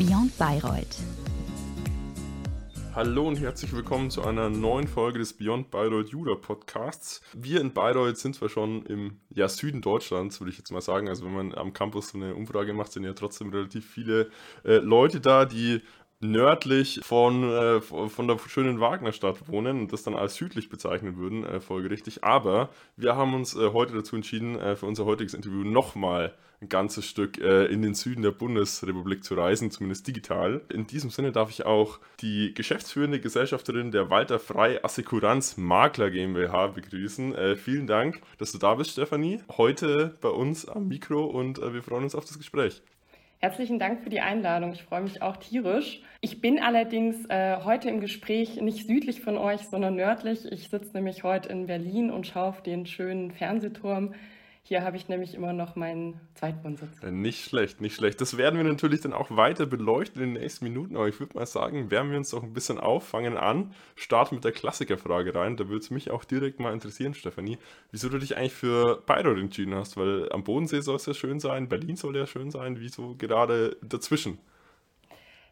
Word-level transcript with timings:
Beyond 0.00 0.38
Bayreuth. 0.38 0.96
Hallo 2.94 3.28
und 3.28 3.38
herzlich 3.38 3.70
willkommen 3.74 4.10
zu 4.10 4.22
einer 4.22 4.48
neuen 4.48 4.88
Folge 4.88 5.18
des 5.18 5.34
Beyond 5.34 5.70
Bayreuth 5.70 6.08
Juda 6.08 6.36
Podcasts. 6.36 7.20
Wir 7.34 7.60
in 7.60 7.74
Bayreuth 7.74 8.16
sind 8.16 8.34
zwar 8.34 8.48
schon 8.48 8.86
im 8.86 9.20
ja, 9.28 9.46
Süden 9.46 9.82
Deutschlands, 9.82 10.40
würde 10.40 10.52
ich 10.52 10.56
jetzt 10.56 10.72
mal 10.72 10.80
sagen. 10.80 11.10
Also 11.10 11.26
wenn 11.26 11.34
man 11.34 11.54
am 11.54 11.74
Campus 11.74 12.08
so 12.08 12.16
eine 12.16 12.34
Umfrage 12.34 12.72
macht, 12.72 12.92
sind 12.92 13.04
ja 13.04 13.12
trotzdem 13.12 13.50
relativ 13.50 13.90
viele 13.90 14.30
äh, 14.64 14.76
Leute 14.76 15.20
da, 15.20 15.44
die 15.44 15.82
nördlich 16.20 17.00
von, 17.02 17.44
äh, 17.44 17.80
von 17.80 18.28
der 18.28 18.38
schönen 18.46 18.78
Wagnerstadt 18.78 19.48
wohnen 19.48 19.80
und 19.80 19.92
das 19.92 20.02
dann 20.02 20.14
als 20.14 20.36
südlich 20.36 20.68
bezeichnen 20.68 21.16
würden, 21.16 21.44
äh, 21.44 21.60
folgerichtig. 21.60 22.22
Aber 22.22 22.68
wir 22.96 23.16
haben 23.16 23.34
uns 23.34 23.56
äh, 23.56 23.70
heute 23.72 23.94
dazu 23.94 24.16
entschieden, 24.16 24.58
äh, 24.58 24.76
für 24.76 24.86
unser 24.86 25.06
heutiges 25.06 25.34
Interview 25.34 25.64
nochmal 25.64 26.34
ein 26.60 26.68
ganzes 26.68 27.06
Stück 27.06 27.38
äh, 27.40 27.64
in 27.66 27.80
den 27.80 27.94
Süden 27.94 28.20
der 28.20 28.32
Bundesrepublik 28.32 29.24
zu 29.24 29.34
reisen, 29.34 29.70
zumindest 29.70 30.06
digital. 30.06 30.60
In 30.70 30.86
diesem 30.86 31.08
Sinne 31.08 31.32
darf 31.32 31.48
ich 31.48 31.64
auch 31.64 31.98
die 32.20 32.52
geschäftsführende 32.52 33.18
Gesellschafterin 33.18 33.90
der 33.90 34.10
Walter 34.10 34.38
Frei 34.38 34.84
Assekuranz 34.84 35.56
Makler 35.56 36.10
GmbH 36.10 36.66
begrüßen. 36.68 37.34
Äh, 37.34 37.56
vielen 37.56 37.86
Dank, 37.86 38.20
dass 38.36 38.52
du 38.52 38.58
da 38.58 38.74
bist, 38.74 38.90
Stefanie. 38.90 39.40
Heute 39.56 40.18
bei 40.20 40.28
uns 40.28 40.68
am 40.68 40.88
Mikro 40.88 41.24
und 41.24 41.60
wir 41.60 41.82
freuen 41.82 42.04
uns 42.04 42.14
auf 42.14 42.26
das 42.26 42.36
Gespräch. 42.36 42.82
Herzlichen 43.42 43.78
Dank 43.78 44.02
für 44.02 44.10
die 44.10 44.20
Einladung. 44.20 44.74
Ich 44.74 44.82
freue 44.82 45.00
mich 45.00 45.22
auch 45.22 45.38
tierisch. 45.38 46.02
Ich 46.20 46.42
bin 46.42 46.58
allerdings 46.58 47.24
äh, 47.30 47.56
heute 47.64 47.88
im 47.88 48.02
Gespräch 48.02 48.60
nicht 48.60 48.86
südlich 48.86 49.22
von 49.22 49.38
euch, 49.38 49.62
sondern 49.62 49.96
nördlich. 49.96 50.44
Ich 50.52 50.68
sitze 50.68 50.92
nämlich 50.92 51.24
heute 51.24 51.48
in 51.48 51.66
Berlin 51.66 52.10
und 52.10 52.26
schaue 52.26 52.48
auf 52.48 52.62
den 52.62 52.84
schönen 52.84 53.30
Fernsehturm 53.30 54.12
hier 54.62 54.84
habe 54.84 54.96
ich 54.96 55.08
nämlich 55.08 55.34
immer 55.34 55.52
noch 55.52 55.74
meinen 55.74 56.20
Zweitwohnsitz. 56.34 57.02
Äh, 57.02 57.10
nicht 57.10 57.44
schlecht, 57.44 57.80
nicht 57.80 57.96
schlecht. 57.96 58.20
Das 58.20 58.36
werden 58.36 58.56
wir 58.56 58.64
natürlich 58.64 59.00
dann 59.00 59.12
auch 59.12 59.30
weiter 59.30 59.66
beleuchten 59.66 60.22
in 60.22 60.34
den 60.34 60.42
nächsten 60.42 60.64
Minuten. 60.64 60.96
Aber 60.96 61.08
ich 61.08 61.18
würde 61.18 61.36
mal 61.36 61.46
sagen, 61.46 61.90
wärmen 61.90 62.10
wir 62.10 62.18
uns 62.18 62.30
doch 62.30 62.42
ein 62.42 62.52
bisschen 62.52 62.78
auf, 62.78 63.06
fangen 63.08 63.36
an, 63.36 63.72
starten 63.96 64.36
mit 64.36 64.44
der 64.44 64.52
Klassikerfrage 64.52 65.34
rein. 65.34 65.56
Da 65.56 65.68
würde 65.68 65.82
es 65.82 65.90
mich 65.90 66.10
auch 66.10 66.24
direkt 66.24 66.60
mal 66.60 66.72
interessieren, 66.72 67.14
Stefanie, 67.14 67.58
wieso 67.90 68.08
du 68.08 68.18
dich 68.18 68.36
eigentlich 68.36 68.54
für 68.54 69.02
Bayreuth 69.06 69.38
entschieden 69.38 69.74
hast. 69.74 69.96
Weil 69.96 70.30
am 70.30 70.44
Bodensee 70.44 70.80
soll 70.80 70.96
es 70.96 71.06
ja 71.06 71.14
schön 71.14 71.40
sein, 71.40 71.68
Berlin 71.68 71.96
soll 71.96 72.16
ja 72.16 72.26
schön 72.26 72.50
sein. 72.50 72.78
Wieso 72.78 73.16
gerade 73.16 73.76
dazwischen? 73.82 74.38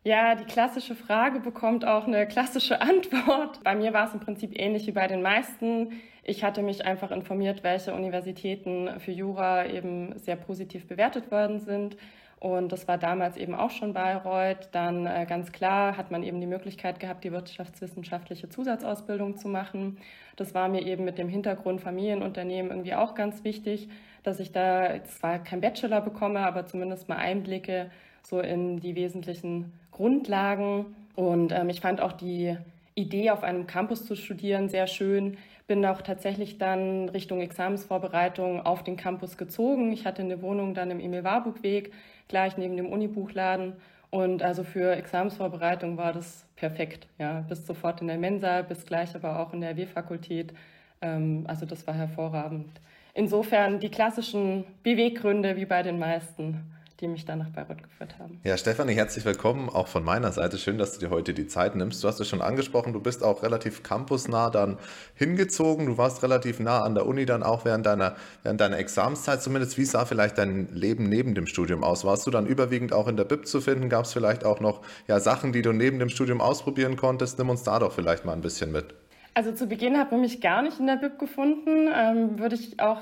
Ja, 0.04 0.36
die 0.36 0.44
klassische 0.44 0.94
Frage 0.94 1.40
bekommt 1.40 1.84
auch 1.84 2.06
eine 2.06 2.26
klassische 2.26 2.80
Antwort. 2.82 3.62
Bei 3.64 3.74
mir 3.74 3.92
war 3.92 4.06
es 4.06 4.14
im 4.14 4.20
Prinzip 4.20 4.58
ähnlich 4.58 4.86
wie 4.86 4.92
bei 4.92 5.06
den 5.06 5.22
meisten. 5.22 6.00
Ich 6.22 6.44
hatte 6.44 6.62
mich 6.62 6.84
einfach 6.84 7.10
informiert, 7.10 7.62
welche 7.64 7.94
Universitäten 7.94 9.00
für 9.00 9.12
Jura 9.12 9.66
eben 9.66 10.18
sehr 10.18 10.36
positiv 10.36 10.86
bewertet 10.86 11.30
worden 11.30 11.58
sind. 11.58 11.96
Und 12.40 12.70
das 12.70 12.86
war 12.86 12.98
damals 12.98 13.36
eben 13.36 13.54
auch 13.54 13.70
schon 13.70 13.92
Bayreuth. 13.92 14.68
Dann 14.70 15.06
äh, 15.06 15.26
ganz 15.28 15.50
klar 15.50 15.96
hat 15.96 16.12
man 16.12 16.22
eben 16.22 16.40
die 16.40 16.46
Möglichkeit 16.46 17.00
gehabt, 17.00 17.24
die 17.24 17.32
wirtschaftswissenschaftliche 17.32 18.48
Zusatzausbildung 18.48 19.36
zu 19.36 19.48
machen. 19.48 19.98
Das 20.36 20.54
war 20.54 20.68
mir 20.68 20.82
eben 20.86 21.04
mit 21.04 21.18
dem 21.18 21.28
Hintergrund 21.28 21.80
Familienunternehmen 21.80 22.70
irgendwie 22.70 22.94
auch 22.94 23.16
ganz 23.16 23.42
wichtig, 23.42 23.88
dass 24.22 24.38
ich 24.38 24.52
da 24.52 25.02
zwar 25.04 25.40
kein 25.40 25.60
Bachelor 25.60 26.00
bekomme, 26.00 26.40
aber 26.40 26.64
zumindest 26.66 27.08
mal 27.08 27.16
Einblicke 27.16 27.90
so 28.22 28.40
in 28.40 28.78
die 28.78 28.94
wesentlichen 28.94 29.72
Grundlagen. 29.98 30.94
Und 31.16 31.50
ähm, 31.52 31.68
ich 31.68 31.80
fand 31.80 32.00
auch 32.00 32.12
die 32.12 32.56
Idee, 32.94 33.30
auf 33.30 33.42
einem 33.42 33.66
Campus 33.66 34.06
zu 34.06 34.14
studieren, 34.14 34.68
sehr 34.68 34.86
schön, 34.86 35.36
bin 35.66 35.84
auch 35.84 36.00
tatsächlich 36.00 36.56
dann 36.58 37.08
Richtung 37.08 37.40
Examensvorbereitung 37.40 38.64
auf 38.64 38.84
den 38.84 38.96
Campus 38.96 39.36
gezogen. 39.36 39.92
Ich 39.92 40.06
hatte 40.06 40.22
eine 40.22 40.40
Wohnung 40.40 40.72
dann 40.74 40.90
im 40.90 41.00
Emil 41.00 41.24
Warburg 41.24 41.62
Weg, 41.62 41.92
gleich 42.28 42.56
neben 42.56 42.76
dem 42.76 42.86
Unibuchladen. 42.86 43.74
Und 44.10 44.42
also 44.42 44.64
für 44.64 44.96
Examensvorbereitung 44.96 45.98
war 45.98 46.12
das 46.12 46.46
perfekt. 46.56 47.06
Ja, 47.18 47.40
bis 47.48 47.66
sofort 47.66 48.00
in 48.00 48.06
der 48.06 48.18
Mensa, 48.18 48.62
bis 48.62 48.86
gleich 48.86 49.14
aber 49.14 49.40
auch 49.40 49.52
in 49.52 49.60
der 49.60 49.76
W-Fakultät. 49.76 50.54
Ähm, 51.02 51.44
also 51.46 51.66
das 51.66 51.86
war 51.86 51.94
hervorragend. 51.94 52.70
Insofern 53.12 53.80
die 53.80 53.90
klassischen 53.90 54.64
Beweggründe 54.84 55.56
wie 55.56 55.66
bei 55.66 55.82
den 55.82 55.98
meisten 55.98 56.64
die 57.00 57.06
mich 57.06 57.24
dann 57.24 57.38
nach 57.38 57.50
Bayreuth 57.50 57.82
geführt 57.82 58.18
haben. 58.18 58.40
Ja, 58.42 58.56
Stefanie, 58.56 58.94
herzlich 58.94 59.24
willkommen 59.24 59.68
auch 59.68 59.86
von 59.86 60.02
meiner 60.02 60.32
Seite. 60.32 60.58
Schön, 60.58 60.78
dass 60.78 60.94
du 60.94 61.06
dir 61.06 61.10
heute 61.10 61.32
die 61.32 61.46
Zeit 61.46 61.76
nimmst. 61.76 62.02
Du 62.02 62.08
hast 62.08 62.18
es 62.18 62.28
schon 62.28 62.42
angesprochen, 62.42 62.92
du 62.92 63.00
bist 63.00 63.22
auch 63.22 63.44
relativ 63.44 63.84
campusnah 63.84 64.50
dann 64.50 64.78
hingezogen. 65.14 65.86
Du 65.86 65.96
warst 65.96 66.24
relativ 66.24 66.58
nah 66.58 66.82
an 66.82 66.96
der 66.96 67.06
Uni 67.06 67.24
dann 67.24 67.44
auch 67.44 67.64
während 67.64 67.86
deiner, 67.86 68.16
während 68.42 68.60
deiner 68.60 68.78
Examenszeit 68.78 69.42
zumindest. 69.42 69.78
Wie 69.78 69.84
sah 69.84 70.06
vielleicht 70.06 70.38
dein 70.38 70.68
Leben 70.74 71.08
neben 71.08 71.36
dem 71.36 71.46
Studium 71.46 71.84
aus? 71.84 72.04
Warst 72.04 72.26
du 72.26 72.32
dann 72.32 72.46
überwiegend 72.46 72.92
auch 72.92 73.06
in 73.06 73.16
der 73.16 73.24
BIP 73.24 73.46
zu 73.46 73.60
finden? 73.60 73.88
Gab 73.88 74.04
es 74.04 74.12
vielleicht 74.12 74.44
auch 74.44 74.58
noch 74.58 74.80
ja, 75.06 75.20
Sachen, 75.20 75.52
die 75.52 75.62
du 75.62 75.72
neben 75.72 76.00
dem 76.00 76.08
Studium 76.08 76.40
ausprobieren 76.40 76.96
konntest? 76.96 77.38
Nimm 77.38 77.48
uns 77.48 77.62
da 77.62 77.78
doch 77.78 77.92
vielleicht 77.92 78.24
mal 78.24 78.32
ein 78.32 78.40
bisschen 78.40 78.72
mit. 78.72 78.94
Also 79.34 79.52
zu 79.52 79.68
Beginn 79.68 79.96
hat 79.96 80.10
man 80.10 80.20
mich 80.20 80.40
gar 80.40 80.62
nicht 80.62 80.80
in 80.80 80.88
der 80.88 80.96
BIP 80.96 81.16
gefunden. 81.20 81.88
Ähm, 81.94 82.40
würde 82.40 82.56
ich 82.56 82.80
auch 82.80 82.98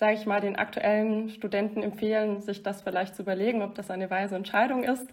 sage 0.00 0.14
ich 0.14 0.24
mal, 0.24 0.40
den 0.40 0.56
aktuellen 0.56 1.28
Studenten 1.28 1.82
empfehlen, 1.82 2.40
sich 2.40 2.62
das 2.62 2.80
vielleicht 2.80 3.14
zu 3.14 3.20
überlegen, 3.20 3.60
ob 3.60 3.74
das 3.74 3.90
eine 3.90 4.08
weise 4.08 4.34
Entscheidung 4.34 4.82
ist. 4.82 5.06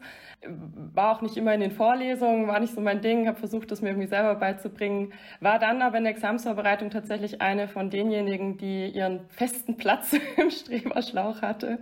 War 0.94 1.12
auch 1.14 1.22
nicht 1.22 1.36
immer 1.36 1.54
in 1.54 1.60
den 1.60 1.72
Vorlesungen, 1.72 2.48
war 2.48 2.62
nicht 2.62 2.74
so 2.74 2.80
mein 2.80 3.02
Ding, 3.02 3.28
habe 3.28 3.38
versucht, 3.38 3.70
das 3.70 3.82
mir 3.82 3.90
irgendwie 3.90 4.08
selber 4.08 4.36
beizubringen. 4.36 5.12
War 5.42 5.60
dann 5.60 5.82
aber 5.82 5.98
in 5.98 6.06
der 6.06 6.14
Examsvorbereitung 6.14 6.90
tatsächlich 6.90 7.42
eine 7.42 7.68
von 7.68 7.90
denjenigen, 7.90 8.58
die 8.58 8.88
ihren 8.88 9.28
festen 9.28 9.76
Platz 9.76 10.16
im 10.38 10.50
Streberschlauch 10.50 11.42
hatte. 11.42 11.80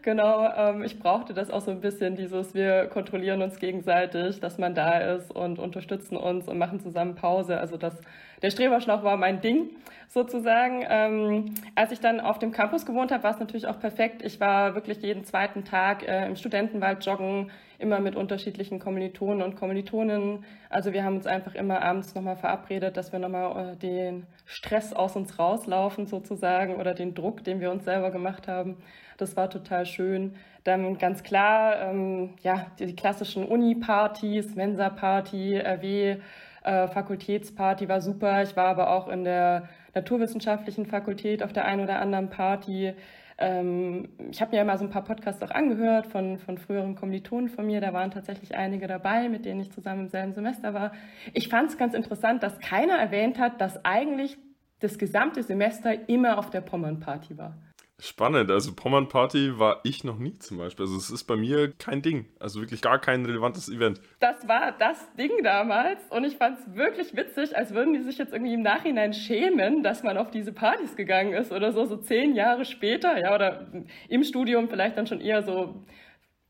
Genau, 0.00 0.48
ähm, 0.56 0.82
ich 0.82 0.98
brauchte 0.98 1.34
das 1.34 1.50
auch 1.50 1.60
so 1.60 1.72
ein 1.72 1.82
bisschen, 1.82 2.16
dieses, 2.16 2.54
wir 2.54 2.86
kontrollieren 2.86 3.42
uns 3.42 3.58
gegenseitig, 3.58 4.40
dass 4.40 4.56
man 4.56 4.74
da 4.74 4.98
ist 4.98 5.30
und 5.30 5.58
unterstützen 5.58 6.16
uns 6.16 6.48
und 6.48 6.56
machen 6.56 6.80
zusammen 6.80 7.16
Pause. 7.16 7.58
Also 7.60 7.76
das, 7.76 8.00
der 8.44 8.50
Streberschlauch 8.50 9.02
war 9.02 9.16
mein 9.16 9.40
Ding 9.40 9.70
sozusagen. 10.06 10.84
Ähm, 10.86 11.54
als 11.76 11.92
ich 11.92 12.00
dann 12.00 12.20
auf 12.20 12.38
dem 12.38 12.52
Campus 12.52 12.84
gewohnt 12.84 13.10
habe, 13.10 13.22
war 13.22 13.30
es 13.30 13.40
natürlich 13.40 13.66
auch 13.66 13.80
perfekt. 13.80 14.22
Ich 14.22 14.38
war 14.38 14.74
wirklich 14.74 15.00
jeden 15.00 15.24
zweiten 15.24 15.64
Tag 15.64 16.06
äh, 16.06 16.26
im 16.26 16.36
Studentenwald 16.36 17.06
joggen, 17.06 17.50
immer 17.78 18.00
mit 18.00 18.16
unterschiedlichen 18.16 18.80
Kommilitonen 18.80 19.40
und 19.40 19.56
Kommilitoninnen. 19.56 20.44
Also 20.68 20.92
wir 20.92 21.04
haben 21.04 21.16
uns 21.16 21.26
einfach 21.26 21.54
immer 21.54 21.80
abends 21.80 22.14
nochmal 22.14 22.36
verabredet, 22.36 22.98
dass 22.98 23.12
wir 23.12 23.18
nochmal 23.18 23.72
äh, 23.72 23.76
den 23.76 24.26
Stress 24.44 24.92
aus 24.92 25.16
uns 25.16 25.38
rauslaufen 25.38 26.06
sozusagen 26.06 26.76
oder 26.76 26.92
den 26.92 27.14
Druck, 27.14 27.44
den 27.44 27.62
wir 27.62 27.70
uns 27.70 27.86
selber 27.86 28.10
gemacht 28.10 28.46
haben. 28.46 28.76
Das 29.16 29.38
war 29.38 29.48
total 29.48 29.86
schön. 29.86 30.34
Dann 30.64 30.98
ganz 30.98 31.22
klar, 31.22 31.80
ähm, 31.80 32.34
ja, 32.42 32.66
die, 32.78 32.84
die 32.84 32.96
klassischen 32.96 33.46
Uni-Partys, 33.46 34.54
Mensa-Party, 34.54 35.56
RW, 35.56 36.16
äh, 36.64 36.88
Fakultätsparty 36.88 37.88
war 37.88 38.00
super. 38.00 38.42
Ich 38.42 38.56
war 38.56 38.66
aber 38.66 38.90
auch 38.90 39.08
in 39.08 39.24
der 39.24 39.68
naturwissenschaftlichen 39.94 40.86
Fakultät 40.86 41.42
auf 41.42 41.52
der 41.52 41.66
einen 41.66 41.82
oder 41.82 42.00
anderen 42.00 42.30
Party. 42.30 42.94
Ähm, 43.36 44.08
ich 44.30 44.40
habe 44.40 44.56
mir 44.56 44.64
mal 44.64 44.78
so 44.78 44.84
ein 44.84 44.90
paar 44.90 45.04
Podcasts 45.04 45.42
auch 45.42 45.50
angehört 45.50 46.06
von, 46.06 46.38
von 46.38 46.56
früheren 46.58 46.94
Kommilitonen 46.94 47.48
von 47.48 47.66
mir. 47.66 47.80
Da 47.80 47.92
waren 47.92 48.10
tatsächlich 48.10 48.54
einige 48.54 48.86
dabei, 48.86 49.28
mit 49.28 49.44
denen 49.44 49.60
ich 49.60 49.72
zusammen 49.72 50.02
im 50.02 50.08
selben 50.08 50.32
Semester 50.32 50.72
war. 50.72 50.92
Ich 51.32 51.48
fand 51.48 51.70
es 51.70 51.78
ganz 51.78 51.94
interessant, 51.94 52.42
dass 52.42 52.58
keiner 52.60 52.94
erwähnt 52.94 53.38
hat, 53.38 53.60
dass 53.60 53.84
eigentlich 53.84 54.38
das 54.80 54.98
gesamte 54.98 55.42
Semester 55.42 56.08
immer 56.08 56.38
auf 56.38 56.50
der 56.50 56.60
Pommern-Party 56.60 57.36
war. 57.38 57.56
Spannend, 58.00 58.50
also 58.50 58.74
Pommern 58.74 59.08
Party 59.08 59.56
war 59.58 59.80
ich 59.84 60.02
noch 60.02 60.18
nie 60.18 60.36
zum 60.40 60.58
Beispiel. 60.58 60.84
Also 60.84 60.96
es 60.96 61.10
ist 61.10 61.24
bei 61.24 61.36
mir 61.36 61.72
kein 61.72 62.02
Ding, 62.02 62.26
also 62.40 62.60
wirklich 62.60 62.82
gar 62.82 62.98
kein 62.98 63.24
relevantes 63.24 63.68
Event. 63.68 64.00
Das 64.18 64.48
war 64.48 64.72
das 64.72 65.14
Ding 65.14 65.30
damals 65.44 66.00
und 66.10 66.24
ich 66.24 66.36
fand 66.36 66.58
es 66.58 66.74
wirklich 66.74 67.16
witzig, 67.16 67.56
als 67.56 67.72
würden 67.72 67.94
die 67.94 68.02
sich 68.02 68.18
jetzt 68.18 68.32
irgendwie 68.32 68.54
im 68.54 68.62
Nachhinein 68.62 69.12
schämen, 69.12 69.84
dass 69.84 70.02
man 70.02 70.18
auf 70.18 70.32
diese 70.32 70.52
Partys 70.52 70.96
gegangen 70.96 71.34
ist 71.34 71.52
oder 71.52 71.70
so, 71.72 71.84
so 71.84 71.96
zehn 71.96 72.34
Jahre 72.34 72.64
später, 72.64 73.16
ja, 73.16 73.32
oder 73.32 73.68
im 74.08 74.24
Studium 74.24 74.68
vielleicht 74.68 74.98
dann 74.98 75.06
schon 75.06 75.20
eher 75.20 75.44
so 75.44 75.84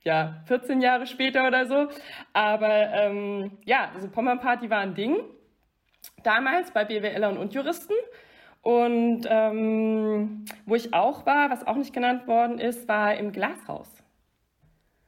ja, 0.04 0.42
14 0.46 0.80
Jahre 0.80 1.06
später 1.06 1.46
oder 1.46 1.66
so. 1.66 1.88
Aber 2.32 2.68
ähm, 2.68 3.58
ja, 3.64 3.90
also 3.94 4.08
Pommern 4.08 4.40
Party 4.40 4.70
war 4.70 4.80
ein 4.80 4.94
Ding. 4.94 5.18
Damals 6.22 6.70
bei 6.72 6.84
BWLern 6.84 7.38
und 7.38 7.54
Juristen. 7.54 7.94
Und 8.64 9.26
ähm, 9.28 10.46
wo 10.64 10.74
ich 10.74 10.94
auch 10.94 11.26
war, 11.26 11.50
was 11.50 11.66
auch 11.66 11.76
nicht 11.76 11.92
genannt 11.92 12.26
worden 12.26 12.58
ist, 12.58 12.88
war 12.88 13.14
im 13.14 13.30
Glashaus. 13.30 13.90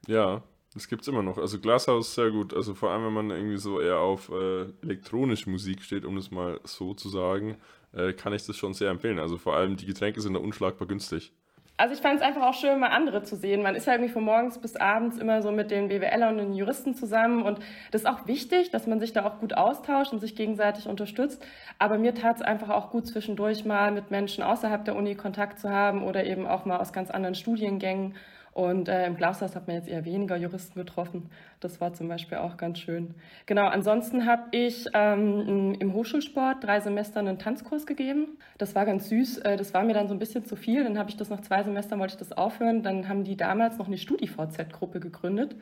Ja, 0.07 0.43
das 0.75 0.89
gibt 0.89 1.01
es 1.01 1.09
immer 1.09 1.23
noch. 1.23 1.39
Also 1.39 1.59
Glashaus 1.59 2.15
sehr 2.15 2.31
gut. 2.31 2.53
Also 2.53 2.75
vor 2.75 2.91
allem, 2.91 3.07
wenn 3.07 3.15
man 3.15 3.31
irgendwie 3.31 3.57
so 3.57 3.81
eher 3.81 3.99
auf 3.99 4.29
äh, 4.29 4.67
elektronische 4.83 5.49
Musik 5.49 5.81
steht, 5.81 6.05
um 6.05 6.17
das 6.17 6.31
mal 6.31 6.61
so 6.65 6.93
zu 6.93 7.09
sagen, 7.09 7.57
äh, 7.93 8.13
kann 8.13 8.35
ich 8.35 8.45
das 8.45 8.59
schon 8.59 8.75
sehr 8.75 8.91
empfehlen. 8.91 9.19
Also 9.19 9.39
vor 9.39 9.57
allem 9.57 9.79
die 9.79 9.87
Getränke 9.87 10.21
sind 10.21 10.35
da 10.35 10.41
unschlagbar 10.41 10.87
günstig. 10.87 11.33
Also 11.79 11.93
ich 11.93 12.01
fand 12.01 12.17
es 12.17 12.23
einfach 12.23 12.43
auch 12.43 12.55
schön, 12.55 12.81
mal 12.81 12.89
andere 12.89 13.23
zu 13.23 13.37
sehen. 13.37 13.63
Man 13.63 13.75
ist 13.75 13.87
ja 13.87 13.93
irgendwie 13.93 14.13
von 14.13 14.25
morgens 14.25 14.59
bis 14.59 14.77
abends 14.77 15.19
immer 15.19 15.43
so 15.43 15.53
mit 15.53 15.71
den 15.71 15.89
BWLern 15.89 16.33
und 16.33 16.39
den 16.39 16.55
Juristen 16.55 16.95
zusammen 16.95 17.43
und 17.43 17.59
das 17.91 18.03
ist 18.03 18.07
auch 18.07 18.27
wichtig, 18.27 18.71
dass 18.71 18.87
man 18.87 18.99
sich 18.99 19.13
da 19.13 19.27
auch 19.27 19.41
gut 19.41 19.53
austauscht 19.55 20.13
und 20.13 20.21
sich 20.21 20.35
gegenseitig 20.35 20.89
unterstützt. 20.89 21.45
Aber 21.79 21.99
mir 21.99 22.15
tat 22.15 22.37
es 22.37 22.43
einfach 22.43 22.71
auch 22.71 22.91
gut, 22.91 23.07
zwischendurch 23.07 23.67
mal 23.67 23.93
mit 23.93 24.11
Menschen 24.11 24.43
außerhalb 24.43 24.87
der 24.87 24.97
Uni 24.97 25.17
Kontakt 25.17 25.59
zu 25.61 25.69
haben 25.69 26.03
oder 26.03 26.25
eben 26.25 26.47
auch 26.47 26.65
mal 26.65 26.79
aus 26.79 26.95
ganz 26.95 27.11
anderen 27.11 27.35
Studiengängen. 27.35 28.15
Und 28.57 28.89
äh, 28.89 29.07
im 29.07 29.19
Glashaus 29.19 29.55
hat 29.55 29.67
man 29.67 29.77
jetzt 29.77 29.87
eher 29.87 30.07
weniger 30.07 30.35
Juristen 30.35 30.79
getroffen. 30.79 31.29
Das 31.61 31.79
war 31.83 31.93
zum 31.93 32.09
Beispiel 32.09 32.39
auch 32.39 32.57
ganz 32.57 32.79
schön. 32.79 33.15
Genau, 33.45 33.67
ansonsten 33.67 34.25
habe 34.25 34.45
ich 34.53 34.87
ähm, 34.95 35.77
im 35.79 35.93
Hochschulsport 35.93 36.65
drei 36.65 36.81
Semester 36.81 37.21
einen 37.21 37.39
Tanzkurs 37.39 37.85
gegeben. 37.85 38.39
Das 38.57 38.75
war 38.75 38.87
ganz 38.87 39.11
süß. 39.11 39.41
Äh, 39.41 39.59
das 39.59 39.75
war 39.75 39.83
mir 39.83 39.93
dann 39.93 40.09
so 40.09 40.15
ein 40.15 40.19
bisschen 40.19 40.47
zu 40.47 40.57
viel. 40.57 40.85
Dann 40.85 40.99
habe 40.99 41.11
ich 41.11 41.19
das 41.19 41.29
nach 41.29 41.43
zwei 41.43 41.63
Semestern, 41.65 41.99
wollte 41.99 42.15
ich 42.15 42.19
das 42.19 42.33
aufhören. 42.33 42.83
Dann 42.83 43.11
haben 43.11 43.25
die 43.25 43.37
damals 43.37 43.77
noch 43.77 43.89
eine 43.89 43.99
StudiVZ-Gruppe 43.99 45.01
gegründet, 45.01 45.55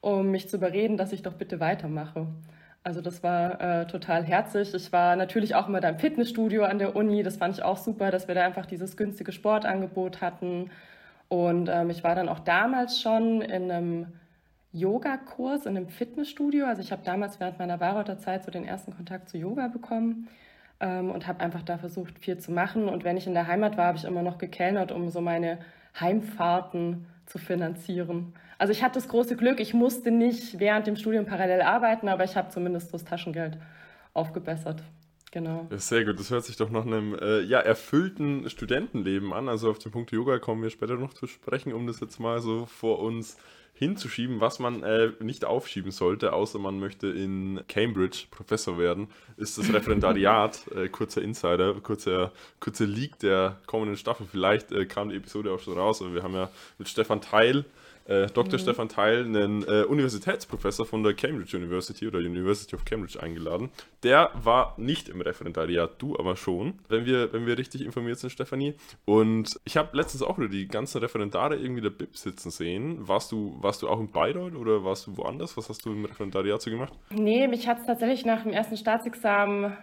um 0.00 0.30
mich 0.30 0.48
zu 0.48 0.56
überreden, 0.56 0.96
dass 0.96 1.12
ich 1.12 1.20
doch 1.20 1.34
bitte 1.34 1.60
weitermache. 1.60 2.26
Also 2.82 3.02
das 3.02 3.22
war 3.22 3.60
äh, 3.60 3.86
total 3.86 4.24
herzig. 4.24 4.72
Ich 4.72 4.90
war 4.94 5.14
natürlich 5.14 5.56
auch 5.56 5.68
immer 5.68 5.82
da 5.82 5.90
im 5.90 5.98
Fitnessstudio 5.98 6.64
an 6.64 6.78
der 6.78 6.96
Uni. 6.96 7.22
Das 7.22 7.36
fand 7.36 7.58
ich 7.58 7.62
auch 7.62 7.76
super, 7.76 8.10
dass 8.10 8.28
wir 8.28 8.34
da 8.34 8.46
einfach 8.46 8.64
dieses 8.64 8.96
günstige 8.96 9.32
Sportangebot 9.32 10.22
hatten. 10.22 10.70
Und 11.30 11.68
ähm, 11.68 11.90
ich 11.90 12.02
war 12.02 12.16
dann 12.16 12.28
auch 12.28 12.40
damals 12.40 13.00
schon 13.00 13.40
in 13.40 13.70
einem 13.70 14.06
Yogakurs, 14.72 15.64
in 15.64 15.76
einem 15.76 15.88
Fitnessstudio. 15.88 16.66
Also 16.66 16.82
ich 16.82 16.90
habe 16.90 17.02
damals 17.04 17.38
während 17.38 17.60
meiner 17.60 17.78
Bayreuther 17.78 18.18
Zeit 18.18 18.42
so 18.42 18.50
den 18.50 18.64
ersten 18.64 18.92
Kontakt 18.94 19.28
zu 19.28 19.38
Yoga 19.38 19.68
bekommen 19.68 20.26
ähm, 20.80 21.08
und 21.08 21.28
habe 21.28 21.38
einfach 21.38 21.62
da 21.62 21.78
versucht, 21.78 22.18
viel 22.18 22.38
zu 22.38 22.50
machen. 22.50 22.88
Und 22.88 23.04
wenn 23.04 23.16
ich 23.16 23.28
in 23.28 23.34
der 23.34 23.46
Heimat 23.46 23.76
war, 23.76 23.86
habe 23.86 23.96
ich 23.96 24.04
immer 24.04 24.22
noch 24.22 24.38
gekellnert, 24.38 24.90
um 24.90 25.08
so 25.08 25.20
meine 25.20 25.58
Heimfahrten 26.00 27.06
zu 27.26 27.38
finanzieren. 27.38 28.34
Also 28.58 28.72
ich 28.72 28.82
hatte 28.82 28.94
das 28.94 29.06
große 29.06 29.36
Glück, 29.36 29.60
ich 29.60 29.72
musste 29.72 30.10
nicht 30.10 30.58
während 30.58 30.88
dem 30.88 30.96
Studium 30.96 31.26
parallel 31.26 31.62
arbeiten, 31.62 32.08
aber 32.08 32.24
ich 32.24 32.36
habe 32.36 32.48
zumindest 32.48 32.92
das 32.92 33.04
Taschengeld 33.04 33.56
aufgebessert. 34.14 34.82
Genau. 35.32 35.68
Ja, 35.70 35.78
sehr 35.78 36.04
gut, 36.04 36.18
das 36.18 36.30
hört 36.30 36.44
sich 36.44 36.56
doch 36.56 36.70
nach 36.70 36.84
einem 36.84 37.14
äh, 37.14 37.40
ja, 37.40 37.60
erfüllten 37.60 38.50
Studentenleben 38.50 39.32
an. 39.32 39.48
Also 39.48 39.70
auf 39.70 39.78
den 39.78 39.92
Punkt 39.92 40.10
Yoga 40.10 40.38
kommen 40.38 40.62
wir 40.62 40.70
später 40.70 40.96
noch 40.96 41.14
zu 41.14 41.28
sprechen, 41.28 41.72
um 41.72 41.86
das 41.86 42.00
jetzt 42.00 42.18
mal 42.18 42.40
so 42.40 42.66
vor 42.66 42.98
uns 42.98 43.36
hinzuschieben, 43.74 44.40
was 44.40 44.58
man 44.58 44.82
äh, 44.82 45.12
nicht 45.20 45.44
aufschieben 45.44 45.90
sollte, 45.90 46.32
außer 46.32 46.58
man 46.58 46.80
möchte 46.80 47.06
in 47.06 47.60
Cambridge 47.68 48.26
Professor 48.30 48.76
werden, 48.76 49.08
ist 49.36 49.56
das 49.56 49.72
Referendariat. 49.72 50.66
äh, 50.74 50.88
kurzer 50.88 51.22
Insider, 51.22 51.74
kurzer, 51.74 52.32
kurzer 52.58 52.86
Leak 52.86 53.18
der 53.20 53.58
kommenden 53.66 53.96
Staffel. 53.96 54.26
Vielleicht 54.30 54.72
äh, 54.72 54.84
kam 54.84 55.10
die 55.10 55.16
Episode 55.16 55.52
auch 55.52 55.60
schon 55.60 55.78
raus, 55.78 56.02
aber 56.02 56.12
wir 56.12 56.22
haben 56.22 56.34
ja 56.34 56.50
mit 56.78 56.88
Stefan 56.88 57.20
Teil 57.20 57.64
äh, 58.10 58.26
Dr. 58.26 58.58
Mhm. 58.58 58.62
Stefan 58.62 58.88
Teil, 58.88 59.24
einen 59.24 59.62
äh, 59.62 59.84
Universitätsprofessor 59.84 60.84
von 60.84 61.04
der 61.04 61.14
Cambridge 61.14 61.56
University 61.56 62.08
oder 62.08 62.18
University 62.18 62.74
of 62.74 62.84
Cambridge 62.84 63.22
eingeladen. 63.22 63.70
Der 64.02 64.30
war 64.34 64.74
nicht 64.76 65.08
im 65.08 65.20
Referendariat, 65.20 66.02
du 66.02 66.18
aber 66.18 66.36
schon, 66.36 66.80
wenn 66.88 67.06
wir, 67.06 67.32
wenn 67.32 67.46
wir 67.46 67.56
richtig 67.56 67.82
informiert 67.82 68.18
sind, 68.18 68.30
Stefanie. 68.30 68.74
Und 69.04 69.60
ich 69.64 69.76
habe 69.76 69.96
letztens 69.96 70.22
auch 70.22 70.38
wieder 70.38 70.48
die 70.48 70.66
ganzen 70.66 70.98
Referendare 70.98 71.56
irgendwie 71.56 71.82
der 71.82 71.90
BIP 71.90 72.16
sitzen 72.16 72.50
sehen. 72.50 73.06
Warst 73.06 73.30
du, 73.30 73.56
warst 73.60 73.82
du 73.82 73.88
auch 73.88 74.00
in 74.00 74.10
Bayreuth 74.10 74.56
oder 74.56 74.84
warst 74.84 75.06
du 75.06 75.16
woanders? 75.16 75.56
Was 75.56 75.68
hast 75.68 75.84
du 75.84 75.92
im 75.92 76.04
Referendariat 76.04 76.60
so 76.60 76.70
gemacht? 76.70 76.92
Nee, 77.10 77.46
mich 77.46 77.68
hat 77.68 77.78
es 77.78 77.86
tatsächlich 77.86 78.24
nach 78.24 78.42
dem 78.42 78.52
ersten 78.52 78.76
Staatsexamen 78.76 79.76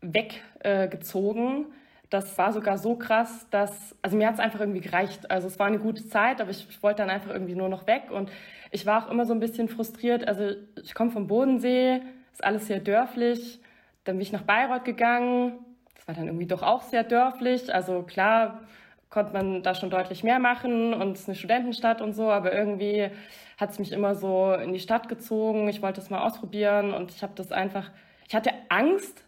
weggezogen. 0.00 1.66
Äh, 1.66 1.79
das 2.10 2.36
war 2.36 2.52
sogar 2.52 2.76
so 2.76 2.96
krass, 2.96 3.46
dass, 3.50 3.96
also 4.02 4.16
mir 4.16 4.26
hat 4.26 4.34
es 4.34 4.40
einfach 4.40 4.60
irgendwie 4.60 4.80
gereicht. 4.80 5.30
Also 5.30 5.46
es 5.46 5.60
war 5.60 5.68
eine 5.68 5.78
gute 5.78 6.06
Zeit, 6.08 6.40
aber 6.40 6.50
ich, 6.50 6.66
ich, 6.68 6.82
wollte 6.82 6.98
dann 6.98 7.10
einfach 7.10 7.30
irgendwie 7.30 7.54
nur 7.54 7.68
noch 7.68 7.86
weg. 7.86 8.10
Und 8.10 8.30
ich 8.72 8.84
war 8.84 9.04
auch 9.04 9.10
immer 9.10 9.24
so 9.24 9.32
ein 9.32 9.38
bisschen 9.38 9.68
frustriert. 9.68 10.26
Also 10.26 10.54
ich 10.82 10.92
komme 10.94 11.12
vom 11.12 11.28
Bodensee, 11.28 12.02
ist 12.32 12.42
alles 12.42 12.66
sehr 12.66 12.80
dörflich. 12.80 13.60
Dann 14.02 14.16
bin 14.16 14.22
ich 14.22 14.32
nach 14.32 14.42
Bayreuth 14.42 14.84
gegangen. 14.84 15.64
Das 15.94 16.08
war 16.08 16.14
dann 16.16 16.26
irgendwie 16.26 16.46
doch 16.46 16.64
auch 16.64 16.82
sehr 16.82 17.04
dörflich. 17.04 17.72
Also 17.72 18.02
klar 18.02 18.60
konnte 19.08 19.32
man 19.32 19.62
da 19.62 19.74
schon 19.74 19.90
deutlich 19.90 20.24
mehr 20.24 20.40
machen 20.40 20.94
und 20.94 21.12
es 21.12 21.22
ist 21.22 21.28
eine 21.28 21.34
Studentenstadt 21.36 22.00
und 22.00 22.12
so, 22.12 22.30
aber 22.30 22.52
irgendwie 22.52 23.10
hat 23.58 23.70
es 23.70 23.78
mich 23.78 23.92
immer 23.92 24.14
so 24.14 24.54
in 24.54 24.72
die 24.72 24.78
Stadt 24.78 25.08
gezogen. 25.08 25.68
Ich 25.68 25.82
wollte 25.82 26.00
es 26.00 26.10
mal 26.10 26.20
ausprobieren 26.20 26.94
und 26.94 27.10
ich 27.10 27.22
habe 27.22 27.32
das 27.34 27.50
einfach, 27.50 27.90
ich 28.28 28.34
hatte 28.34 28.52
Angst, 28.68 29.24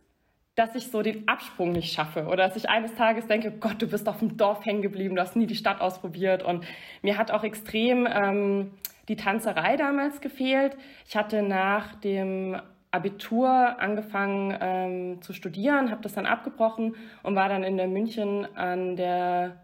dass 0.55 0.75
ich 0.75 0.89
so 0.89 1.03
den 1.03 1.27
Absprung 1.29 1.73
nicht 1.73 1.93
schaffe 1.93 2.27
oder 2.27 2.49
dass 2.49 2.57
ich 2.57 2.69
eines 2.69 2.95
Tages 2.95 3.27
denke, 3.27 3.51
Gott, 3.53 3.81
du 3.81 3.87
bist 3.87 4.09
auf 4.09 4.19
dem 4.19 4.37
Dorf 4.37 4.65
hängen 4.67 4.83
geblieben, 4.83 5.17
du 5.17 5.23
hast 5.23 5.37
nie 5.37 5.47
die 5.47 5.55
Stadt 5.55 5.81
ausprobiert. 5.81 6.43
Und 6.43 6.65
mir 7.01 7.17
hat 7.17 7.31
auch 7.31 7.43
extrem 7.43 8.07
ähm, 8.07 8.73
die 9.09 9.17
Tanzerei 9.17 9.77
damals 9.77 10.21
gefehlt. 10.21 10.77
Ich 11.07 11.17
hatte 11.17 11.43
nach 11.43 11.95
dem 11.97 12.61
Abitur 12.91 13.49
angefangen 13.49 14.57
ähm, 14.61 15.23
zu 15.23 15.33
studieren, 15.33 15.91
habe 15.91 16.03
das 16.03 16.13
dann 16.13 16.27
abgebrochen 16.27 16.95
und 17.23 17.35
war 17.35 17.49
dann 17.49 17.65
in 17.65 17.79
der 17.79 17.89
München 17.89 18.47
an 18.55 18.97
der 18.97 19.57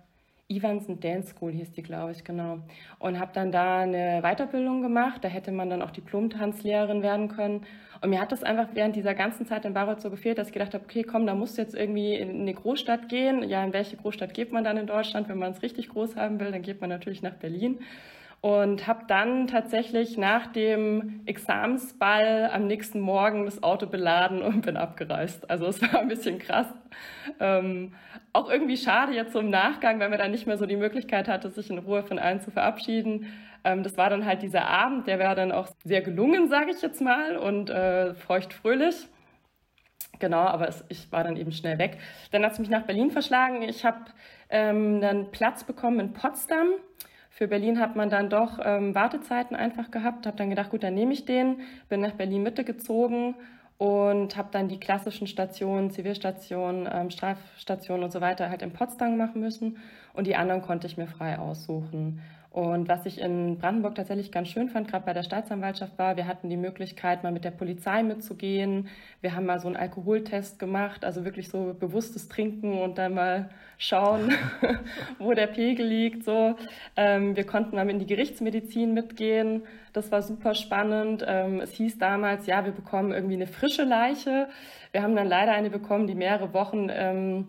Evanson 0.51 0.99
Dance 0.99 1.35
School 1.35 1.53
hieß 1.53 1.73
die, 1.73 1.83
glaube 1.83 2.13
ich, 2.13 2.25
genau. 2.25 2.61
Und 2.99 3.21
habe 3.21 3.33
dann 3.35 3.53
da 3.53 3.81
eine 3.81 4.23
Weiterbildung 4.23 4.81
gemacht. 4.81 5.23
Da 5.23 5.29
hätte 5.29 5.53
man 5.53 5.69
dann 5.69 5.83
auch 5.83 5.91
Diplom-Tanzlehrerin 5.91 7.03
werden 7.03 7.29
können. 7.29 7.67
Und 8.01 8.11
mir 8.11 8.21
hat 8.21 8.33
das 8.33 8.43
einfach 8.43 8.69
während 8.75 8.97
dieser 8.97 9.15
ganzen 9.15 9.47
Zeit 9.47 9.65
in 9.65 9.75
Bayreuth 9.75 10.01
so 10.01 10.11
gefehlt, 10.11 10.39
dass 10.39 10.49
ich 10.49 10.53
gedacht 10.53 10.75
habe, 10.75 10.85
okay, 10.85 11.03
komm, 11.03 11.27
da 11.27 11.35
musst 11.35 11.59
du 11.59 11.63
jetzt 11.63 11.75
irgendwie 11.75 12.15
in 12.15 12.41
eine 12.41 12.55
Großstadt 12.55 13.09
gehen. 13.09 13.49
Ja, 13.49 13.65
in 13.65 13.73
welche 13.73 13.97
Großstadt 13.97 14.35
geht 14.35 14.53
man 14.53 14.65
dann 14.65 14.77
in 14.77 14.87
Deutschland? 14.87 15.29
Wenn 15.29 15.39
man 15.39 15.53
es 15.53 15.63
richtig 15.63 15.89
groß 15.89 16.17
haben 16.17 16.39
will, 16.41 16.53
dann 16.53 16.63
geht 16.63 16.81
man 16.81 16.91
natürlich 16.91 17.23
nach 17.23 17.35
Berlin 17.35 17.79
und 18.41 18.87
habe 18.87 19.05
dann 19.09 19.49
tatsächlich 19.49 20.17
nach 20.17 20.47
dem 20.47 21.23
Examensball 21.27 22.51
am 22.53 22.67
nächsten 22.69 23.01
Morgen 23.01 23.47
das 23.47 23.63
Auto 23.63 23.87
beladen 23.87 24.43
und 24.43 24.63
bin 24.63 24.77
abgereist. 24.77 25.51
Also 25.51 25.67
es 25.67 25.83
war 25.83 26.01
ein 26.01 26.09
bisschen 26.09 26.39
krass. 26.39 26.67
Ähm, 27.41 27.95
auch 28.33 28.49
irgendwie 28.49 28.77
schade 28.77 29.13
jetzt 29.13 29.33
so 29.33 29.41
im 29.41 29.51
Nachgang, 29.51 29.99
weil 29.99 30.09
man 30.09 30.19
dann 30.19 30.31
nicht 30.31 30.47
mehr 30.47 30.57
so 30.57 30.67
die 30.67 30.77
Möglichkeit 30.77 31.29
hatte, 31.29 31.51
sich 31.51 31.71
in 31.71 31.79
Ruhe 31.79 32.05
von 32.05 32.19
allen 32.19 32.41
zu 32.41 32.53
verabschieden. 32.53 33.27
Ähm, 33.69 33.83
das 33.83 33.97
war 33.97 34.11
dann 34.11 34.25
halt 34.25 34.43
dieser 34.43 34.67
Abend, 34.67 35.07
der 35.07 35.19
war 35.19 35.35
dann 35.35 35.53
auch 35.53 35.69
sehr 35.85 36.01
gelungen, 36.01 36.49
sage 36.49 36.71
ich 36.71 36.83
jetzt 36.83 37.01
mal, 37.01 37.37
und 37.37 37.71
äh, 37.71 38.15
feucht-fröhlich. 38.15 39.09
Genau, 40.19 40.41
aber 40.41 40.69
es, 40.69 40.85
ich 40.89 41.13
war 41.13 41.23
dann 41.23 41.37
eben 41.37 41.53
schnell 41.53 41.79
weg. 41.79 41.99
Dann 42.33 42.45
hat 42.45 42.53
es 42.53 42.59
mich 42.59 42.71
nach 42.71 42.83
Berlin 42.83 43.11
verschlagen. 43.11 43.63
Ich 43.63 43.85
habe 43.85 43.99
ähm, 44.51 45.01
dann 45.01 45.31
Platz 45.31 45.65
bekommen 45.65 46.01
in 46.01 46.13
Potsdam 46.13 46.69
für 47.39 47.47
Berlin 47.47 47.79
hat 47.79 47.95
man 47.95 48.11
dann 48.11 48.31
doch 48.31 48.59
ähm, 48.65 48.97
Wartezeiten 48.97 49.55
einfach 49.55 49.93
gehabt, 49.93 50.27
habe 50.27 50.37
dann 50.37 50.51
gedacht, 50.51 50.71
gut, 50.71 50.83
dann 50.83 50.95
nehme 50.95 51.13
ich 51.13 51.25
den, 51.25 51.61
bin 51.89 52.01
nach 52.01 52.15
Berlin 52.15 52.43
Mitte 52.43 52.65
gezogen 52.65 53.37
und 53.77 54.37
habe 54.37 54.49
dann 54.51 54.67
die 54.67 54.81
klassischen 54.81 55.29
Stationen, 55.29 55.93
Zivilstationen, 55.93 56.89
ähm, 56.93 57.11
Strafstationen 57.11 58.03
und 58.03 58.11
so 58.11 58.21
weiter 58.21 58.51
halt 58.51 58.63
in 58.63 58.73
Potsdam 58.73 59.17
machen 59.17 59.41
müssen 59.41 59.77
und 60.15 60.27
die 60.27 60.35
anderen 60.35 60.63
konnte 60.63 60.89
ich 60.89 60.97
mir 60.97 61.07
frei 61.07 61.39
aussuchen. 61.39 62.21
Und 62.59 62.89
was 62.89 63.07
ich 63.07 63.21
in 63.21 63.57
Brandenburg 63.59 63.95
tatsächlich 63.95 64.33
ganz 64.33 64.49
schön 64.49 64.69
fand, 64.69 64.89
gerade 64.89 65.07
bei 65.07 65.13
der 65.13 65.23
Staatsanwaltschaft 65.23 65.97
war, 65.97 66.17
wir 66.17 66.27
hatten 66.27 66.51
die 66.51 66.57
Möglichkeit, 66.57 67.23
mal 67.23 67.31
mit 67.31 67.45
der 67.45 67.53
Polizei 67.53 68.03
mitzugehen. 68.03 68.89
Wir 69.21 69.37
haben 69.37 69.47
mal 69.47 69.61
so 69.61 69.69
einen 69.69 69.77
Alkoholtest 69.77 70.59
gemacht, 70.59 71.05
also 71.05 71.25
wirklich 71.25 71.51
so 71.51 71.77
bewusstes 71.79 72.29
Trinken 72.29 72.83
und 72.83 72.99
dann 72.99 73.15
mal 73.15 73.49
schauen, 73.77 74.33
wo 75.21 75.35
der 75.35 75.47
Pegel 75.47 75.87
liegt. 75.87 76.25
So. 76.25 76.57
Ähm, 76.97 77.37
wir 77.37 77.47
konnten 77.47 77.77
mal 77.77 77.89
in 77.89 78.01
die 78.01 78.07
Gerichtsmedizin 78.07 78.93
mitgehen. 78.93 79.63
Das 79.93 80.11
war 80.11 80.23
super 80.23 80.57
spannend. 80.57 81.25
Ähm, 81.25 81.61
es 81.61 81.71
hieß 81.75 81.99
damals, 81.99 82.49
ja, 82.49 82.65
wir 82.65 82.73
bekommen 82.73 83.13
irgendwie 83.13 83.35
eine 83.35 83.47
frische 83.47 83.85
Leiche. 83.85 84.49
Wir 84.91 85.05
haben 85.05 85.15
dann 85.15 85.29
leider 85.29 85.53
eine 85.53 85.71
bekommen, 85.71 86.09
die 86.09 86.17
mehrere 86.17 86.53
Wochen 86.53 86.89
ähm, 86.91 87.47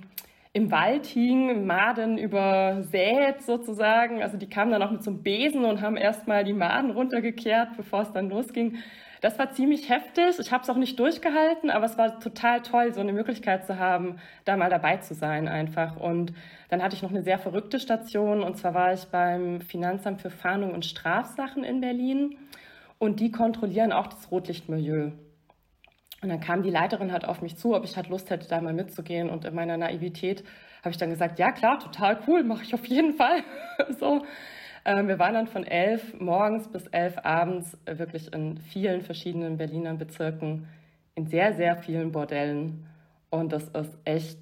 im 0.60 0.72
Wald 0.72 1.06
hing, 1.06 1.66
Maden 1.66 2.18
übersät 2.18 3.42
sozusagen. 3.44 4.22
Also 4.22 4.36
die 4.36 4.50
kamen 4.50 4.72
dann 4.72 4.84
auch 4.84 4.92
mit 4.92 5.04
so 5.04 5.12
einem 5.12 5.24
Besen 5.24 5.64
und 5.64 5.80
haben 5.80 5.96
erstmal 5.96 6.44
die 6.44 6.54
Maden 6.54 6.92
runtergekehrt, 6.92 7.78
bevor 7.78 8.02
es 8.02 8.12
dann 8.12 8.30
losging. 8.30 8.78
Das 9.22 9.40
war 9.40 9.52
ziemlich 9.52 9.90
heftig. 9.90 10.38
Ich 10.38 10.52
habe 10.52 10.64
es 10.64 10.70
auch 10.70 10.76
nicht 10.76 11.00
durchgehalten, 11.00 11.70
aber 11.70 11.86
es 11.86 11.98
war 11.98 12.20
total 12.20 12.62
toll, 12.62 12.94
so 12.94 13.00
eine 13.00 13.14
Möglichkeit 13.14 13.66
zu 13.66 13.80
haben, 13.80 14.18
da 14.44 14.58
mal 14.58 14.70
dabei 14.70 14.98
zu 14.98 15.14
sein 15.14 15.48
einfach. 15.48 15.96
Und 15.96 16.34
dann 16.68 16.84
hatte 16.84 16.96
ich 16.96 17.04
noch 17.04 17.12
eine 17.12 17.24
sehr 17.24 17.40
verrückte 17.40 17.80
Station. 17.80 18.44
Und 18.44 18.58
zwar 18.58 18.74
war 18.74 18.94
ich 18.94 19.06
beim 19.06 19.62
Finanzamt 19.62 20.22
für 20.22 20.30
Fahndung 20.30 20.74
und 20.74 20.86
Strafsachen 20.86 21.64
in 21.64 21.80
Berlin. 21.80 22.36
Und 22.98 23.22
die 23.22 23.32
kontrollieren 23.32 23.94
auch 23.94 24.08
das 24.08 24.30
Rotlichtmilieu. 24.30 25.12
Und 26.22 26.30
dann 26.30 26.40
kam 26.42 26.64
die 26.64 26.70
Leiterin 26.70 27.12
halt 27.12 27.26
auf 27.26 27.42
mich 27.42 27.56
zu, 27.56 27.76
ob 27.76 27.84
ich 27.86 27.96
halt 27.96 28.10
Lust 28.10 28.30
hätte, 28.30 28.48
da 28.48 28.60
mal 28.60 28.74
mitzugehen. 28.74 29.30
Und 29.30 29.46
in 29.46 29.56
meiner 29.56 29.78
Naivität 29.78 30.44
habe 30.82 30.92
ich 30.92 30.98
dann 30.98 31.10
gesagt, 31.10 31.40
ja 31.40 31.52
klar, 31.52 31.80
total 31.80 32.20
cool, 32.28 32.44
mache 32.44 32.64
ich 32.64 32.74
auf 32.74 32.86
jeden 32.86 33.14
Fall. 33.14 33.44
so. 34.00 34.26
Ähm, 34.86 35.08
wir 35.08 35.20
waren 35.20 35.34
dann 35.34 35.48
von 35.48 35.66
elf 35.66 36.20
morgens 36.20 36.68
bis 36.68 36.88
elf 36.88 37.18
abends 37.24 37.78
wirklich 37.86 38.34
in 38.34 38.58
vielen 38.58 39.02
verschiedenen 39.02 39.58
Berliner 39.58 39.94
Bezirken, 39.94 40.68
in 41.16 41.28
sehr, 41.28 41.54
sehr 41.54 41.78
vielen 41.78 42.12
Bordellen. 42.12 42.88
Und 43.30 43.52
das 43.52 43.68
ist 43.70 43.98
echt 44.06 44.40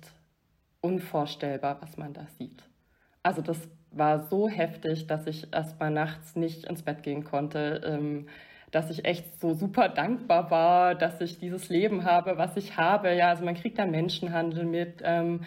unvorstellbar, 0.82 1.78
was 1.82 1.98
man 1.98 2.14
da 2.14 2.28
sieht. 2.38 2.64
Also 3.24 3.42
das 3.42 3.58
war 3.92 4.28
so 4.28 4.48
heftig, 4.48 5.08
dass 5.08 5.28
ich 5.28 5.52
erst 5.54 5.80
mal 5.80 5.92
nachts 5.92 6.36
nicht 6.36 6.66
ins 6.66 6.84
Bett 6.84 7.04
gehen 7.04 7.24
konnte. 7.24 7.82
Ähm, 7.84 8.28
dass 8.72 8.90
ich 8.90 9.06
echt 9.06 9.40
so 9.40 9.54
super 9.54 9.90
dankbar 9.90 10.52
war, 10.52 10.96
dass 10.96 11.22
ich 11.22 11.40
dieses 11.40 11.70
Leben 11.70 12.04
habe, 12.04 12.38
was 12.38 12.58
ich 12.58 12.78
habe. 12.78 13.14
Ja, 13.14 13.30
also 13.30 13.46
man 13.46 13.56
kriegt 13.56 13.80
da 13.80 13.86
Menschenhandel 13.86 14.66
mit. 14.66 15.02
Ähm, 15.04 15.42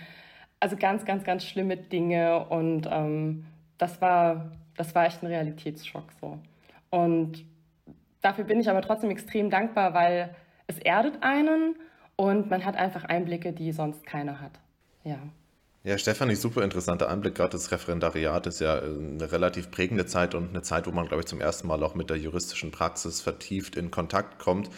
also 0.58 0.76
ganz, 0.76 1.04
ganz, 1.04 1.24
ganz 1.24 1.44
schlimme 1.44 1.76
Dinge. 1.76 2.46
Und 2.48 2.88
ähm, 2.90 3.46
das 3.78 4.00
war 4.00 4.50
das 4.80 4.94
war 4.94 5.04
echt 5.04 5.22
ein 5.22 5.26
Realitätsschock 5.26 6.10
so. 6.20 6.38
Und 6.88 7.44
dafür 8.22 8.44
bin 8.44 8.60
ich 8.60 8.70
aber 8.70 8.80
trotzdem 8.80 9.10
extrem 9.10 9.50
dankbar, 9.50 9.92
weil 9.92 10.34
es 10.66 10.78
erdet 10.78 11.22
einen 11.22 11.76
und 12.16 12.48
man 12.48 12.64
hat 12.64 12.76
einfach 12.76 13.04
Einblicke, 13.04 13.52
die 13.52 13.72
sonst 13.72 14.06
keiner 14.06 14.40
hat. 14.40 14.52
Ja. 15.04 15.18
Ja, 15.82 15.96
Stefanie, 15.96 16.34
super 16.34 16.62
interessanter 16.62 17.08
Einblick. 17.08 17.36
Gerade 17.36 17.52
das 17.52 17.72
Referendariat 17.72 18.46
ist 18.46 18.60
ja 18.60 18.80
eine 18.80 19.32
relativ 19.32 19.70
prägende 19.70 20.04
Zeit 20.04 20.34
und 20.34 20.50
eine 20.50 20.60
Zeit, 20.60 20.86
wo 20.86 20.90
man, 20.90 21.06
glaube 21.06 21.22
ich, 21.22 21.26
zum 21.26 21.40
ersten 21.40 21.68
Mal 21.68 21.82
auch 21.82 21.94
mit 21.94 22.10
der 22.10 22.18
juristischen 22.18 22.70
Praxis 22.70 23.22
vertieft 23.22 23.76
in 23.76 23.90
Kontakt 23.90 24.38
kommt. 24.38 24.68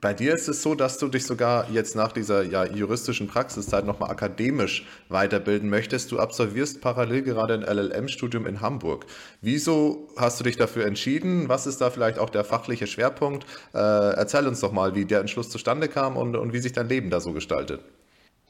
Bei 0.00 0.14
dir 0.14 0.34
ist 0.34 0.46
es 0.48 0.62
so, 0.62 0.76
dass 0.76 0.98
du 0.98 1.08
dich 1.08 1.26
sogar 1.26 1.68
jetzt 1.70 1.96
nach 1.96 2.12
dieser 2.12 2.44
ja, 2.44 2.64
juristischen 2.64 3.26
Praxiszeit 3.26 3.84
nochmal 3.84 4.10
akademisch 4.12 4.86
weiterbilden 5.08 5.68
möchtest. 5.68 6.12
Du 6.12 6.20
absolvierst 6.20 6.80
parallel 6.80 7.22
gerade 7.22 7.54
ein 7.54 7.62
LLM-Studium 7.62 8.46
in 8.46 8.60
Hamburg. 8.60 9.06
Wieso 9.40 10.08
hast 10.16 10.38
du 10.38 10.44
dich 10.44 10.56
dafür 10.56 10.86
entschieden? 10.86 11.48
Was 11.48 11.66
ist 11.66 11.80
da 11.80 11.90
vielleicht 11.90 12.20
auch 12.20 12.30
der 12.30 12.44
fachliche 12.44 12.86
Schwerpunkt? 12.86 13.46
Äh, 13.74 13.78
erzähl 13.78 14.46
uns 14.46 14.60
doch 14.60 14.70
mal, 14.70 14.94
wie 14.94 15.06
der 15.06 15.18
Entschluss 15.20 15.50
zustande 15.50 15.88
kam 15.88 16.16
und, 16.16 16.36
und 16.36 16.52
wie 16.52 16.60
sich 16.60 16.72
dein 16.72 16.88
Leben 16.88 17.10
da 17.10 17.20
so 17.20 17.32
gestaltet. 17.32 17.80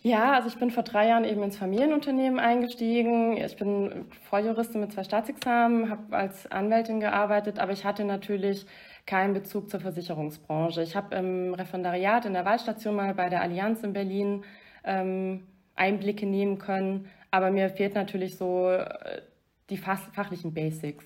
Ja, 0.04 0.32
also 0.32 0.48
ich 0.48 0.56
bin 0.56 0.72
vor 0.72 0.82
drei 0.82 1.06
Jahren 1.06 1.24
eben 1.24 1.44
ins 1.44 1.56
Familienunternehmen 1.56 2.40
eingestiegen. 2.40 3.36
Ich 3.36 3.56
bin 3.56 4.06
Volljuristin 4.28 4.80
mit 4.80 4.92
zwei 4.92 5.04
Staatsexamen, 5.04 5.90
habe 5.90 6.16
als 6.16 6.50
Anwältin 6.50 6.98
gearbeitet, 6.98 7.60
aber 7.60 7.70
ich 7.70 7.84
hatte 7.84 8.04
natürlich 8.04 8.66
keinen 9.06 9.32
Bezug 9.32 9.70
zur 9.70 9.78
Versicherungsbranche. 9.78 10.82
Ich 10.82 10.96
habe 10.96 11.14
im 11.14 11.54
Referendariat 11.54 12.24
in 12.24 12.32
der 12.32 12.44
Wahlstation 12.44 12.96
mal 12.96 13.14
bei 13.14 13.28
der 13.28 13.42
Allianz 13.42 13.84
in 13.84 13.92
Berlin 13.92 14.44
ähm, 14.82 15.46
Einblicke 15.76 16.26
nehmen 16.26 16.58
können, 16.58 17.08
aber 17.30 17.52
mir 17.52 17.70
fehlt 17.70 17.94
natürlich 17.94 18.36
so 18.36 18.70
äh, 18.70 19.22
die 19.70 19.76
fachlichen 19.76 20.52
Basics. 20.52 21.04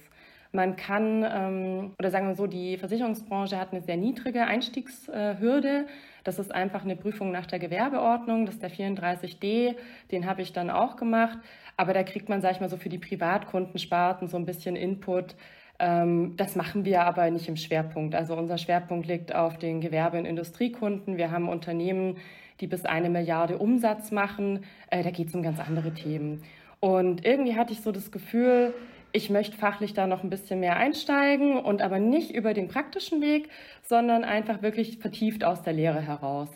Man 0.56 0.76
kann, 0.76 1.22
ähm, 1.22 1.92
oder 1.98 2.10
sagen 2.10 2.28
wir 2.28 2.34
so, 2.34 2.46
die 2.46 2.78
Versicherungsbranche 2.78 3.58
hat 3.58 3.72
eine 3.72 3.82
sehr 3.82 3.98
niedrige 3.98 4.44
Einstiegshürde. 4.44 5.86
Das 6.24 6.38
ist 6.38 6.52
einfach 6.52 6.82
eine 6.82 6.96
Prüfung 6.96 7.30
nach 7.30 7.44
der 7.44 7.58
Gewerbeordnung, 7.58 8.46
das 8.46 8.56
ist 8.56 8.62
der 8.62 8.70
34d, 8.70 9.76
den 10.10 10.26
habe 10.26 10.40
ich 10.40 10.54
dann 10.54 10.70
auch 10.70 10.96
gemacht. 10.96 11.38
Aber 11.76 11.92
da 11.92 12.02
kriegt 12.02 12.30
man, 12.30 12.40
sage 12.40 12.54
ich 12.54 12.60
mal, 12.60 12.70
so 12.70 12.78
für 12.78 12.88
die 12.88 12.98
Privatkundensparten 12.98 14.28
so 14.28 14.38
ein 14.38 14.46
bisschen 14.46 14.76
Input, 14.76 15.36
ähm, 15.78 16.34
das 16.38 16.56
machen 16.56 16.86
wir 16.86 17.02
aber 17.02 17.30
nicht 17.30 17.48
im 17.48 17.56
Schwerpunkt. 17.56 18.14
Also 18.14 18.34
unser 18.34 18.56
Schwerpunkt 18.56 19.06
liegt 19.06 19.34
auf 19.34 19.58
den 19.58 19.82
Gewerbe- 19.82 20.18
und 20.18 20.24
Industriekunden. 20.24 21.18
Wir 21.18 21.30
haben 21.30 21.50
Unternehmen, 21.50 22.16
die 22.60 22.66
bis 22.66 22.86
eine 22.86 23.10
Milliarde 23.10 23.58
Umsatz 23.58 24.10
machen. 24.10 24.64
Äh, 24.88 25.02
da 25.02 25.10
geht 25.10 25.28
es 25.28 25.34
um 25.34 25.42
ganz 25.42 25.60
andere 25.60 25.92
Themen. 25.92 26.42
Und 26.80 27.26
irgendwie 27.26 27.56
hatte 27.56 27.74
ich 27.74 27.82
so 27.82 27.92
das 27.92 28.10
Gefühl, 28.10 28.72
ich 29.16 29.30
möchte 29.30 29.56
fachlich 29.56 29.94
da 29.94 30.06
noch 30.06 30.22
ein 30.22 30.28
bisschen 30.28 30.60
mehr 30.60 30.76
einsteigen 30.76 31.58
und 31.58 31.80
aber 31.80 31.98
nicht 31.98 32.32
über 32.32 32.52
den 32.52 32.68
praktischen 32.68 33.22
Weg, 33.22 33.48
sondern 33.82 34.24
einfach 34.24 34.60
wirklich 34.60 34.98
vertieft 34.98 35.42
aus 35.42 35.62
der 35.62 35.72
Lehre 35.72 36.02
heraus. 36.02 36.50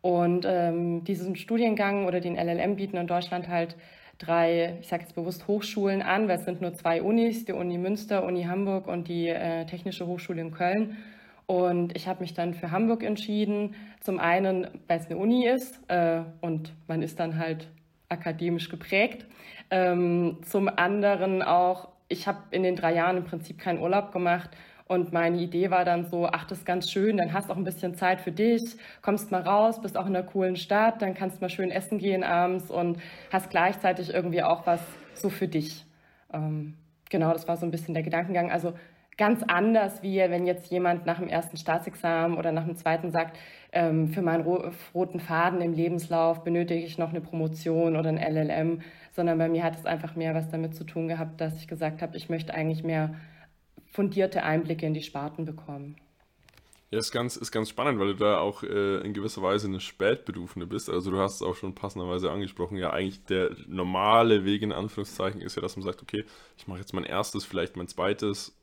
Und 0.00 0.46
ähm, 0.48 1.04
diesen 1.04 1.36
Studiengang 1.36 2.06
oder 2.06 2.20
den 2.20 2.36
LLM 2.36 2.76
bieten 2.76 2.96
in 2.96 3.06
Deutschland 3.06 3.48
halt 3.48 3.76
drei, 4.16 4.78
ich 4.80 4.88
sage 4.88 5.02
jetzt 5.02 5.14
bewusst 5.14 5.46
Hochschulen 5.46 6.00
an, 6.00 6.26
weil 6.26 6.38
es 6.38 6.46
sind 6.46 6.62
nur 6.62 6.72
zwei 6.72 7.02
Unis, 7.02 7.44
die 7.44 7.52
Uni 7.52 7.76
Münster, 7.76 8.24
Uni 8.24 8.44
Hamburg 8.44 8.86
und 8.86 9.08
die 9.08 9.28
äh, 9.28 9.66
Technische 9.66 10.06
Hochschule 10.06 10.40
in 10.40 10.52
Köln. 10.52 10.96
Und 11.44 11.94
ich 11.94 12.08
habe 12.08 12.20
mich 12.20 12.32
dann 12.32 12.54
für 12.54 12.70
Hamburg 12.70 13.02
entschieden. 13.02 13.74
Zum 14.00 14.18
einen, 14.18 14.68
weil 14.88 15.00
es 15.00 15.06
eine 15.06 15.18
Uni 15.18 15.46
ist 15.46 15.78
äh, 15.88 16.22
und 16.40 16.72
man 16.88 17.02
ist 17.02 17.20
dann 17.20 17.38
halt 17.38 17.68
akademisch 18.08 18.70
geprägt. 18.70 19.26
Ähm, 19.70 20.38
zum 20.42 20.68
anderen 20.68 21.42
auch, 21.42 21.88
ich 22.08 22.26
habe 22.26 22.38
in 22.50 22.62
den 22.62 22.76
drei 22.76 22.94
Jahren 22.94 23.16
im 23.16 23.24
Prinzip 23.24 23.58
keinen 23.58 23.80
Urlaub 23.80 24.12
gemacht 24.12 24.50
und 24.88 25.12
meine 25.12 25.38
Idee 25.38 25.70
war 25.70 25.84
dann 25.84 26.04
so, 26.04 26.28
ach, 26.30 26.44
das 26.44 26.58
ist 26.58 26.64
ganz 26.64 26.90
schön, 26.90 27.16
dann 27.16 27.32
hast 27.32 27.48
du 27.48 27.52
auch 27.52 27.56
ein 27.56 27.64
bisschen 27.64 27.96
Zeit 27.96 28.20
für 28.20 28.30
dich, 28.30 28.76
kommst 29.02 29.32
mal 29.32 29.42
raus, 29.42 29.80
bist 29.80 29.96
auch 29.96 30.06
in 30.06 30.14
einer 30.14 30.24
coolen 30.24 30.56
Stadt, 30.56 31.02
dann 31.02 31.14
kannst 31.14 31.40
mal 31.40 31.48
schön 31.48 31.72
essen 31.72 31.98
gehen 31.98 32.22
abends 32.22 32.70
und 32.70 32.98
hast 33.32 33.50
gleichzeitig 33.50 34.14
irgendwie 34.14 34.44
auch 34.44 34.66
was 34.66 34.80
so 35.14 35.28
für 35.28 35.48
dich. 35.48 35.84
Ähm, 36.32 36.74
genau, 37.10 37.32
das 37.32 37.48
war 37.48 37.56
so 37.56 37.66
ein 37.66 37.72
bisschen 37.72 37.94
der 37.94 38.04
Gedankengang. 38.04 38.52
Also 38.52 38.74
ganz 39.16 39.42
anders, 39.48 40.04
wie 40.04 40.18
wenn 40.18 40.46
jetzt 40.46 40.70
jemand 40.70 41.04
nach 41.04 41.18
dem 41.18 41.28
ersten 41.28 41.56
Staatsexamen 41.56 42.36
oder 42.36 42.52
nach 42.52 42.64
dem 42.64 42.76
zweiten 42.76 43.10
sagt, 43.10 43.38
ähm, 43.72 44.08
für 44.08 44.22
meinen 44.22 44.44
roten 44.94 45.18
Faden 45.18 45.60
im 45.62 45.72
Lebenslauf 45.72 46.44
benötige 46.44 46.84
ich 46.84 46.96
noch 46.96 47.10
eine 47.10 47.20
Promotion 47.20 47.96
oder 47.96 48.08
ein 48.10 48.18
LLM, 48.18 48.82
sondern 49.16 49.38
bei 49.38 49.48
mir 49.48 49.64
hat 49.64 49.76
es 49.76 49.86
einfach 49.86 50.14
mehr 50.14 50.34
was 50.34 50.50
damit 50.50 50.76
zu 50.76 50.84
tun 50.84 51.08
gehabt, 51.08 51.40
dass 51.40 51.56
ich 51.56 51.66
gesagt 51.66 52.02
habe, 52.02 52.16
ich 52.16 52.28
möchte 52.28 52.54
eigentlich 52.54 52.84
mehr 52.84 53.16
fundierte 53.90 54.42
Einblicke 54.42 54.86
in 54.86 54.94
die 54.94 55.02
Sparten 55.02 55.46
bekommen. 55.46 55.96
Ja, 56.90 56.98
ist 56.98 57.10
ganz, 57.10 57.36
ist 57.36 57.50
ganz 57.50 57.70
spannend, 57.70 57.98
weil 57.98 58.08
du 58.08 58.14
da 58.14 58.38
auch 58.38 58.62
äh, 58.62 58.98
in 58.98 59.14
gewisser 59.14 59.42
Weise 59.42 59.66
eine 59.66 59.80
Spätberufene 59.80 60.66
bist. 60.66 60.88
Also 60.88 61.10
du 61.10 61.18
hast 61.18 61.36
es 61.36 61.42
auch 61.42 61.56
schon 61.56 61.74
passenderweise 61.74 62.30
angesprochen. 62.30 62.76
Ja, 62.76 62.90
eigentlich 62.90 63.24
der 63.24 63.56
normale 63.66 64.44
Weg 64.44 64.62
in 64.62 64.70
Anführungszeichen 64.70 65.40
ist 65.40 65.56
ja, 65.56 65.62
dass 65.62 65.76
man 65.76 65.84
sagt, 65.84 66.02
okay, 66.02 66.24
ich 66.58 66.68
mache 66.68 66.78
jetzt 66.78 66.92
mein 66.92 67.04
erstes, 67.04 67.44
vielleicht 67.44 67.76
mein 67.76 67.88
zweites 67.88 68.54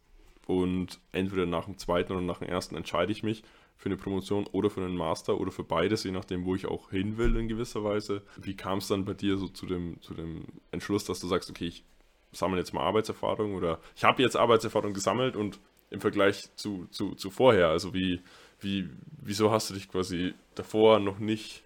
und 0.46 1.00
entweder 1.12 1.48
nach 1.48 1.66
dem 1.66 1.78
zweiten 1.78 2.14
oder 2.14 2.22
nach 2.22 2.40
dem 2.40 2.48
ersten 2.48 2.76
entscheide 2.76 3.12
ich 3.12 3.24
mich 3.24 3.44
für 3.84 3.90
eine 3.90 3.98
Promotion 3.98 4.48
oder 4.54 4.70
für 4.70 4.80
einen 4.80 4.96
Master 4.96 5.38
oder 5.42 5.52
für 5.52 5.66
beides, 5.66 6.06
je 6.06 6.12
nachdem, 6.12 6.46
wo 6.46 6.56
ich 6.56 6.68
auch 6.68 6.92
hin 6.92 7.18
will 7.18 7.36
in 7.36 7.50
gewisser 7.50 7.84
Weise. 7.84 8.22
Wie 8.38 8.56
kam 8.56 8.78
es 8.78 8.88
dann 8.88 9.04
bei 9.04 9.14
dir 9.14 9.36
so 9.36 9.50
zu 9.50 9.66
dem, 9.66 10.02
zu 10.02 10.14
dem 10.14 10.46
Entschluss, 10.72 11.04
dass 11.04 11.20
du 11.20 11.28
sagst, 11.28 11.50
okay, 11.50 11.68
ich 11.68 11.84
sammle 12.32 12.60
jetzt 12.60 12.74
mal 12.74 12.84
Arbeitserfahrung 12.84 13.56
oder 13.56 13.82
ich 13.98 14.06
habe 14.06 14.22
jetzt 14.24 14.38
Arbeitserfahrung 14.38 14.94
gesammelt 14.94 15.36
und 15.36 15.60
im 15.90 16.00
Vergleich 16.00 16.56
zu, 16.56 16.88
zu, 16.92 17.14
zu 17.16 17.30
vorher, 17.30 17.68
also 17.68 17.94
wie, 17.94 18.22
wie, 18.62 18.90
wieso 19.22 19.52
hast 19.52 19.70
du 19.70 19.74
dich 19.74 19.90
quasi 19.90 20.34
davor 20.56 21.00
noch 21.00 21.20
nicht 21.20 21.64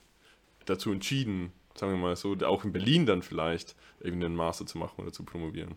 dazu 0.65 0.91
entschieden, 0.91 1.51
sagen 1.75 1.91
wir 1.91 1.99
mal 1.99 2.15
so, 2.15 2.35
auch 2.47 2.65
in 2.65 2.73
Berlin 2.73 3.05
dann 3.05 3.21
vielleicht 3.21 3.75
irgendeinen 3.99 4.35
Master 4.35 4.65
zu 4.65 4.79
machen 4.79 4.99
oder 5.03 5.13
zu 5.13 5.23
promovieren? 5.23 5.75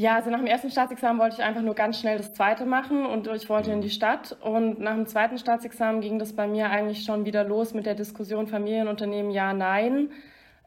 Ja, 0.00 0.14
also 0.14 0.30
nach 0.30 0.38
dem 0.38 0.46
ersten 0.46 0.70
Staatsexamen 0.70 1.20
wollte 1.20 1.36
ich 1.36 1.42
einfach 1.42 1.62
nur 1.62 1.74
ganz 1.74 2.00
schnell 2.00 2.16
das 2.16 2.32
zweite 2.32 2.64
machen 2.64 3.04
und 3.04 3.26
ich 3.26 3.48
wollte 3.48 3.68
mhm. 3.68 3.76
in 3.76 3.80
die 3.82 3.90
Stadt. 3.90 4.36
Und 4.40 4.80
nach 4.80 4.94
dem 4.94 5.06
zweiten 5.06 5.36
Staatsexamen 5.36 6.00
ging 6.00 6.18
das 6.18 6.32
bei 6.32 6.46
mir 6.46 6.70
eigentlich 6.70 7.04
schon 7.04 7.24
wieder 7.24 7.44
los 7.44 7.74
mit 7.74 7.86
der 7.86 7.94
Diskussion 7.94 8.46
Familienunternehmen 8.46 9.30
ja, 9.30 9.52
nein. 9.52 10.10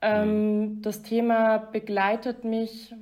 Ähm, 0.02 0.60
mhm. 0.60 0.82
Das 0.82 1.02
Thema 1.02 1.58
begleitet 1.58 2.44
mich 2.44 2.94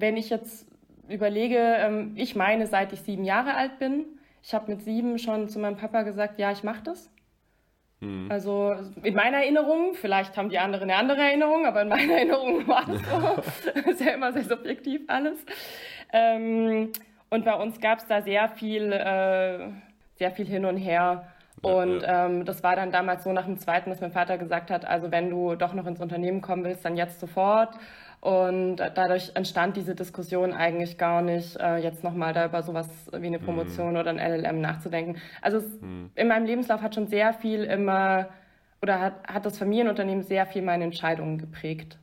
wenn 0.00 0.16
ich 0.16 0.30
jetzt 0.30 0.66
überlege, 1.08 1.58
ähm, 1.58 2.12
ich 2.16 2.34
meine, 2.34 2.66
seit 2.66 2.92
ich 2.92 3.00
sieben 3.02 3.24
Jahre 3.24 3.54
alt 3.54 3.78
bin, 3.78 4.06
ich 4.42 4.54
habe 4.54 4.72
mit 4.72 4.82
sieben 4.82 5.18
schon 5.18 5.48
zu 5.48 5.58
meinem 5.58 5.76
Papa 5.76 6.02
gesagt, 6.02 6.38
ja, 6.38 6.50
ich 6.50 6.64
mache 6.64 6.82
das. 6.82 7.10
Mhm. 8.00 8.30
Also 8.30 8.74
in 9.02 9.14
meiner 9.14 9.38
Erinnerung, 9.38 9.94
vielleicht 9.94 10.36
haben 10.36 10.48
die 10.48 10.58
anderen 10.58 10.90
eine 10.90 10.98
andere 10.98 11.20
Erinnerung, 11.20 11.66
aber 11.66 11.82
in 11.82 11.88
meiner 11.88 12.12
Erinnerung 12.16 12.66
war 12.66 12.84
das 12.86 13.00
so. 13.02 13.80
ist 13.90 14.00
ja 14.00 14.12
immer 14.12 14.32
sehr 14.32 14.44
subjektiv 14.44 15.02
alles. 15.06 15.38
Ähm, 16.12 16.92
und 17.28 17.44
bei 17.44 17.54
uns 17.54 17.80
gab 17.80 17.98
es 17.98 18.06
da 18.06 18.22
sehr 18.22 18.48
viel, 18.48 18.92
äh, 18.92 19.68
sehr 20.16 20.30
viel 20.32 20.46
hin 20.46 20.64
und 20.64 20.76
her. 20.76 21.28
Und 21.62 22.02
ähm, 22.06 22.46
das 22.46 22.62
war 22.62 22.74
dann 22.74 22.90
damals 22.90 23.24
so 23.24 23.32
nach 23.32 23.44
dem 23.44 23.58
zweiten, 23.58 23.90
dass 23.90 24.00
mein 24.00 24.12
Vater 24.12 24.38
gesagt 24.38 24.70
hat, 24.70 24.86
also 24.86 25.10
wenn 25.10 25.28
du 25.28 25.56
doch 25.56 25.74
noch 25.74 25.86
ins 25.86 26.00
Unternehmen 26.00 26.40
kommen 26.40 26.64
willst, 26.64 26.84
dann 26.86 26.96
jetzt 26.96 27.20
sofort. 27.20 27.74
Und 28.20 28.76
dadurch 28.76 29.32
entstand 29.34 29.76
diese 29.78 29.94
Diskussion 29.94 30.52
eigentlich 30.52 30.98
gar 30.98 31.22
nicht, 31.22 31.56
äh, 31.56 31.78
jetzt 31.78 32.04
nochmal 32.04 32.34
da 32.34 32.44
über 32.44 32.62
sowas 32.62 32.88
wie 33.12 33.26
eine 33.26 33.38
Promotion 33.38 33.92
mhm. 33.92 33.96
oder 33.96 34.10
ein 34.10 34.18
LLM 34.18 34.60
nachzudenken. 34.60 35.16
Also 35.40 35.58
es, 35.58 35.80
mhm. 35.80 36.10
in 36.14 36.28
meinem 36.28 36.44
Lebenslauf 36.44 36.82
hat 36.82 36.94
schon 36.94 37.06
sehr 37.06 37.32
viel 37.32 37.64
immer, 37.64 38.28
oder 38.82 39.00
hat, 39.00 39.26
hat 39.26 39.46
das 39.46 39.56
Familienunternehmen 39.56 40.22
sehr 40.22 40.44
viel 40.44 40.60
meine 40.60 40.84
Entscheidungen 40.84 41.38
geprägt. 41.38 41.98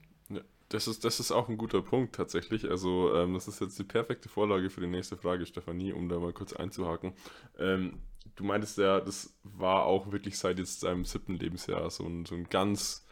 Das 0.69 0.87
ist, 0.87 1.05
das 1.05 1.19
ist 1.19 1.31
auch 1.31 1.47
ein 1.47 1.57
guter 1.57 1.81
Punkt 1.81 2.15
tatsächlich. 2.15 2.69
Also 2.69 3.15
ähm, 3.15 3.35
das 3.35 3.47
ist 3.47 3.61
jetzt 3.61 3.79
die 3.79 3.85
perfekte 3.85 4.27
Vorlage 4.27 4.69
für 4.69 4.81
die 4.81 4.87
nächste 4.87 5.15
Frage, 5.15 5.45
Stefanie, 5.45 5.93
um 5.93 6.09
da 6.09 6.19
mal 6.19 6.33
kurz 6.33 6.51
einzuhaken. 6.51 7.13
Ähm, 7.57 7.99
du 8.35 8.43
meintest 8.43 8.77
ja, 8.77 8.99
das 8.99 9.33
war 9.43 9.85
auch 9.85 10.11
wirklich 10.11 10.37
seit 10.37 10.59
jetzt 10.59 10.83
deinem 10.83 11.05
siebten 11.05 11.35
Lebensjahr 11.35 11.89
so 11.89 12.05
ein, 12.05 12.25
so 12.25 12.35
ein 12.35 12.49
ganz 12.49 13.06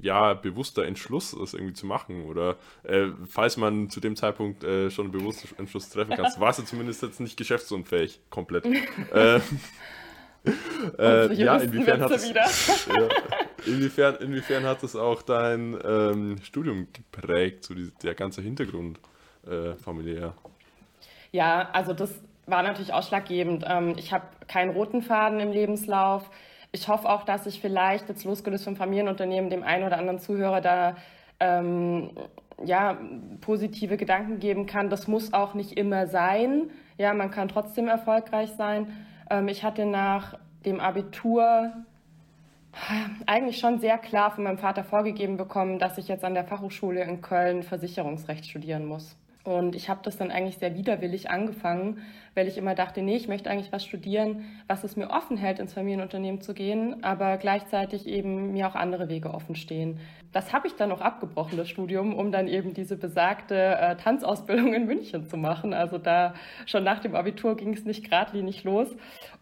ja, 0.00 0.34
bewusster 0.34 0.84
Entschluss, 0.84 1.36
das 1.38 1.54
irgendwie 1.54 1.74
zu 1.74 1.86
machen. 1.86 2.24
Oder 2.24 2.56
äh, 2.84 3.08
falls 3.28 3.56
man 3.56 3.90
zu 3.90 4.00
dem 4.00 4.16
Zeitpunkt 4.16 4.64
äh, 4.64 4.90
schon 4.90 5.06
einen 5.06 5.12
bewussten 5.12 5.48
Entschluss 5.58 5.88
treffen 5.90 6.16
kann, 6.16 6.32
war 6.38 6.50
es 6.50 6.58
ja 6.58 6.64
zumindest 6.64 7.02
jetzt 7.02 7.20
nicht 7.20 7.36
geschäftsunfähig, 7.36 8.20
komplett. 8.30 8.64
äh, 9.12 9.40
äh, 10.98 11.32
ja, 11.34 11.56
inwiefern 11.58 12.00
hat, 12.00 12.10
es, 12.10 12.28
ja, 12.34 13.08
inwiefern, 13.66 14.16
inwiefern 14.16 14.64
hat 14.64 14.82
es 14.82 14.96
auch 14.96 15.22
dein 15.22 15.78
ähm, 15.84 16.36
Studium 16.42 16.88
geprägt, 16.92 17.64
so 17.64 17.74
die, 17.74 17.92
der 18.02 18.14
ganze 18.14 18.42
Hintergrund 18.42 18.98
äh, 19.46 19.74
familiär? 19.76 20.34
Ja, 21.30 21.70
also 21.72 21.92
das 21.92 22.12
war 22.46 22.62
natürlich 22.62 22.92
ausschlaggebend. 22.92 23.64
Ähm, 23.68 23.94
ich 23.96 24.12
habe 24.12 24.24
keinen 24.48 24.70
roten 24.70 25.02
Faden 25.02 25.38
im 25.38 25.52
Lebenslauf 25.52 26.28
ich 26.72 26.88
hoffe 26.88 27.08
auch, 27.08 27.24
dass 27.24 27.46
ich 27.46 27.60
vielleicht 27.60 28.08
jetzt 28.08 28.24
losgelöst 28.24 28.64
vom 28.64 28.76
Familienunternehmen 28.76 29.50
dem 29.50 29.62
einen 29.62 29.84
oder 29.84 29.98
anderen 29.98 30.18
Zuhörer 30.18 30.62
da 30.62 30.96
ähm, 31.38 32.10
ja, 32.64 32.96
positive 33.42 33.96
Gedanken 33.98 34.38
geben 34.38 34.66
kann. 34.66 34.88
Das 34.88 35.06
muss 35.06 35.34
auch 35.34 35.54
nicht 35.54 35.72
immer 35.72 36.06
sein. 36.06 36.70
Ja, 36.96 37.12
man 37.12 37.30
kann 37.30 37.48
trotzdem 37.48 37.88
erfolgreich 37.88 38.52
sein. 38.52 38.86
Ähm, 39.30 39.48
ich 39.48 39.64
hatte 39.64 39.84
nach 39.84 40.38
dem 40.64 40.80
Abitur 40.80 41.72
eigentlich 43.26 43.58
schon 43.58 43.78
sehr 43.80 43.98
klar 43.98 44.30
von 44.30 44.44
meinem 44.44 44.58
Vater 44.58 44.82
vorgegeben 44.82 45.36
bekommen, 45.36 45.78
dass 45.78 45.98
ich 45.98 46.08
jetzt 46.08 46.24
an 46.24 46.32
der 46.32 46.44
Fachhochschule 46.44 47.02
in 47.02 47.20
Köln 47.20 47.62
Versicherungsrecht 47.62 48.46
studieren 48.46 48.86
muss. 48.86 49.16
Und 49.44 49.74
ich 49.74 49.88
habe 49.88 50.00
das 50.04 50.16
dann 50.16 50.30
eigentlich 50.30 50.58
sehr 50.58 50.76
widerwillig 50.76 51.28
angefangen, 51.30 52.02
weil 52.34 52.46
ich 52.46 52.56
immer 52.56 52.74
dachte, 52.74 53.02
nee, 53.02 53.16
ich 53.16 53.26
möchte 53.26 53.50
eigentlich 53.50 53.72
was 53.72 53.84
studieren, 53.84 54.44
was 54.68 54.84
es 54.84 54.96
mir 54.96 55.10
offen 55.10 55.36
hält, 55.36 55.58
ins 55.58 55.74
Familienunternehmen 55.74 56.40
zu 56.40 56.54
gehen, 56.54 57.02
aber 57.02 57.36
gleichzeitig 57.38 58.06
eben 58.06 58.52
mir 58.52 58.68
auch 58.68 58.76
andere 58.76 59.08
Wege 59.08 59.34
offen 59.34 59.56
stehen. 59.56 59.98
Das 60.32 60.52
habe 60.52 60.68
ich 60.68 60.76
dann 60.76 60.92
auch 60.92 61.00
abgebrochen, 61.00 61.58
das 61.58 61.68
Studium, 61.68 62.14
um 62.14 62.30
dann 62.30 62.46
eben 62.46 62.72
diese 62.72 62.96
besagte 62.96 63.56
äh, 63.56 63.96
Tanzausbildung 63.96 64.72
in 64.72 64.86
München 64.86 65.26
zu 65.26 65.36
machen. 65.36 65.74
Also 65.74 65.98
da 65.98 66.34
schon 66.64 66.84
nach 66.84 67.00
dem 67.00 67.16
Abitur 67.16 67.56
ging 67.56 67.74
es 67.74 67.84
nicht 67.84 68.08
geradlinig 68.08 68.64
los. 68.64 68.88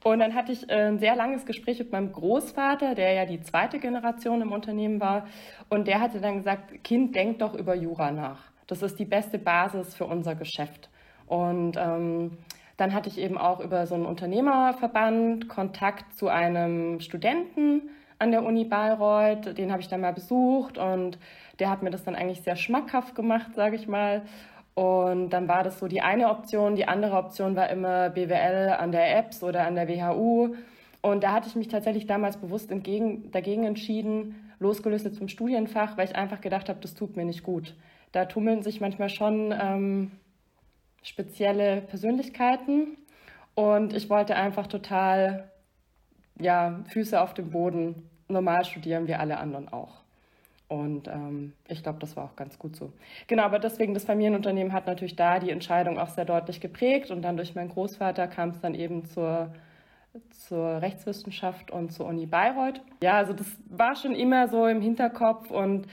Und 0.03 0.19
dann 0.19 0.35
hatte 0.35 0.51
ich 0.51 0.69
äh, 0.71 0.89
ein 0.89 0.99
sehr 0.99 1.15
langes 1.15 1.45
Gespräch 1.45 1.79
mit 1.79 1.93
meinem 1.93 2.11
Großvater, 2.11 2.95
der 2.95 3.13
ja 3.13 3.27
die 3.27 3.41
zweite 3.43 3.79
Generation 3.79 4.41
im 4.41 4.51
Unternehmen 4.51 4.99
war. 4.99 5.27
Und 5.69 5.87
der 5.87 6.01
hatte 6.01 6.21
dann 6.21 6.39
gesagt, 6.39 6.83
Kind, 6.83 7.15
denk 7.15 7.39
doch 7.39 7.55
über 7.55 7.75
Jura 7.75 8.11
nach. 8.11 8.50
Das 8.71 8.83
ist 8.83 9.01
die 9.01 9.05
beste 9.05 9.37
Basis 9.37 9.97
für 9.97 10.07
unser 10.07 10.37
Geschäft. 10.37 10.91
Und 11.27 11.77
ähm, 11.77 12.39
dann 12.77 12.95
hatte 12.95 13.09
ich 13.09 13.19
eben 13.19 13.37
auch 13.37 13.59
über 13.59 13.85
so 13.89 13.97
einen 13.97 14.07
Unternehmerverband 14.07 15.49
Kontakt 15.49 16.15
zu 16.17 16.29
einem 16.29 17.01
Studenten 17.01 17.91
an 18.21 18.31
der 18.31 18.45
Uni 18.45 18.65
Bayreuth. 18.65 19.59
Den 19.59 19.73
habe 19.73 19.83
ich 19.83 19.89
dann 19.89 20.03
mal 20.03 20.13
besucht 20.13 20.79
und 20.79 21.19
der 21.59 21.69
hat 21.69 21.83
mir 21.83 21.91
das 21.91 22.05
dann 22.05 22.15
eigentlich 22.15 22.43
sehr 22.43 22.55
schmackhaft 22.55 23.17
gemacht, 23.17 23.57
sage 23.57 23.75
ich 23.75 23.89
mal. 23.89 24.23
Und 24.75 25.31
dann 25.31 25.49
war 25.49 25.65
das 25.65 25.81
so 25.81 25.89
die 25.89 26.01
eine 26.01 26.31
Option. 26.31 26.77
Die 26.77 26.87
andere 26.87 27.17
Option 27.17 27.57
war 27.57 27.71
immer 27.71 28.11
BWL 28.11 28.77
an 28.79 28.93
der 28.93 29.19
EBS 29.19 29.43
oder 29.43 29.67
an 29.67 29.75
der 29.75 29.89
WHU. 29.89 30.55
Und 31.03 31.25
da 31.25 31.33
hatte 31.33 31.49
ich 31.49 31.57
mich 31.57 31.67
tatsächlich 31.67 32.07
damals 32.07 32.37
bewusst 32.37 32.71
entgegen, 32.71 33.33
dagegen 33.33 33.65
entschieden, 33.65 34.53
losgelöst 34.61 35.17
vom 35.19 35.27
Studienfach, 35.27 35.97
weil 35.97 36.07
ich 36.07 36.15
einfach 36.15 36.41
gedacht 36.41 36.69
habe, 36.69 36.79
das 36.81 36.95
tut 36.95 37.17
mir 37.17 37.25
nicht 37.25 37.43
gut 37.43 37.75
da 38.13 38.25
tummeln 38.25 38.63
sich 38.63 38.81
manchmal 38.81 39.09
schon 39.09 39.53
ähm, 39.59 40.13
spezielle 41.03 41.83
Persönlichkeiten. 41.83 42.97
Und 43.55 43.93
ich 43.93 44.09
wollte 44.11 44.37
einfach 44.37 44.67
total, 44.67 45.51
ja, 46.39 46.81
Füße 46.89 47.21
auf 47.21 47.35
dem 47.35 47.51
Boden, 47.51 48.09
normal 48.29 48.65
studieren 48.65 49.07
wie 49.07 49.15
alle 49.15 49.39
anderen 49.39 49.69
auch. 49.69 50.01
Und 50.69 51.09
ähm, 51.09 51.53
ich 51.67 51.83
glaube, 51.83 51.99
das 51.99 52.17
war 52.17 52.25
auch 52.25 52.37
ganz 52.37 52.57
gut 52.57 52.77
so. 52.77 52.93
Genau, 53.27 53.43
aber 53.43 53.59
deswegen, 53.59 53.93
das 53.93 54.05
Familienunternehmen 54.05 54.73
hat 54.73 54.87
natürlich 54.87 55.17
da 55.17 55.41
die 55.41 55.51
Entscheidung 55.51 55.99
auch 55.99 56.11
sehr 56.11 56.25
deutlich 56.25 56.61
geprägt. 56.61 57.11
Und 57.11 57.23
dann 57.23 57.37
durch 57.37 57.57
meinen 57.57 57.71
Großvater 57.71 58.29
kam 58.29 58.51
es 58.51 58.61
dann 58.61 58.77
eben 58.77 59.05
zur, 59.05 59.53
zur 60.31 60.81
Rechtswissenschaft 60.81 61.73
und 61.73 61.93
zur 61.93 62.07
Uni 62.07 62.27
Bayreuth. 62.27 62.81
Ja, 63.03 63.15
also 63.15 63.33
das 63.33 63.49
war 63.69 63.97
schon 63.97 64.15
immer 64.15 64.47
so 64.47 64.67
im 64.67 64.81
Hinterkopf 64.81 65.51
und 65.51 65.89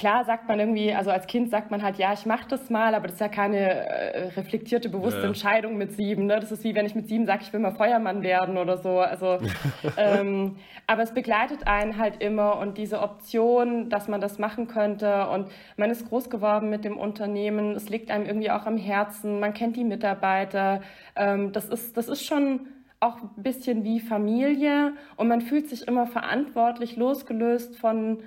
klar 0.00 0.24
sagt 0.24 0.48
man 0.48 0.58
irgendwie, 0.58 0.94
also 0.94 1.10
als 1.10 1.26
Kind 1.26 1.50
sagt 1.50 1.70
man 1.70 1.82
halt, 1.82 1.98
ja, 1.98 2.14
ich 2.14 2.24
mache 2.24 2.48
das 2.48 2.70
mal, 2.70 2.94
aber 2.94 3.06
das 3.06 3.16
ist 3.16 3.20
ja 3.20 3.28
keine 3.28 3.58
äh, 3.58 4.28
reflektierte, 4.28 4.88
bewusste 4.88 5.20
ja. 5.20 5.26
Entscheidung 5.26 5.76
mit 5.76 5.92
sieben. 5.92 6.24
Ne? 6.24 6.40
Das 6.40 6.50
ist 6.50 6.64
wie 6.64 6.74
wenn 6.74 6.86
ich 6.86 6.94
mit 6.94 7.06
sieben 7.06 7.26
sage, 7.26 7.42
ich 7.42 7.52
will 7.52 7.60
mal 7.60 7.74
Feuermann 7.74 8.22
werden 8.22 8.56
oder 8.56 8.78
so. 8.78 8.98
Also, 9.00 9.36
ähm, 9.98 10.56
aber 10.86 11.02
es 11.02 11.12
begleitet 11.12 11.66
einen 11.66 11.98
halt 11.98 12.22
immer 12.22 12.58
und 12.58 12.78
diese 12.78 13.02
Option, 13.02 13.90
dass 13.90 14.08
man 14.08 14.22
das 14.22 14.38
machen 14.38 14.68
könnte 14.68 15.28
und 15.28 15.48
man 15.76 15.90
ist 15.90 16.08
groß 16.08 16.30
geworden 16.30 16.70
mit 16.70 16.86
dem 16.86 16.96
Unternehmen, 16.96 17.76
es 17.76 17.90
liegt 17.90 18.10
einem 18.10 18.24
irgendwie 18.24 18.50
auch 18.50 18.64
am 18.64 18.78
Herzen, 18.78 19.38
man 19.38 19.52
kennt 19.52 19.76
die 19.76 19.84
Mitarbeiter. 19.84 20.80
Ähm, 21.14 21.52
das, 21.52 21.68
ist, 21.68 21.98
das 21.98 22.08
ist 22.08 22.24
schon 22.24 22.68
auch 23.00 23.18
ein 23.20 23.42
bisschen 23.42 23.84
wie 23.84 24.00
Familie 24.00 24.94
und 25.16 25.28
man 25.28 25.42
fühlt 25.42 25.68
sich 25.68 25.86
immer 25.86 26.06
verantwortlich, 26.06 26.96
losgelöst 26.96 27.76
von 27.76 28.22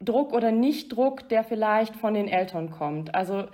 Druck 0.00 0.32
oder 0.32 0.52
Nicht-Druck, 0.52 1.28
der 1.28 1.44
vielleicht 1.44 1.96
von 1.96 2.14
den 2.14 2.28
Eltern 2.28 2.70
kommt. 2.70 3.14
Also 3.14 3.46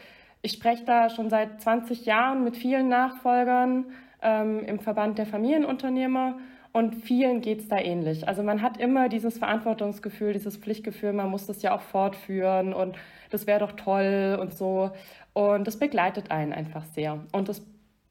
ich 0.43 0.53
spreche 0.53 0.85
da 0.85 1.09
schon 1.09 1.31
seit 1.31 1.61
20 1.61 2.05
Jahren 2.05 2.43
mit 2.43 2.57
vielen 2.57 2.89
Nachfolgern 2.89 3.87
ähm, 4.23 4.65
im 4.65 4.81
Verband 4.81 5.19
der 5.19 5.27
Familienunternehmer 5.27 6.39
und 6.73 7.05
vielen 7.05 7.43
geht 7.43 7.61
es 7.61 7.69
da 7.69 7.79
ähnlich. 7.79 8.27
Also 8.27 8.43
man 8.43 8.63
hat 8.63 8.79
immer 8.79 9.09
dieses 9.09 9.39
Verantwortungsgefühl, 9.39 10.33
dieses 10.33 10.57
Pflichtgefühl, 10.57 11.13
man 11.13 11.31
muss 11.31 11.47
das 11.47 11.63
ja 11.63 11.77
auch 11.77 11.83
fortführen 11.83 12.73
und 12.73 12.97
das 13.31 13.47
wäre 13.47 13.61
doch 13.61 13.73
toll 13.73 14.39
und 14.41 14.57
so. 14.57 14.91
Und 15.35 15.67
das 15.67 15.79
begleitet 15.79 16.31
einen 16.31 16.53
einfach 16.53 16.85
sehr. 16.87 17.21
Und 17.33 17.49
das 17.49 17.63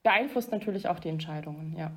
beeinflusst 0.04 0.52
natürlich 0.52 0.88
auch 0.88 1.00
die 1.00 1.10
Entscheidungen, 1.10 1.76
ja. 1.78 1.92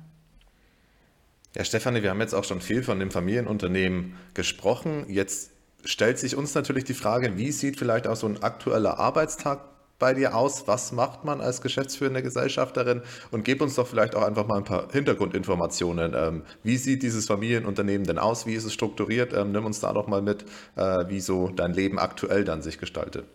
Ja, 1.55 1.63
Stefanie, 1.63 2.03
wir 2.03 2.09
haben 2.09 2.19
jetzt 2.19 2.33
auch 2.33 2.43
schon 2.43 2.59
viel 2.59 2.83
von 2.83 2.99
dem 2.99 3.11
Familienunternehmen 3.11 4.17
gesprochen. 4.33 5.05
Jetzt 5.07 5.54
stellt 5.85 6.19
sich 6.19 6.35
uns 6.35 6.53
natürlich 6.55 6.83
die 6.83 6.93
Frage, 6.93 7.37
wie 7.37 7.51
sieht 7.51 7.77
vielleicht 7.77 8.07
auch 8.07 8.15
so 8.15 8.27
ein 8.27 8.43
aktueller 8.43 8.99
Arbeitstag 8.99 9.59
bei 9.99 10.13
dir 10.13 10.35
aus? 10.35 10.67
Was 10.67 10.91
macht 10.91 11.23
man 11.23 11.41
als 11.41 11.61
geschäftsführende 11.61 12.21
Gesellschafterin? 12.21 13.01
Und 13.31 13.45
gib 13.45 13.61
uns 13.61 13.75
doch 13.75 13.87
vielleicht 13.87 14.15
auch 14.15 14.23
einfach 14.23 14.45
mal 14.47 14.57
ein 14.57 14.63
paar 14.63 14.91
Hintergrundinformationen. 14.91 16.13
Ähm, 16.15 16.43
wie 16.63 16.77
sieht 16.77 17.03
dieses 17.03 17.27
Familienunternehmen 17.27 18.05
denn 18.05 18.19
aus? 18.19 18.45
Wie 18.45 18.53
ist 18.53 18.65
es 18.65 18.73
strukturiert? 18.73 19.33
Ähm, 19.33 19.51
nimm 19.51 19.65
uns 19.65 19.79
da 19.79 19.93
doch 19.93 20.07
mal 20.07 20.21
mit, 20.21 20.43
äh, 20.75 21.05
wie 21.07 21.19
so 21.19 21.49
dein 21.49 21.73
Leben 21.73 21.99
aktuell 21.99 22.43
dann 22.43 22.61
sich 22.61 22.77
gestaltet. 22.77 23.25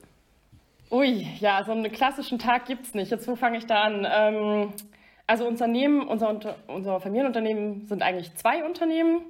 Ui, 0.90 1.26
ja, 1.38 1.62
so 1.64 1.72
einen 1.72 1.90
klassischen 1.92 2.38
Tag 2.38 2.66
gibt 2.66 2.84
es 2.86 2.94
nicht. 2.94 3.10
Jetzt, 3.10 3.28
wo 3.28 3.36
fange 3.36 3.58
ich 3.58 3.66
da 3.66 3.82
an? 3.82 4.06
Ähm, 4.10 4.72
also 5.28 5.46
Unternehmen, 5.46 6.08
unser, 6.08 6.56
unser 6.66 6.98
Familienunternehmen 6.98 7.86
sind 7.86 8.02
eigentlich 8.02 8.34
zwei 8.34 8.64
Unternehmen. 8.64 9.22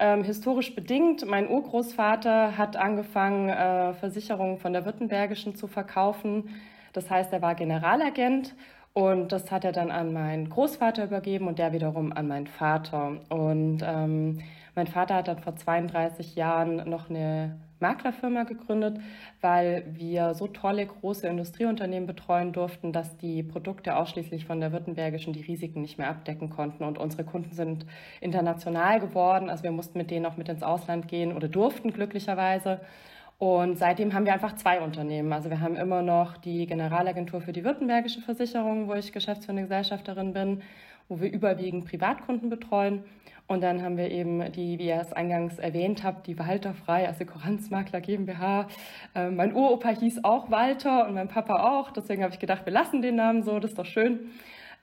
Ähm, 0.00 0.24
historisch 0.24 0.74
bedingt. 0.74 1.24
Mein 1.24 1.48
Urgroßvater 1.48 2.58
hat 2.58 2.76
angefangen, 2.76 3.48
äh, 3.48 3.94
Versicherungen 3.94 4.58
von 4.58 4.72
der 4.72 4.84
Württembergischen 4.84 5.54
zu 5.54 5.68
verkaufen. 5.68 6.48
Das 6.92 7.10
heißt, 7.10 7.32
er 7.32 7.42
war 7.42 7.54
Generalagent 7.54 8.54
und 8.92 9.30
das 9.30 9.52
hat 9.52 9.64
er 9.64 9.72
dann 9.72 9.92
an 9.92 10.12
meinen 10.12 10.48
Großvater 10.48 11.04
übergeben 11.04 11.46
und 11.46 11.58
der 11.58 11.72
wiederum 11.72 12.12
an 12.12 12.26
meinen 12.26 12.48
Vater. 12.48 13.18
Und 13.28 13.82
ähm, 13.84 14.40
mein 14.74 14.86
Vater 14.86 15.14
hat 15.14 15.28
dann 15.28 15.38
vor 15.38 15.56
32 15.56 16.34
Jahren 16.34 16.88
noch 16.88 17.08
eine 17.08 17.56
Maklerfirma 17.80 18.44
gegründet, 18.44 18.98
weil 19.40 19.84
wir 19.88 20.34
so 20.34 20.46
tolle 20.46 20.86
große 20.86 21.26
Industrieunternehmen 21.26 22.06
betreuen 22.06 22.52
durften, 22.52 22.92
dass 22.92 23.16
die 23.18 23.42
Produkte 23.42 23.96
ausschließlich 23.96 24.46
von 24.46 24.60
der 24.60 24.72
Württembergischen 24.72 25.32
die 25.32 25.42
Risiken 25.42 25.82
nicht 25.82 25.98
mehr 25.98 26.08
abdecken 26.08 26.50
konnten. 26.50 26.84
Und 26.84 26.98
unsere 26.98 27.24
Kunden 27.24 27.52
sind 27.52 27.86
international 28.20 29.00
geworden. 29.00 29.50
Also 29.50 29.64
wir 29.64 29.72
mussten 29.72 29.98
mit 29.98 30.10
denen 30.10 30.26
auch 30.26 30.36
mit 30.36 30.48
ins 30.48 30.62
Ausland 30.62 31.08
gehen 31.08 31.36
oder 31.36 31.48
durften 31.48 31.92
glücklicherweise. 31.92 32.80
Und 33.38 33.78
seitdem 33.78 34.14
haben 34.14 34.26
wir 34.26 34.32
einfach 34.32 34.54
zwei 34.54 34.80
Unternehmen. 34.80 35.32
Also 35.32 35.50
wir 35.50 35.60
haben 35.60 35.76
immer 35.76 36.02
noch 36.02 36.36
die 36.36 36.66
Generalagentur 36.66 37.40
für 37.40 37.52
die 37.52 37.64
Württembergische 37.64 38.22
Versicherung, 38.22 38.88
wo 38.88 38.94
ich 38.94 39.12
geschäftsführende 39.12 39.62
Gesellschafterin 39.62 40.32
bin, 40.32 40.62
wo 41.08 41.20
wir 41.20 41.30
überwiegend 41.30 41.84
Privatkunden 41.84 42.48
betreuen. 42.48 43.04
Und 43.46 43.62
dann 43.62 43.82
haben 43.82 43.98
wir 43.98 44.10
eben 44.10 44.50
die, 44.52 44.78
wie 44.78 44.86
ihr 44.86 45.00
es 45.00 45.12
eingangs 45.12 45.58
erwähnt 45.58 46.02
habt, 46.02 46.26
die 46.26 46.38
Walter 46.38 46.72
Frei 46.72 47.08
Assekuranzmakler 47.08 48.00
GmbH. 48.00 48.68
Ähm, 49.14 49.36
mein 49.36 49.54
Uropa 49.54 49.90
hieß 49.90 50.24
auch 50.24 50.50
Walter 50.50 51.06
und 51.06 51.14
mein 51.14 51.28
Papa 51.28 51.62
auch. 51.62 51.90
Deswegen 51.90 52.22
habe 52.22 52.32
ich 52.32 52.40
gedacht, 52.40 52.64
wir 52.64 52.72
lassen 52.72 53.02
den 53.02 53.16
Namen 53.16 53.42
so, 53.42 53.58
das 53.58 53.72
ist 53.72 53.78
doch 53.78 53.86
schön. 53.86 54.30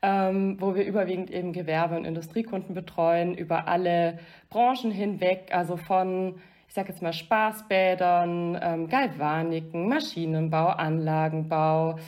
Ähm, 0.03 0.57
wo 0.59 0.75
wir 0.75 0.85
überwiegend 0.85 1.29
eben 1.31 1.53
Gewerbe- 1.53 1.95
und 1.95 2.05
Industriekunden 2.05 2.73
betreuen, 2.73 3.35
über 3.35 3.67
alle 3.67 4.17
Branchen 4.49 4.89
hinweg, 4.91 5.49
also 5.51 5.77
von, 5.77 6.35
ich 6.67 6.73
sage 6.73 6.89
jetzt 6.89 7.03
mal, 7.03 7.13
Spaßbädern, 7.13 8.59
ähm, 8.61 8.89
Galvaniken, 8.89 9.87
Maschinenbau, 9.87 10.69
Anlagenbau, 10.69 11.99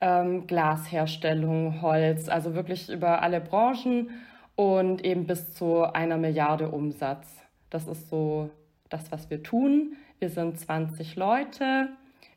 ähm, 0.00 0.46
Glasherstellung, 0.46 1.82
Holz, 1.82 2.30
also 2.30 2.54
wirklich 2.54 2.88
über 2.90 3.20
alle 3.20 3.40
Branchen 3.42 4.08
und 4.56 5.04
eben 5.04 5.26
bis 5.26 5.54
zu 5.54 5.84
einer 5.84 6.18
Milliarde 6.18 6.68
Umsatz. 6.68 7.28
Das 7.70 7.86
ist 7.86 8.08
so 8.08 8.50
das, 8.88 9.10
was 9.10 9.30
wir 9.30 9.42
tun. 9.42 9.96
Wir 10.18 10.28
sind 10.28 10.58
20 10.58 11.16
Leute 11.16 11.88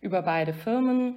über 0.01 0.21
beide 0.21 0.53
Firmen 0.53 1.15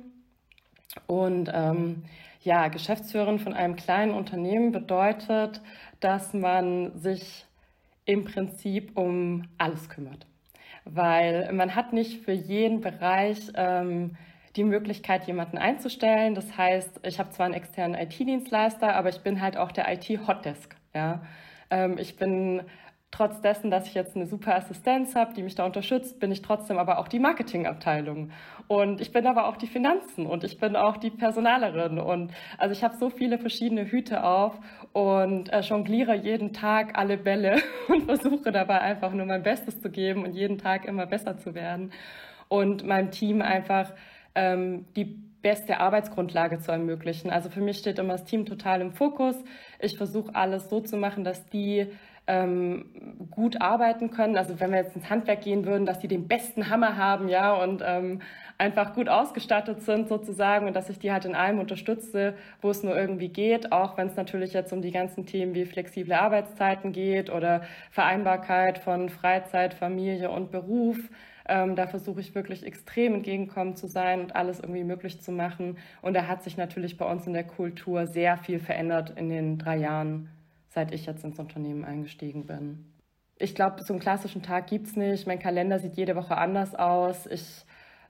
und 1.06 1.50
ähm, 1.52 2.04
ja, 2.42 2.68
Geschäftsführerin 2.68 3.38
von 3.38 3.52
einem 3.52 3.76
kleinen 3.76 4.12
Unternehmen 4.12 4.72
bedeutet, 4.72 5.60
dass 6.00 6.32
man 6.34 6.98
sich 6.98 7.44
im 8.04 8.24
Prinzip 8.24 8.96
um 8.96 9.44
alles 9.58 9.88
kümmert. 9.88 10.26
Weil 10.84 11.52
man 11.52 11.74
hat 11.74 11.92
nicht 11.92 12.24
für 12.24 12.32
jeden 12.32 12.80
Bereich 12.80 13.38
ähm, 13.54 14.16
die 14.56 14.64
Möglichkeit, 14.64 15.26
jemanden 15.26 15.58
einzustellen. 15.58 16.34
Das 16.34 16.56
heißt, 16.56 17.00
ich 17.02 17.18
habe 17.18 17.30
zwar 17.30 17.46
einen 17.46 17.54
externen 17.54 18.00
IT-Dienstleister, 18.00 18.94
aber 18.94 19.10
ich 19.10 19.20
bin 19.20 19.42
halt 19.42 19.56
auch 19.56 19.72
der 19.72 19.92
IT-Hotdesk. 19.92 20.77
Ja? 20.98 21.22
Ähm, 21.70 21.96
ich 21.96 22.16
bin 22.16 22.62
trotz 23.10 23.40
dessen, 23.40 23.70
dass 23.70 23.86
ich 23.86 23.94
jetzt 23.94 24.16
eine 24.16 24.26
super 24.26 24.54
Assistenz 24.56 25.14
habe, 25.14 25.32
die 25.32 25.42
mich 25.42 25.54
da 25.54 25.64
unterstützt, 25.64 26.20
bin 26.20 26.30
ich 26.30 26.42
trotzdem 26.42 26.76
aber 26.76 26.98
auch 26.98 27.08
die 27.08 27.20
Marketingabteilung. 27.20 28.32
Und 28.66 29.00
ich 29.00 29.12
bin 29.12 29.26
aber 29.26 29.46
auch 29.46 29.56
die 29.56 29.68
Finanzen 29.68 30.26
und 30.26 30.44
ich 30.44 30.58
bin 30.58 30.76
auch 30.76 30.96
die 30.98 31.10
Personalerin. 31.10 32.00
Und 32.00 32.32
also 32.58 32.72
ich 32.72 32.84
habe 32.84 32.96
so 32.96 33.08
viele 33.10 33.38
verschiedene 33.38 33.86
Hüte 33.86 34.24
auf 34.24 34.58
und 34.92 35.52
äh, 35.52 35.60
jongliere 35.60 36.16
jeden 36.16 36.52
Tag 36.52 36.98
alle 36.98 37.16
Bälle 37.16 37.62
und 37.88 38.04
versuche 38.04 38.50
dabei 38.52 38.80
einfach 38.80 39.12
nur 39.12 39.24
mein 39.24 39.42
Bestes 39.42 39.80
zu 39.80 39.88
geben 39.88 40.24
und 40.24 40.34
jeden 40.34 40.58
Tag 40.58 40.84
immer 40.84 41.06
besser 41.06 41.38
zu 41.38 41.54
werden. 41.54 41.92
Und 42.48 42.84
meinem 42.84 43.10
Team 43.10 43.40
einfach 43.40 43.92
ähm, 44.34 44.84
die 44.96 45.28
beste 45.40 45.80
Arbeitsgrundlage 45.80 46.58
zu 46.58 46.72
ermöglichen. 46.72 47.30
Also 47.30 47.48
für 47.48 47.60
mich 47.60 47.78
steht 47.78 47.98
immer 47.98 48.14
das 48.14 48.24
Team 48.24 48.44
total 48.44 48.80
im 48.80 48.92
Fokus. 48.92 49.36
Ich 49.78 49.96
versuche 49.96 50.34
alles 50.34 50.68
so 50.68 50.80
zu 50.80 50.96
machen, 50.96 51.24
dass 51.24 51.46
die 51.46 51.86
ähm, 52.28 52.84
gut 53.30 53.60
arbeiten 53.60 54.10
können. 54.10 54.36
Also 54.36 54.60
wenn 54.60 54.70
wir 54.70 54.78
jetzt 54.78 54.94
ins 54.94 55.08
Handwerk 55.08 55.40
gehen 55.40 55.64
würden, 55.64 55.86
dass 55.86 55.98
die 55.98 56.08
den 56.08 56.28
besten 56.28 56.68
Hammer 56.68 56.96
haben, 56.96 57.28
ja, 57.28 57.54
und 57.54 57.82
ähm, 57.84 58.20
einfach 58.58 58.92
gut 58.92 59.08
ausgestattet 59.08 59.82
sind 59.82 60.08
sozusagen 60.08 60.66
und 60.66 60.76
dass 60.76 60.90
ich 60.90 60.98
die 60.98 61.10
halt 61.10 61.24
in 61.24 61.34
allem 61.34 61.58
unterstütze, 61.58 62.34
wo 62.60 62.70
es 62.70 62.82
nur 62.82 62.96
irgendwie 62.96 63.28
geht, 63.28 63.72
auch 63.72 63.96
wenn 63.96 64.08
es 64.08 64.16
natürlich 64.16 64.52
jetzt 64.52 64.72
um 64.72 64.82
die 64.82 64.90
ganzen 64.90 65.26
Themen 65.26 65.54
wie 65.54 65.64
flexible 65.64 66.12
Arbeitszeiten 66.12 66.92
geht 66.92 67.30
oder 67.30 67.62
Vereinbarkeit 67.90 68.78
von 68.78 69.08
Freizeit, 69.08 69.74
Familie 69.74 70.30
und 70.30 70.50
Beruf. 70.50 70.98
Ähm, 71.48 71.76
da 71.76 71.86
versuche 71.86 72.20
ich 72.20 72.34
wirklich 72.34 72.64
extrem 72.64 73.14
entgegenkommend 73.14 73.78
zu 73.78 73.86
sein 73.86 74.20
und 74.20 74.36
alles 74.36 74.60
irgendwie 74.60 74.84
möglich 74.84 75.20
zu 75.20 75.32
machen. 75.32 75.78
Und 76.02 76.14
da 76.14 76.26
hat 76.26 76.42
sich 76.42 76.56
natürlich 76.56 76.98
bei 76.98 77.10
uns 77.10 77.26
in 77.26 77.32
der 77.32 77.44
Kultur 77.44 78.06
sehr 78.06 78.36
viel 78.36 78.58
verändert 78.60 79.12
in 79.16 79.28
den 79.28 79.58
drei 79.58 79.78
Jahren 79.78 80.28
seit 80.68 80.92
ich 80.92 81.06
jetzt 81.06 81.24
ins 81.24 81.38
Unternehmen 81.38 81.84
eingestiegen 81.84 82.46
bin. 82.46 82.84
Ich 83.36 83.54
glaube, 83.54 83.82
so 83.82 83.92
einen 83.92 84.00
klassischen 84.00 84.42
Tag 84.42 84.66
gibt 84.66 84.86
es 84.86 84.96
nicht. 84.96 85.26
Mein 85.26 85.38
Kalender 85.38 85.78
sieht 85.78 85.96
jede 85.96 86.16
Woche 86.16 86.36
anders 86.36 86.74
aus. 86.74 87.26
Ich 87.26 87.64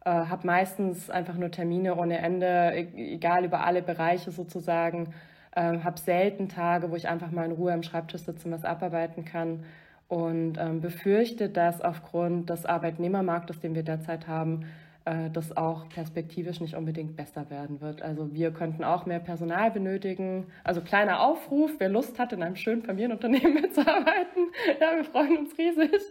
äh, 0.05 0.11
habe 0.11 0.46
meistens 0.46 1.11
einfach 1.11 1.35
nur 1.35 1.51
Termine 1.51 1.96
ohne 1.96 2.18
Ende, 2.18 2.72
e-, 2.74 3.14
egal 3.14 3.44
über 3.44 3.64
alle 3.64 3.83
Bereiche 3.83 4.31
sozusagen. 4.31 5.14
Ähm, 5.57 5.85
habe 5.85 5.98
selten 5.98 6.48
Tage, 6.48 6.90
wo 6.90 6.96
ich 6.96 7.09
einfach 7.09 7.31
mal 7.31 7.44
in 7.44 7.53
Ruhe 7.53 7.72
am 7.72 7.83
Schreibtisch 7.83 8.22
sitze 8.22 8.46
und 8.46 8.53
was 8.53 8.64
abarbeiten 8.64 9.24
kann. 9.24 9.64
Und 10.09 10.57
ähm, 10.59 10.81
befürchte, 10.81 11.51
dass 11.51 11.83
aufgrund 11.83 12.49
des 12.49 12.64
Arbeitnehmermarktes, 12.64 13.61
den 13.61 13.75
wir 13.75 13.83
derzeit 13.83 14.27
haben, 14.27 14.64
äh, 15.09 15.31
das 15.31 15.57
auch 15.57 15.88
perspektivisch 15.88 16.61
nicht 16.61 16.75
unbedingt 16.75 17.16
besser 17.16 17.49
werden 17.51 17.81
wird. 17.81 18.03
Also 18.03 18.35
wir 18.35 18.51
könnten 18.53 18.85
auch 18.85 19.07
mehr 19.07 19.21
Personal 19.21 19.71
benötigen. 19.71 20.47
Also 20.64 20.81
kleiner 20.83 21.21
Aufruf, 21.21 21.73
wer 21.79 21.88
Lust 21.88 22.18
hat, 22.18 22.33
in 22.33 22.42
einem 22.42 22.57
schönen 22.57 22.83
Familienunternehmen 22.83 23.55
mitzuarbeiten. 23.62 24.49
Ja, 24.81 24.97
wir 24.97 25.05
freuen 25.05 25.38
uns 25.38 25.57
riesig. 25.57 26.03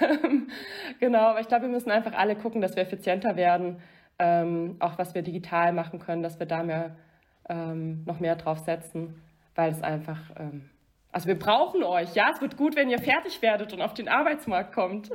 Ähm, 0.00 0.48
genau, 1.00 1.28
aber 1.28 1.40
ich 1.40 1.48
glaube, 1.48 1.62
wir 1.62 1.70
müssen 1.70 1.90
einfach 1.90 2.12
alle 2.12 2.36
gucken, 2.36 2.60
dass 2.60 2.76
wir 2.76 2.82
effizienter 2.82 3.36
werden, 3.36 3.76
ähm, 4.18 4.76
auch 4.80 4.98
was 4.98 5.14
wir 5.14 5.22
digital 5.22 5.72
machen 5.72 5.98
können, 5.98 6.22
dass 6.22 6.38
wir 6.38 6.46
da 6.46 6.62
mehr, 6.62 6.96
ähm, 7.48 8.04
noch 8.04 8.20
mehr 8.20 8.36
drauf 8.36 8.58
setzen, 8.58 9.22
weil 9.54 9.72
es 9.72 9.82
einfach, 9.82 10.18
also 11.18 11.26
wir 11.26 11.34
brauchen 11.34 11.82
euch, 11.82 12.14
ja, 12.14 12.30
es 12.32 12.40
wird 12.40 12.56
gut, 12.56 12.76
wenn 12.76 12.88
ihr 12.90 13.00
fertig 13.00 13.42
werdet 13.42 13.72
und 13.72 13.82
auf 13.82 13.92
den 13.92 14.06
Arbeitsmarkt 14.06 14.72
kommt. 14.72 15.10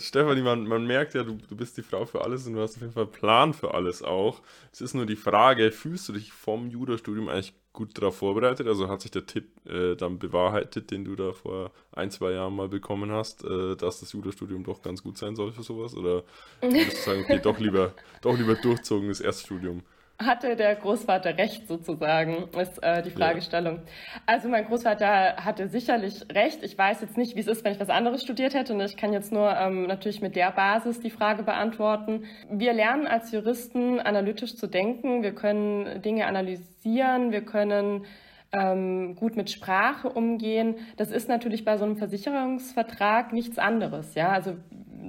Stefanie, 0.00 0.42
man, 0.42 0.66
man 0.66 0.84
merkt 0.84 1.14
ja, 1.14 1.22
du, 1.22 1.38
du 1.48 1.54
bist 1.54 1.76
die 1.76 1.82
Frau 1.82 2.06
für 2.06 2.22
alles 2.24 2.44
und 2.48 2.54
du 2.54 2.60
hast 2.60 2.74
auf 2.74 2.80
jeden 2.80 2.94
Fall 2.94 3.06
Plan 3.06 3.54
für 3.54 3.72
alles 3.72 4.02
auch. 4.02 4.40
Es 4.72 4.80
ist 4.80 4.94
nur 4.94 5.06
die 5.06 5.14
Frage, 5.14 5.70
fühlst 5.70 6.08
du 6.08 6.12
dich 6.12 6.32
vom 6.32 6.70
Judo-Studium 6.70 7.28
eigentlich 7.28 7.52
gut 7.72 7.96
darauf 7.98 8.16
vorbereitet? 8.16 8.66
Also 8.66 8.88
hat 8.88 9.02
sich 9.02 9.12
der 9.12 9.26
Tipp 9.26 9.64
äh, 9.64 9.94
dann 9.94 10.18
bewahrheitet, 10.18 10.90
den 10.90 11.04
du 11.04 11.14
da 11.14 11.34
vor 11.34 11.70
ein, 11.92 12.10
zwei 12.10 12.32
Jahren 12.32 12.56
mal 12.56 12.68
bekommen 12.68 13.12
hast, 13.12 13.44
äh, 13.44 13.76
dass 13.76 14.00
das 14.00 14.10
Judo-Studium 14.10 14.64
doch 14.64 14.82
ganz 14.82 15.04
gut 15.04 15.18
sein 15.18 15.36
soll 15.36 15.52
für 15.52 15.62
sowas? 15.62 15.94
Oder 15.94 16.24
würdest 16.62 17.06
du 17.06 17.10
sagen, 17.10 17.22
okay, 17.22 17.38
doch 17.40 17.60
lieber, 17.60 17.92
doch 18.22 18.36
lieber 18.36 18.56
durchzogenes 18.56 19.20
Erststudium? 19.20 19.84
Hatte 20.20 20.54
der 20.54 20.74
Großvater 20.76 21.36
recht 21.38 21.66
sozusagen, 21.66 22.48
ist 22.58 22.82
äh, 22.82 23.02
die 23.02 23.10
Fragestellung. 23.10 23.76
Ja. 23.76 23.82
Also 24.26 24.48
mein 24.48 24.66
Großvater 24.66 25.36
hatte 25.36 25.68
sicherlich 25.68 26.24
recht. 26.32 26.62
Ich 26.62 26.76
weiß 26.76 27.00
jetzt 27.00 27.16
nicht, 27.16 27.36
wie 27.36 27.40
es 27.40 27.46
ist, 27.46 27.64
wenn 27.64 27.72
ich 27.72 27.80
was 27.80 27.88
anderes 27.88 28.22
studiert 28.22 28.54
hätte. 28.54 28.74
Und 28.74 28.80
ich 28.80 28.96
kann 28.96 29.12
jetzt 29.12 29.32
nur 29.32 29.56
ähm, 29.56 29.86
natürlich 29.86 30.20
mit 30.20 30.36
der 30.36 30.50
Basis 30.52 31.00
die 31.00 31.10
Frage 31.10 31.42
beantworten. 31.42 32.24
Wir 32.50 32.72
lernen 32.72 33.06
als 33.06 33.32
Juristen 33.32 33.98
analytisch 33.98 34.56
zu 34.56 34.66
denken. 34.66 35.22
Wir 35.22 35.34
können 35.34 36.02
Dinge 36.02 36.26
analysieren. 36.26 37.32
Wir 37.32 37.42
können 37.42 38.04
ähm, 38.52 39.16
gut 39.16 39.36
mit 39.36 39.50
Sprache 39.50 40.08
umgehen. 40.08 40.74
Das 40.96 41.10
ist 41.10 41.28
natürlich 41.28 41.64
bei 41.64 41.78
so 41.78 41.84
einem 41.84 41.96
Versicherungsvertrag 41.96 43.32
nichts 43.32 43.58
anderes. 43.58 44.14
Ja, 44.14 44.30
also 44.30 44.56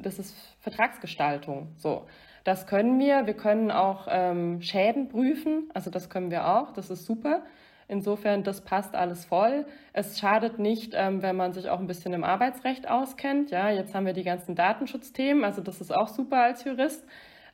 das 0.01 0.19
ist 0.19 0.35
Vertragsgestaltung. 0.61 1.73
So. 1.77 2.05
Das 2.43 2.67
können 2.67 2.99
wir. 2.99 3.27
Wir 3.27 3.35
können 3.35 3.71
auch 3.71 4.07
ähm, 4.09 4.61
Schäden 4.61 5.09
prüfen. 5.09 5.69
Also 5.73 5.89
das 5.89 6.09
können 6.09 6.31
wir 6.31 6.47
auch. 6.47 6.71
Das 6.73 6.89
ist 6.89 7.05
super. 7.05 7.43
Insofern, 7.87 8.43
das 8.43 8.61
passt 8.61 8.95
alles 8.95 9.25
voll. 9.25 9.65
Es 9.91 10.17
schadet 10.17 10.59
nicht, 10.59 10.93
ähm, 10.95 11.21
wenn 11.21 11.35
man 11.35 11.53
sich 11.53 11.69
auch 11.69 11.79
ein 11.79 11.87
bisschen 11.87 12.13
im 12.13 12.23
Arbeitsrecht 12.23 12.89
auskennt. 12.89 13.51
Ja, 13.51 13.69
jetzt 13.69 13.93
haben 13.93 14.05
wir 14.05 14.13
die 14.13 14.23
ganzen 14.23 14.55
Datenschutzthemen. 14.55 15.43
Also 15.43 15.61
das 15.61 15.81
ist 15.81 15.93
auch 15.93 16.07
super 16.07 16.41
als 16.41 16.63
Jurist. 16.63 17.05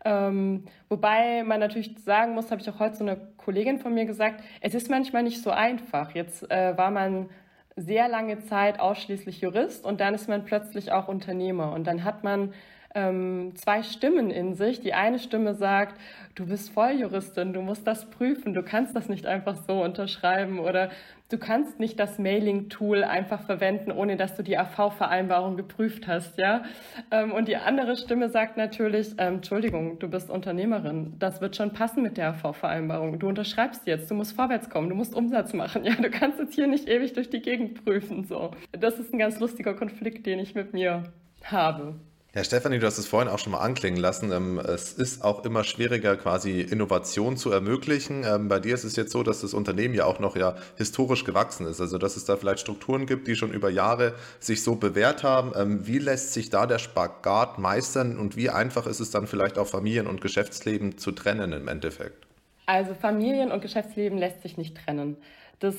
Ähm, 0.06 0.66
wobei 0.90 1.44
man 1.44 1.60
natürlich 1.60 1.96
sagen 2.06 2.34
muss, 2.34 2.52
habe 2.52 2.62
ich 2.62 2.70
auch 2.70 2.80
heute 2.80 2.96
so 2.96 3.04
eine 3.04 3.18
Kollegin 3.38 3.80
von 3.80 3.94
mir 3.94 4.06
gesagt, 4.06 4.44
es 4.62 4.76
ist 4.76 4.90
manchmal 4.90 5.24
nicht 5.24 5.42
so 5.42 5.50
einfach. 5.50 6.12
Jetzt 6.12 6.50
äh, 6.52 6.78
war 6.78 6.92
man 6.92 7.30
sehr 7.76 8.08
lange 8.08 8.40
Zeit 8.40 8.80
ausschließlich 8.80 9.42
Jurist 9.42 9.86
und 9.86 10.02
dann 10.02 10.14
ist 10.14 10.30
man 10.30 10.46
plötzlich 10.46 10.92
auch 10.92 11.08
Unternehmer 11.08 11.74
und 11.74 11.86
dann 11.86 12.04
hat 12.04 12.24
man 12.24 12.54
ähm, 12.98 13.52
zwei 13.56 13.84
Stimmen 13.84 14.32
in 14.32 14.56
sich. 14.56 14.82
Die 14.82 14.94
eine 14.94 15.20
Stimme 15.20 15.54
sagt, 15.54 16.00
du 16.34 16.48
bist 16.48 16.72
Volljuristin, 16.72 17.54
du 17.54 17.62
musst 17.62 17.86
das 17.86 18.10
prüfen, 18.10 18.56
du 18.56 18.64
kannst 18.64 18.96
das 18.96 19.08
nicht 19.08 19.28
einfach 19.28 19.56
so 19.68 19.84
unterschreiben 19.84 20.58
oder 20.60 20.90
du 21.30 21.38
kannst 21.38 21.80
nicht 21.80 22.00
das 22.00 22.18
Mailing-Tool 22.18 23.04
einfach 23.04 23.42
verwenden, 23.42 23.92
ohne 23.92 24.18
dass 24.18 24.36
du 24.36 24.44
die 24.44 24.58
AV-Vereinbarung 24.58 25.58
geprüft 25.58 26.08
hast, 26.08 26.40
ja. 26.40 26.64
Ähm, 27.12 27.32
und 27.32 27.48
die 27.48 27.58
andere 27.58 27.98
Stimme 27.98 28.30
sagt 28.30 28.58
natürlich, 28.58 29.12
ähm, 29.20 29.36
Entschuldigung, 29.36 30.00
du 30.00 30.10
bist 30.10 30.32
Unternehmerin, 30.32 31.14
das 31.20 31.40
wird 31.40 31.56
schon 31.56 31.74
passen 31.74 32.02
mit 32.02 32.18
der 32.18 32.30
AV-Vereinbarung. 32.30 33.20
Du 33.20 33.28
unterschreibst 33.28 33.86
jetzt, 33.86 34.10
du 34.10 34.16
musst 34.16 34.36
vorwärts 34.36 34.72
kommen, 34.72 34.90
du 34.90 34.96
musst 34.96 35.14
Umsatz 35.14 35.54
machen, 35.54 35.84
ja. 35.86 35.94
Du 35.94 36.10
kannst 36.10 36.40
jetzt 36.40 36.56
hier 36.56 36.68
nicht 36.68 36.90
ewig 36.90 37.14
durch 37.14 37.30
die 37.30 37.42
Gegend 37.42 37.86
prüfen, 37.86 38.24
so. 38.24 38.52
Das 38.72 38.98
ist 38.98 39.14
ein 39.14 39.20
ganz 39.20 39.40
lustiger 39.40 39.76
Konflikt, 39.76 40.26
den 40.26 40.40
ich 40.40 40.56
mit 40.56 40.74
mir 40.74 41.04
habe. 41.44 41.96
Ja, 42.38 42.44
Stefanie, 42.44 42.78
du 42.78 42.86
hast 42.86 43.00
es 43.00 43.08
vorhin 43.08 43.30
auch 43.34 43.40
schon 43.40 43.54
mal 43.54 43.62
anklingen 43.62 44.00
lassen. 44.00 44.32
Ähm, 44.32 44.60
es 44.60 44.94
ist 44.94 45.24
auch 45.24 45.44
immer 45.44 45.64
schwieriger, 45.64 46.16
quasi 46.18 46.62
Innovation 46.62 47.36
zu 47.36 47.52
ermöglichen. 47.52 48.24
Ähm, 48.24 48.48
bei 48.48 48.60
dir 48.60 48.76
ist 48.76 48.84
es 48.84 48.96
jetzt 48.96 49.12
so, 49.12 49.24
dass 49.24 49.42
das 49.42 49.56
Unternehmen 49.56 49.96
ja 49.96 50.06
auch 50.06 50.20
noch 50.20 50.36
ja 50.36 50.56
historisch 50.76 51.24
gewachsen 51.24 51.66
ist. 51.66 51.82
Also, 51.82 51.98
dass 51.98 52.16
es 52.16 52.26
da 52.26 52.38
vielleicht 52.38 52.60
Strukturen 52.60 53.08
gibt, 53.08 53.28
die 53.28 53.36
schon 53.36 53.52
über 53.52 53.72
Jahre 53.72 54.14
sich 54.40 54.64
so 54.64 54.76
bewährt 54.76 55.24
haben. 55.24 55.52
Ähm, 55.56 55.88
wie 55.88 55.98
lässt 55.98 56.34
sich 56.34 56.52
da 56.52 56.68
der 56.68 56.78
Spagat 56.78 57.58
meistern 57.58 58.20
und 58.20 58.36
wie 58.36 58.52
einfach 58.52 58.86
ist 58.86 59.00
es 59.00 59.10
dann 59.10 59.26
vielleicht 59.26 59.58
auch 59.58 59.66
Familien- 59.66 60.06
und 60.06 60.22
Geschäftsleben 60.22 61.00
zu 61.00 61.14
trennen 61.14 61.54
im 61.54 61.68
Endeffekt? 61.68 62.28
Also, 62.68 62.94
Familien- 62.94 63.52
und 63.52 63.64
Geschäftsleben 63.64 64.20
lässt 64.20 64.44
sich 64.44 64.58
nicht 64.58 64.78
trennen. 64.78 65.18
Das 65.58 65.74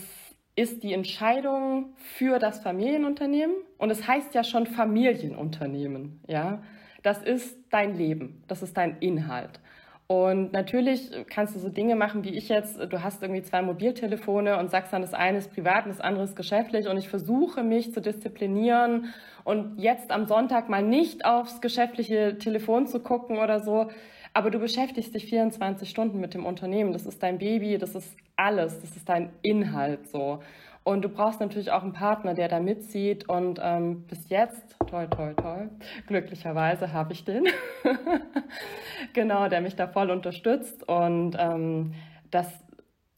ist 0.59 0.83
die 0.83 0.93
Entscheidung 0.93 1.95
für 2.17 2.41
das 2.41 2.59
Familienunternehmen. 2.59 3.55
Und 3.79 3.91
es 3.91 4.09
heißt 4.09 4.35
ja 4.35 4.43
schon 4.43 4.67
Familienunternehmen. 4.67 6.21
Ja? 6.27 6.63
Das 7.05 7.23
ist 7.23 7.57
dein 7.71 7.97
Leben, 7.97 8.43
das 8.49 8.63
ist 8.63 8.77
dein 8.77 8.99
Inhalt. 8.99 9.61
Und 10.09 10.53
natürlich 10.53 11.13
kannst 11.31 11.55
du 11.55 11.61
so 11.61 11.69
Dinge 11.69 11.95
machen 11.95 12.25
wie 12.25 12.35
ich 12.35 12.49
jetzt. 12.49 12.79
Du 12.91 13.05
hast 13.05 13.23
irgendwie 13.23 13.43
zwei 13.43 13.63
Mobiltelefone 13.63 14.59
und 14.59 14.71
sagst 14.71 14.93
dann, 14.93 15.03
das 15.03 15.15
eine 15.15 15.39
ist 15.39 15.53
privat 15.53 15.85
und 15.85 15.91
das 15.91 16.01
andere 16.01 16.25
ist 16.25 16.35
geschäftlich. 16.35 16.89
Und 16.89 16.97
ich 16.97 17.09
versuche 17.09 17.63
mich 17.63 17.93
zu 17.93 18.01
disziplinieren 18.01 19.13
und 19.45 19.79
jetzt 19.79 20.11
am 20.11 20.27
Sonntag 20.27 20.69
mal 20.69 20.83
nicht 20.83 21.25
aufs 21.25 21.61
geschäftliche 21.61 22.37
Telefon 22.39 22.87
zu 22.89 23.01
gucken 23.01 23.39
oder 23.39 23.61
so. 23.61 23.91
Aber 24.33 24.51
du 24.51 24.59
beschäftigst 24.59 25.15
dich 25.15 25.27
24 25.27 25.89
Stunden 25.89 26.21
mit 26.21 26.35
dem 26.35 26.47
Unternehmen. 26.47 26.93
Das 26.93 27.07
ist 27.07 27.23
dein 27.23 27.39
Baby, 27.39 27.79
das 27.79 27.95
ist 27.95 28.17
alles, 28.37 28.81
das 28.81 28.97
ist 28.97 29.09
dein 29.09 29.31
Inhalt 29.43 30.09
so. 30.09 30.41
Und 30.85 31.03
du 31.03 31.11
brauchst 31.11 31.41
natürlich 31.41 31.71
auch 31.71 31.83
einen 31.83 31.93
Partner, 31.93 32.33
der 32.33 32.49
da 32.49 32.61
mitzieht. 32.61 33.29
Und 33.29 33.61
ähm, 33.63 34.05
bis 34.07 34.31
jetzt, 34.31 34.77
toll, 34.87 35.07
toll, 35.11 35.35
toll, 35.37 35.69
glücklicherweise 36.07 36.95
habe 36.95 37.13
ich 37.13 37.25
den. 37.27 37.45
genau, 39.13 39.49
der 39.49 39.61
mich 39.61 39.77
da 39.77 39.87
voll 39.87 40.11
unterstützt. 40.11 40.89
Und 40.89 41.37
ähm, 41.39 41.93
das, 42.31 42.47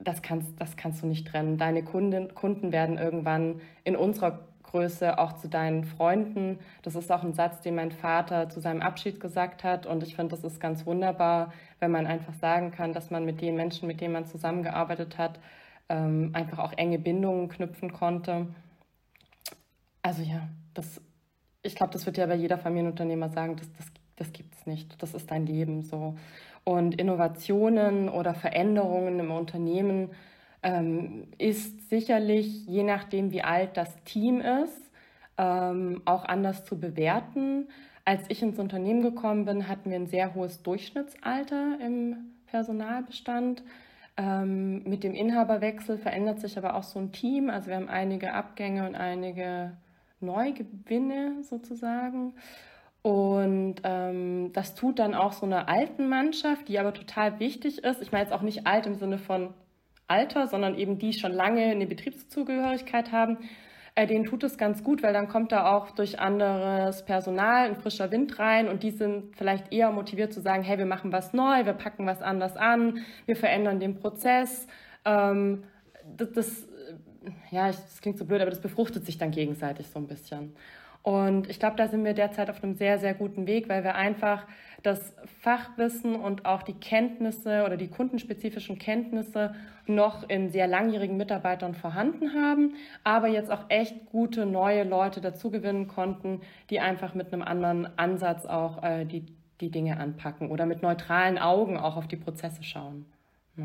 das, 0.01 0.21
kannst, 0.21 0.61
das 0.61 0.77
kannst 0.77 1.03
du 1.03 1.07
nicht 1.07 1.29
trennen. 1.29 1.59
Deine 1.59 1.85
Kunden, 1.85 2.35
Kunden 2.35 2.73
werden 2.73 2.99
irgendwann 2.99 3.61
in 3.85 3.95
unserer 3.95 4.50
Größe 4.71 5.19
auch 5.19 5.33
zu 5.33 5.49
deinen 5.49 5.85
Freunden. 5.85 6.59
Das 6.83 6.95
ist 6.95 7.11
auch 7.11 7.25
ein 7.25 7.35
Satz, 7.35 7.61
den 7.61 7.75
mein 7.75 7.91
Vater 7.91 8.49
zu 8.49 8.61
seinem 8.61 8.83
Abschied 8.83 9.21
gesagt 9.21 9.65
hat. 9.65 9.87
Und 9.87 10.03
ich 10.03 10.15
finde, 10.15 10.37
das 10.37 10.45
ist 10.45 10.61
ganz 10.61 10.87
wunderbar, 10.87 11.53
wenn 11.81 11.91
man 11.91 12.07
einfach 12.07 12.35
sagen 12.35 12.71
kann, 12.71 12.93
dass 12.93 13.11
man 13.11 13.25
mit 13.25 13.41
den 13.41 13.57
Menschen, 13.57 13.89
mit 13.89 14.01
denen 14.01 14.13
man 14.13 14.27
zusammengearbeitet 14.27 15.19
hat, 15.19 15.41
ähm, 15.89 16.31
einfach 16.35 16.61
auch 16.61 16.73
enge 16.73 16.99
Bindungen 16.99 17.49
knüpfen 17.49 17.93
konnte. 17.93 18.47
Also 20.03 20.23
ja, 20.23 20.49
das, 20.75 21.01
ich 21.63 21.75
glaube, 21.75 21.93
das 21.93 22.07
wird 22.07 22.17
ja 22.17 22.27
bei 22.27 22.37
jeder 22.37 22.59
Familienunternehmer 22.59 23.29
sagen, 23.29 23.57
das, 23.57 23.69
das, 23.73 23.87
das 24.17 24.33
gibt 24.33 24.55
es 24.55 24.67
nicht. 24.67 25.03
Das 25.03 25.15
ist 25.15 25.31
dein 25.31 25.47
Leben 25.47 25.83
so. 25.83 26.17
Und 26.63 26.95
Innovationen 26.95 28.09
oder 28.09 28.35
Veränderungen 28.35 29.19
im 29.19 29.33
Unternehmen 29.33 30.11
ähm, 30.63 31.29
ist 31.39 31.89
sicherlich, 31.89 32.67
je 32.67 32.83
nachdem, 32.83 33.33
wie 33.33 33.43
alt 33.43 33.77
das 33.77 33.95
Team 34.05 34.41
ist, 34.41 34.91
ähm, 35.39 36.03
auch 36.05 36.25
anders 36.25 36.65
zu 36.65 36.79
bewerten. 36.79 37.69
Als 38.05 38.23
ich 38.29 38.43
ins 38.43 38.59
Unternehmen 38.59 39.03
gekommen 39.03 39.45
bin, 39.45 39.69
hatten 39.69 39.91
wir 39.91 39.97
ein 39.97 40.07
sehr 40.07 40.35
hohes 40.35 40.63
Durchschnittsalter 40.63 41.79
im 41.81 42.35
Personalbestand. 42.47 43.63
Ähm, 44.17 44.83
mit 44.85 45.05
dem 45.05 45.15
Inhaberwechsel 45.15 45.97
verändert 45.97 46.41
sich 46.41 46.59
aber 46.59 46.75
auch 46.75 46.83
so 46.83 46.99
ein 46.99 47.13
Team. 47.13 47.49
Also 47.49 47.69
wir 47.69 47.77
haben 47.77 47.89
einige 47.89 48.35
Abgänge 48.35 48.87
und 48.87 48.95
einige 48.95 49.73
Neugewinne 50.21 51.43
sozusagen. 51.43 52.35
Und 53.03 53.77
ähm, 53.85 54.53
das 54.53 54.75
tut 54.75 54.99
dann 54.99 55.15
auch 55.15 55.33
so 55.33 55.47
einer 55.47 55.69
alten 55.69 56.09
Mannschaft, 56.09 56.69
die 56.69 56.79
aber 56.79 56.93
total 56.93 57.41
wichtig 57.41 57.83
ist. 57.83 58.03
Ich 58.03 58.13
meine 58.13 58.25
jetzt 58.25 58.33
auch 58.35 58.43
nicht 58.43 58.67
alt 58.67 58.87
im 58.87 58.97
Sinne 58.97 59.17
von 59.17 59.55
Alter, 60.11 60.47
sondern 60.47 60.77
eben 60.77 60.99
die 60.99 61.13
schon 61.13 61.33
lange 61.33 61.63
eine 61.63 61.87
Betriebszugehörigkeit 61.87 63.13
haben. 63.13 63.39
Äh, 63.95 64.07
denen 64.07 64.25
tut 64.25 64.45
es 64.45 64.57
ganz 64.57 64.85
gut, 64.85 65.03
weil 65.03 65.13
dann 65.13 65.29
kommt 65.29 65.53
da 65.53 65.73
auch 65.75 65.91
durch 65.91 66.19
anderes 66.19 67.05
Personal 67.05 67.67
ein 67.67 67.77
frischer 67.77 68.11
Wind 68.11 68.39
rein 68.39 68.69
und 68.69 68.83
die 68.83 68.91
sind 68.91 69.37
vielleicht 69.37 69.73
eher 69.73 69.91
motiviert 69.91 70.33
zu 70.33 70.41
sagen, 70.41 70.63
hey, 70.63 70.79
wir 70.79 70.87
machen 70.87 71.13
was 71.13 71.33
neu, 71.33 71.65
wir 71.65 71.73
packen 71.73 72.07
was 72.07 72.23
anders 72.23 72.57
an, 72.57 73.01
wir 73.27 73.37
verändern 73.37 73.81
den 73.81 73.97
Prozess. 73.97 74.67
Ähm, 75.05 75.65
das, 76.17 76.33
das 76.33 76.69
ja, 77.51 77.67
das 77.67 78.01
klingt 78.01 78.19
so 78.19 78.25
blöd, 78.25 78.41
aber 78.41 78.51
das 78.51 78.61
befruchtet 78.61 79.05
sich 79.05 79.19
dann 79.19 79.31
gegenseitig 79.31 79.89
so 79.89 79.99
ein 79.99 80.07
bisschen. 80.07 80.55
Und 81.03 81.49
ich 81.49 81.59
glaube, 81.59 81.77
da 81.77 81.89
sind 81.89 82.05
wir 82.05 82.13
derzeit 82.13 82.51
auf 82.51 82.63
einem 82.63 82.75
sehr, 82.75 82.99
sehr 82.99 83.15
guten 83.15 83.47
Weg, 83.47 83.69
weil 83.69 83.85
wir 83.85 83.95
einfach 83.95 84.47
das 84.83 85.15
Fachwissen 85.41 86.17
und 86.17 86.45
auch 86.45 86.63
die 86.63 86.75
Kenntnisse 86.75 87.65
oder 87.65 87.77
die 87.77 87.89
kundenspezifischen 87.89 88.79
Kenntnisse 88.79 89.55
noch 89.87 90.29
in 90.29 90.51
sehr 90.51 90.67
langjährigen 90.67 91.17
Mitarbeitern 91.17 91.75
vorhanden 91.75 92.35
haben, 92.35 92.75
aber 93.03 93.29
jetzt 93.29 93.51
auch 93.51 93.65
echt 93.69 94.07
gute 94.07 94.47
neue 94.47 94.85
Leute 94.85 95.21
dazugewinnen 95.21 95.89
konnten, 95.89 96.41
die 96.71 96.81
einfach 96.81 97.15
mit 97.15 97.33
einem 97.33 97.43
anderen 97.43 97.99
Ansatz 97.99 98.47
auch 98.47 98.83
äh, 98.83 99.05
die, 99.05 99.27
die 99.61 99.71
Dinge 99.71 99.99
anpacken 99.99 100.51
oder 100.51 100.67
mit 100.67 100.83
neutralen 100.83 101.39
Augen 101.39 101.77
auch 101.77 101.97
auf 101.97 102.09
die 102.09 102.17
Prozesse 102.17 102.63
schauen. 102.63 103.07
Ja. 103.57 103.65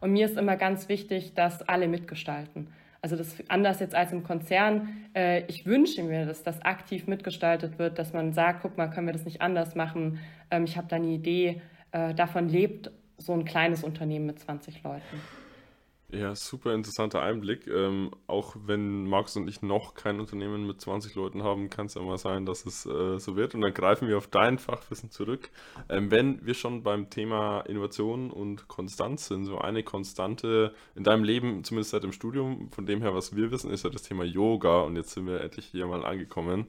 Und 0.00 0.12
mir 0.12 0.26
ist 0.26 0.36
immer 0.36 0.56
ganz 0.56 0.88
wichtig, 0.88 1.34
dass 1.34 1.62
alle 1.62 1.88
mitgestalten. 1.88 2.68
Also 3.06 3.14
das 3.14 3.36
anders 3.46 3.78
jetzt 3.78 3.94
als 3.94 4.10
im 4.10 4.24
Konzern. 4.24 4.88
Äh, 5.14 5.44
ich 5.46 5.64
wünsche 5.64 6.02
mir, 6.02 6.26
dass 6.26 6.42
das 6.42 6.60
aktiv 6.62 7.06
mitgestaltet 7.06 7.78
wird, 7.78 8.00
dass 8.00 8.12
man 8.12 8.32
sagt, 8.32 8.62
guck 8.62 8.76
mal, 8.76 8.88
können 8.88 9.06
wir 9.06 9.12
das 9.12 9.24
nicht 9.24 9.40
anders 9.40 9.76
machen? 9.76 10.18
Ähm, 10.50 10.64
ich 10.64 10.76
habe 10.76 10.88
da 10.88 10.96
eine 10.96 11.06
Idee. 11.06 11.62
Äh, 11.92 12.14
davon 12.14 12.48
lebt 12.48 12.90
so 13.16 13.32
ein 13.32 13.44
kleines 13.44 13.84
Unternehmen 13.84 14.26
mit 14.26 14.40
20 14.40 14.82
Leuten. 14.82 15.20
Ja, 16.08 16.36
super 16.36 16.72
interessanter 16.72 17.20
Einblick. 17.20 17.66
Ähm, 17.66 18.12
auch 18.28 18.54
wenn 18.64 19.08
Markus 19.08 19.36
und 19.36 19.48
ich 19.48 19.60
noch 19.62 19.94
kein 19.94 20.20
Unternehmen 20.20 20.64
mit 20.64 20.80
20 20.80 21.16
Leuten 21.16 21.42
haben, 21.42 21.68
kann 21.68 21.86
es 21.86 21.94
ja 21.94 22.02
mal 22.02 22.16
sein, 22.16 22.46
dass 22.46 22.64
es 22.64 22.86
äh, 22.86 23.18
so 23.18 23.34
wird. 23.34 23.56
Und 23.56 23.62
dann 23.62 23.74
greifen 23.74 24.06
wir 24.06 24.16
auf 24.16 24.28
dein 24.28 24.58
Fachwissen 24.58 25.10
zurück. 25.10 25.50
Ähm, 25.88 26.12
wenn 26.12 26.46
wir 26.46 26.54
schon 26.54 26.84
beim 26.84 27.10
Thema 27.10 27.62
Innovation 27.62 28.30
und 28.30 28.68
Konstanz 28.68 29.26
sind, 29.26 29.46
so 29.46 29.58
eine 29.58 29.82
Konstante 29.82 30.72
in 30.94 31.02
deinem 31.02 31.24
Leben, 31.24 31.64
zumindest 31.64 31.90
seit 31.90 32.04
dem 32.04 32.12
Studium, 32.12 32.70
von 32.70 32.86
dem 32.86 33.02
her, 33.02 33.12
was 33.12 33.34
wir 33.34 33.50
wissen, 33.50 33.72
ist 33.72 33.82
ja 33.82 33.90
das 33.90 34.02
Thema 34.02 34.22
Yoga. 34.22 34.82
Und 34.82 34.94
jetzt 34.94 35.10
sind 35.10 35.26
wir 35.26 35.40
endlich 35.40 35.66
hier 35.66 35.88
mal 35.88 36.04
angekommen 36.04 36.66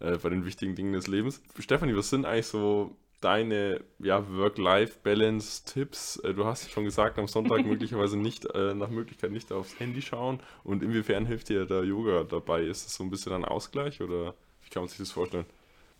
äh, 0.00 0.18
bei 0.18 0.30
den 0.30 0.44
wichtigen 0.44 0.74
Dingen 0.74 0.94
des 0.94 1.06
Lebens. 1.06 1.40
Stefanie, 1.60 1.94
was 1.94 2.10
sind 2.10 2.26
eigentlich 2.26 2.46
so 2.48 2.96
deine 3.20 3.80
ja, 3.98 4.26
Work-Life-Balance-Tipps? 4.28 6.20
Äh, 6.24 6.34
du 6.34 6.44
hast 6.46 6.70
schon 6.70 6.84
gesagt, 6.84 7.18
am 7.18 7.28
Sonntag 7.28 7.64
möglicherweise 7.66 8.18
nicht, 8.18 8.46
äh, 8.54 8.74
nach 8.74 8.90
Möglichkeit 8.90 9.30
nicht 9.30 9.52
aufs 9.52 9.78
Handy 9.78 10.02
schauen. 10.02 10.40
Und 10.64 10.82
inwiefern 10.82 11.26
hilft 11.26 11.48
dir 11.48 11.66
der 11.66 11.84
Yoga 11.84 12.24
dabei? 12.24 12.62
Ist 12.62 12.86
es 12.86 12.94
so 12.94 13.04
ein 13.04 13.10
bisschen 13.10 13.32
ein 13.32 13.44
Ausgleich 13.44 14.00
oder 14.00 14.34
wie 14.62 14.70
kann 14.70 14.82
man 14.82 14.88
sich 14.88 14.98
das 14.98 15.12
vorstellen? 15.12 15.46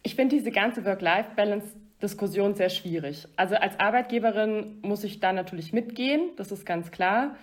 Ich 0.02 0.14
finde 0.14 0.37
diese 0.37 0.50
ganze 0.50 0.85
Work-Life-Balance-Diskussion 0.85 2.54
sehr 2.54 2.70
schwierig. 2.70 3.28
Also 3.37 3.56
als 3.56 3.78
Arbeitgeberin 3.78 4.78
muss 4.83 5.04
ich 5.04 5.20
da 5.20 5.33
natürlich 5.33 5.72
mitgehen, 5.72 6.30
das 6.37 6.52
ist 6.52 6.64
ganz 6.64 6.90
klar. 6.90 7.37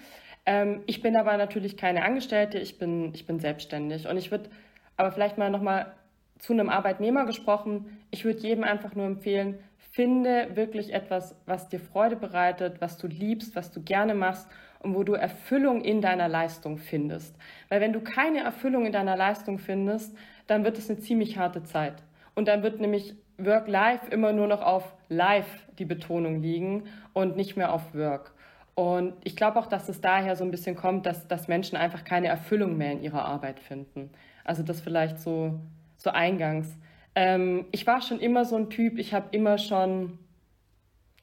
Ähm, 0.47 0.81
ich 0.87 1.01
bin 1.01 1.15
aber 1.15 1.37
natürlich 1.37 1.77
keine 1.77 2.03
Angestellte, 2.03 2.57
ich 2.57 2.79
bin, 2.79 3.13
ich 3.13 3.27
bin 3.27 3.39
selbstständig. 3.39 4.07
Und 4.07 4.17
ich 4.17 4.31
würde 4.31 4.49
aber 4.95 5.11
vielleicht 5.11 5.37
mal 5.37 5.51
nochmal 5.51 5.93
zu 6.39 6.53
einem 6.53 6.69
Arbeitnehmer 6.69 7.25
gesprochen, 7.25 7.97
ich 8.11 8.25
würde 8.25 8.39
jedem 8.39 8.63
einfach 8.63 8.95
nur 8.95 9.05
empfehlen, 9.05 9.59
finde 9.97 10.55
wirklich 10.55 10.93
etwas, 10.93 11.35
was 11.45 11.69
dir 11.69 11.79
Freude 11.79 12.15
bereitet, 12.15 12.81
was 12.81 12.97
du 12.97 13.07
liebst, 13.07 13.55
was 13.55 13.71
du 13.71 13.81
gerne 13.81 14.13
machst 14.13 14.47
und 14.79 14.93
wo 14.93 15.03
du 15.03 15.13
Erfüllung 15.13 15.81
in 15.81 16.01
deiner 16.01 16.27
Leistung 16.27 16.77
findest. 16.77 17.35
Weil 17.69 17.81
wenn 17.81 17.93
du 17.93 18.01
keine 18.01 18.41
Erfüllung 18.41 18.85
in 18.85 18.91
deiner 18.91 19.17
Leistung 19.17 19.57
findest, 19.57 20.15
dann 20.45 20.63
wird 20.63 20.77
es 20.77 20.89
eine 20.89 20.99
ziemlich 20.99 21.37
harte 21.37 21.63
Zeit. 21.63 22.03
Und 22.35 22.47
dann 22.47 22.61
wird 22.61 22.79
nämlich 22.79 23.15
Work-Life 23.39 24.11
immer 24.11 24.33
nur 24.33 24.45
noch 24.45 24.61
auf 24.61 24.93
Life 25.09 25.49
die 25.79 25.85
Betonung 25.85 26.41
liegen 26.41 26.83
und 27.13 27.35
nicht 27.35 27.57
mehr 27.57 27.73
auf 27.73 27.95
Work. 27.95 28.33
Und 28.75 29.13
ich 29.23 29.35
glaube 29.35 29.57
auch, 29.57 29.65
dass 29.65 29.89
es 29.89 30.01
daher 30.01 30.35
so 30.35 30.43
ein 30.43 30.51
bisschen 30.51 30.75
kommt, 30.75 31.07
dass, 31.07 31.27
dass 31.27 31.47
Menschen 31.47 31.75
einfach 31.75 32.03
keine 32.03 32.27
Erfüllung 32.27 32.77
mehr 32.77 32.91
in 32.91 33.01
ihrer 33.01 33.25
Arbeit 33.25 33.59
finden. 33.59 34.11
Also 34.43 34.61
das 34.61 34.81
vielleicht 34.81 35.19
so 35.19 35.59
so 36.07 36.13
eingangs. 36.13 36.77
Ähm, 37.15 37.65
ich 37.71 37.85
war 37.85 38.01
schon 38.01 38.19
immer 38.19 38.45
so 38.45 38.55
ein 38.55 38.69
Typ, 38.69 38.97
ich 38.97 39.13
habe 39.13 39.27
immer 39.31 39.57
schon, 39.57 40.17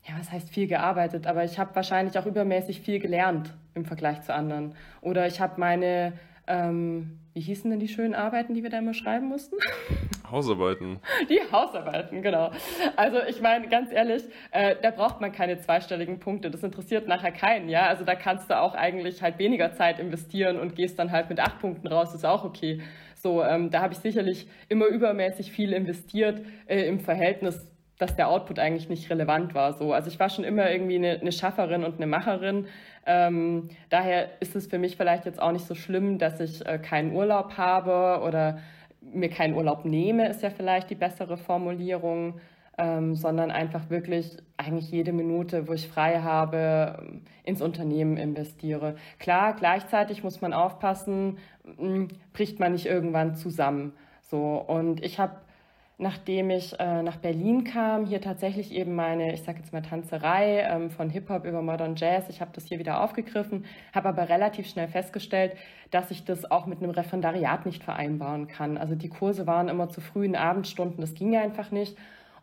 ja, 0.06 0.14
was 0.18 0.30
heißt 0.30 0.50
viel 0.50 0.66
gearbeitet, 0.66 1.26
aber 1.26 1.44
ich 1.44 1.58
habe 1.58 1.74
wahrscheinlich 1.74 2.18
auch 2.18 2.26
übermäßig 2.26 2.80
viel 2.80 2.98
gelernt 2.98 3.54
im 3.74 3.86
Vergleich 3.86 4.20
zu 4.22 4.34
anderen. 4.34 4.74
Oder 5.00 5.26
ich 5.26 5.40
habe 5.40 5.58
meine, 5.58 6.12
ähm, 6.46 7.18
wie 7.32 7.40
hießen 7.40 7.70
denn 7.70 7.80
die 7.80 7.88
schönen 7.88 8.14
Arbeiten, 8.14 8.52
die 8.52 8.62
wir 8.62 8.68
da 8.68 8.78
immer 8.78 8.92
schreiben 8.92 9.26
mussten? 9.26 9.56
Hausarbeiten. 10.30 11.00
Die 11.30 11.40
Hausarbeiten, 11.50 12.20
genau. 12.20 12.50
Also 12.96 13.18
ich 13.26 13.40
meine, 13.40 13.68
ganz 13.68 13.90
ehrlich, 13.90 14.24
äh, 14.50 14.76
da 14.82 14.90
braucht 14.90 15.20
man 15.20 15.32
keine 15.32 15.58
zweistelligen 15.58 16.18
Punkte. 16.18 16.50
Das 16.50 16.62
interessiert 16.62 17.08
nachher 17.08 17.32
keinen, 17.32 17.68
ja. 17.70 17.86
Also 17.86 18.04
da 18.04 18.14
kannst 18.14 18.50
du 18.50 18.60
auch 18.60 18.74
eigentlich 18.74 19.22
halt 19.22 19.38
weniger 19.38 19.74
Zeit 19.74 19.98
investieren 19.98 20.58
und 20.58 20.76
gehst 20.76 20.98
dann 20.98 21.12
halt 21.12 21.30
mit 21.30 21.40
acht 21.40 21.60
Punkten 21.60 21.86
raus, 21.86 22.14
ist 22.14 22.26
auch 22.26 22.44
okay. 22.44 22.82
So, 23.24 23.42
ähm, 23.42 23.70
da 23.70 23.80
habe 23.80 23.94
ich 23.94 24.00
sicherlich 24.00 24.46
immer 24.68 24.84
übermäßig 24.84 25.50
viel 25.50 25.72
investiert 25.72 26.42
äh, 26.66 26.82
im 26.86 27.00
Verhältnis, 27.00 27.66
dass 27.96 28.16
der 28.16 28.28
Output 28.28 28.58
eigentlich 28.58 28.90
nicht 28.90 29.08
relevant 29.08 29.54
war. 29.54 29.72
So, 29.72 29.94
also 29.94 30.08
ich 30.08 30.20
war 30.20 30.28
schon 30.28 30.44
immer 30.44 30.70
irgendwie 30.70 30.96
eine, 30.96 31.18
eine 31.18 31.32
Schafferin 31.32 31.84
und 31.84 31.96
eine 31.96 32.06
Macherin. 32.06 32.66
Ähm, 33.06 33.70
daher 33.88 34.28
ist 34.40 34.54
es 34.54 34.66
für 34.66 34.78
mich 34.78 34.98
vielleicht 34.98 35.24
jetzt 35.24 35.40
auch 35.40 35.52
nicht 35.52 35.66
so 35.66 35.74
schlimm, 35.74 36.18
dass 36.18 36.38
ich 36.38 36.66
äh, 36.66 36.78
keinen 36.78 37.14
Urlaub 37.14 37.56
habe 37.56 38.22
oder 38.22 38.58
mir 39.00 39.30
keinen 39.30 39.54
Urlaub 39.54 39.86
nehme, 39.86 40.28
ist 40.28 40.42
ja 40.42 40.50
vielleicht 40.50 40.90
die 40.90 40.94
bessere 40.94 41.38
Formulierung 41.38 42.38
ähm, 42.76 43.14
sondern 43.14 43.50
einfach 43.50 43.88
wirklich 43.90 44.36
eigentlich 44.56 44.90
jede 44.90 45.12
Minute, 45.12 45.68
wo 45.68 45.72
ich 45.72 45.88
frei 45.88 46.20
habe, 46.20 46.98
ähm, 46.98 47.22
ins 47.44 47.62
Unternehmen 47.62 48.16
investiere. 48.16 48.96
Klar, 49.18 49.54
gleichzeitig 49.54 50.24
muss 50.24 50.40
man 50.40 50.52
aufpassen, 50.52 51.38
bricht 52.32 52.60
man 52.60 52.72
nicht 52.72 52.86
irgendwann 52.86 53.34
zusammen. 53.34 53.92
So 54.22 54.56
und 54.56 55.02
ich 55.04 55.18
habe 55.18 55.36
nachdem 55.96 56.50
ich 56.50 56.78
äh, 56.80 57.02
nach 57.02 57.16
Berlin 57.16 57.64
kam, 57.64 58.06
hier 58.06 58.20
tatsächlich 58.20 58.72
eben 58.72 58.94
meine, 58.94 59.32
ich 59.32 59.42
sage 59.42 59.58
jetzt 59.58 59.72
mal 59.72 59.82
Tanzerei 59.82 60.60
ähm, 60.68 60.90
von 60.90 61.08
Hip-Hop 61.08 61.44
über 61.44 61.62
Modern 61.62 61.94
Jazz. 61.94 62.28
Ich 62.28 62.40
habe 62.40 62.50
das 62.52 62.66
hier 62.66 62.78
wieder 62.78 63.00
aufgegriffen, 63.00 63.64
habe 63.94 64.08
aber 64.08 64.28
relativ 64.28 64.66
schnell 64.66 64.88
festgestellt, 64.88 65.52
dass 65.90 66.10
ich 66.10 66.24
das 66.24 66.50
auch 66.50 66.66
mit 66.66 66.82
einem 66.82 66.90
Referendariat 66.90 67.64
nicht 67.64 67.84
vereinbaren 67.84 68.48
kann. 68.48 68.76
Also 68.76 68.96
die 68.96 69.08
Kurse 69.08 69.46
waren 69.46 69.68
immer 69.68 69.88
zu 69.88 70.00
frühen 70.00 70.34
Abendstunden, 70.34 71.00
das 71.00 71.14
ging 71.14 71.36
einfach 71.36 71.70
nicht. 71.70 71.96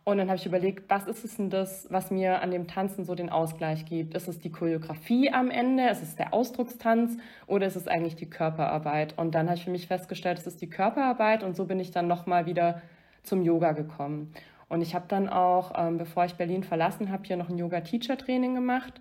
Und 0.04 0.18
dann 0.18 0.26
habe 0.26 0.36
ich 0.36 0.46
überlegt, 0.46 0.90
was 0.90 1.06
ist 1.06 1.24
es 1.24 1.36
denn 1.36 1.48
das, 1.48 1.86
was 1.90 2.10
mir 2.10 2.42
an 2.42 2.50
dem 2.50 2.66
Tanzen 2.66 3.04
so 3.04 3.14
den 3.14 3.30
Ausgleich 3.30 3.84
gibt? 3.84 4.14
Ist 4.14 4.26
es 4.26 4.40
die 4.40 4.50
Choreografie 4.50 5.30
am 5.30 5.50
Ende? 5.50 5.88
Ist 5.88 6.02
es 6.02 6.16
der 6.16 6.34
Ausdruckstanz? 6.34 7.18
Oder 7.46 7.68
ist 7.68 7.76
es 7.76 7.86
eigentlich 7.86 8.16
die 8.16 8.28
Körperarbeit? 8.28 9.16
Und 9.16 9.36
dann 9.36 9.46
habe 9.46 9.56
ich 9.56 9.64
für 9.64 9.70
mich 9.70 9.86
festgestellt, 9.86 10.38
es 10.38 10.46
ist 10.48 10.60
die 10.60 10.68
Körperarbeit. 10.68 11.44
Und 11.44 11.54
so 11.54 11.66
bin 11.66 11.78
ich 11.78 11.92
dann 11.92 12.08
nochmal 12.08 12.46
wieder 12.46 12.82
zum 13.22 13.42
Yoga 13.42 13.72
gekommen. 13.72 14.32
Und 14.68 14.82
ich 14.82 14.96
habe 14.96 15.04
dann 15.06 15.28
auch, 15.28 15.72
ähm, 15.76 15.98
bevor 15.98 16.24
ich 16.24 16.34
Berlin 16.34 16.64
verlassen 16.64 17.12
habe, 17.12 17.22
hier 17.24 17.36
noch 17.36 17.48
ein 17.48 17.58
Yoga-Teacher-Training 17.58 18.56
gemacht. 18.56 19.00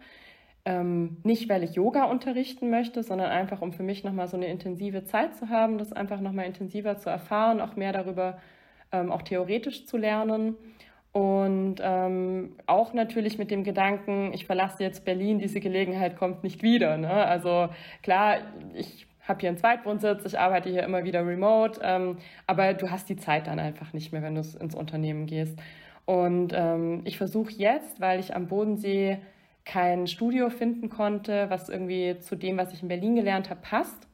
Ähm, 0.66 1.18
nicht, 1.24 1.50
weil 1.50 1.64
ich 1.64 1.72
Yoga 1.72 2.04
unterrichten 2.04 2.70
möchte, 2.70 3.02
sondern 3.02 3.32
einfach, 3.32 3.62
um 3.62 3.74
für 3.74 3.82
mich 3.82 4.04
nochmal 4.04 4.28
so 4.28 4.38
eine 4.38 4.48
intensive 4.48 5.06
Zeit 5.06 5.36
zu 5.36 5.50
haben, 5.50 5.80
das 5.80 5.94
einfach 5.94 6.20
nochmal 6.20 6.46
intensiver 6.46 6.98
zu 6.98 7.10
erfahren, 7.10 7.60
auch 7.60 7.76
mehr 7.76 7.94
darüber 7.94 8.38
ähm, 8.92 9.12
auch 9.12 9.24
theoretisch 9.24 9.86
zu 9.88 9.98
lernen. 9.98 10.56
Und 11.12 11.76
ähm, 11.82 12.54
auch 12.67 12.93
natürlich 12.93 13.38
mit 13.38 13.52
dem 13.52 13.63
Gedanken, 13.63 14.32
ich 14.34 14.45
verlasse 14.45 14.82
jetzt 14.82 15.04
Berlin, 15.04 15.39
diese 15.39 15.60
Gelegenheit 15.60 16.15
kommt 16.15 16.43
nicht 16.43 16.63
wieder. 16.63 16.97
Ne? 16.97 17.12
Also 17.12 17.67
klar, 18.02 18.38
ich 18.74 19.08
habe 19.28 19.41
hier 19.41 19.50
einen 19.50 19.58
Zweitwohnsitz, 19.58 20.26
ich 20.26 20.39
arbeite 20.39 20.69
hier 20.69 20.84
immer 20.84 21.04
wieder 21.04 21.26
remote, 21.26 21.82
ähm, 21.84 22.17
aber 22.47 22.74
du 22.74 22.89
hast 22.89 23.10
die 23.10 23.17
Zeit 23.17 23.47
dann 23.47 23.60
einfach 23.60 23.91
nicht 23.93 24.13
mehr, 24.13 24.21
wenn 24.21 24.36
du 24.36 24.41
ins 24.41 24.74
Unternehmen 24.74 25.26
gehst. 25.26 25.60
Und 26.06 26.54
ähm, 26.56 27.02
ich 27.04 27.17
versuche 27.17 27.52
jetzt, 27.52 28.00
weil 28.00 28.19
ich 28.19 28.36
am 28.36 28.47
Bodensee 28.47 29.19
kein 29.65 30.08
Studio 30.08 30.50
finden 30.50 30.89
konnte, 30.89 31.50
was 31.50 31.69
irgendwie 31.69 32.17
zu 32.19 32.36
dem, 32.36 32.58
was 32.58 32.74
ich 32.74 32.82
in 32.82 32.88
Berlin 32.88 33.15
gelernt 33.15 33.50
habe, 33.50 33.62
passt, 33.62 34.08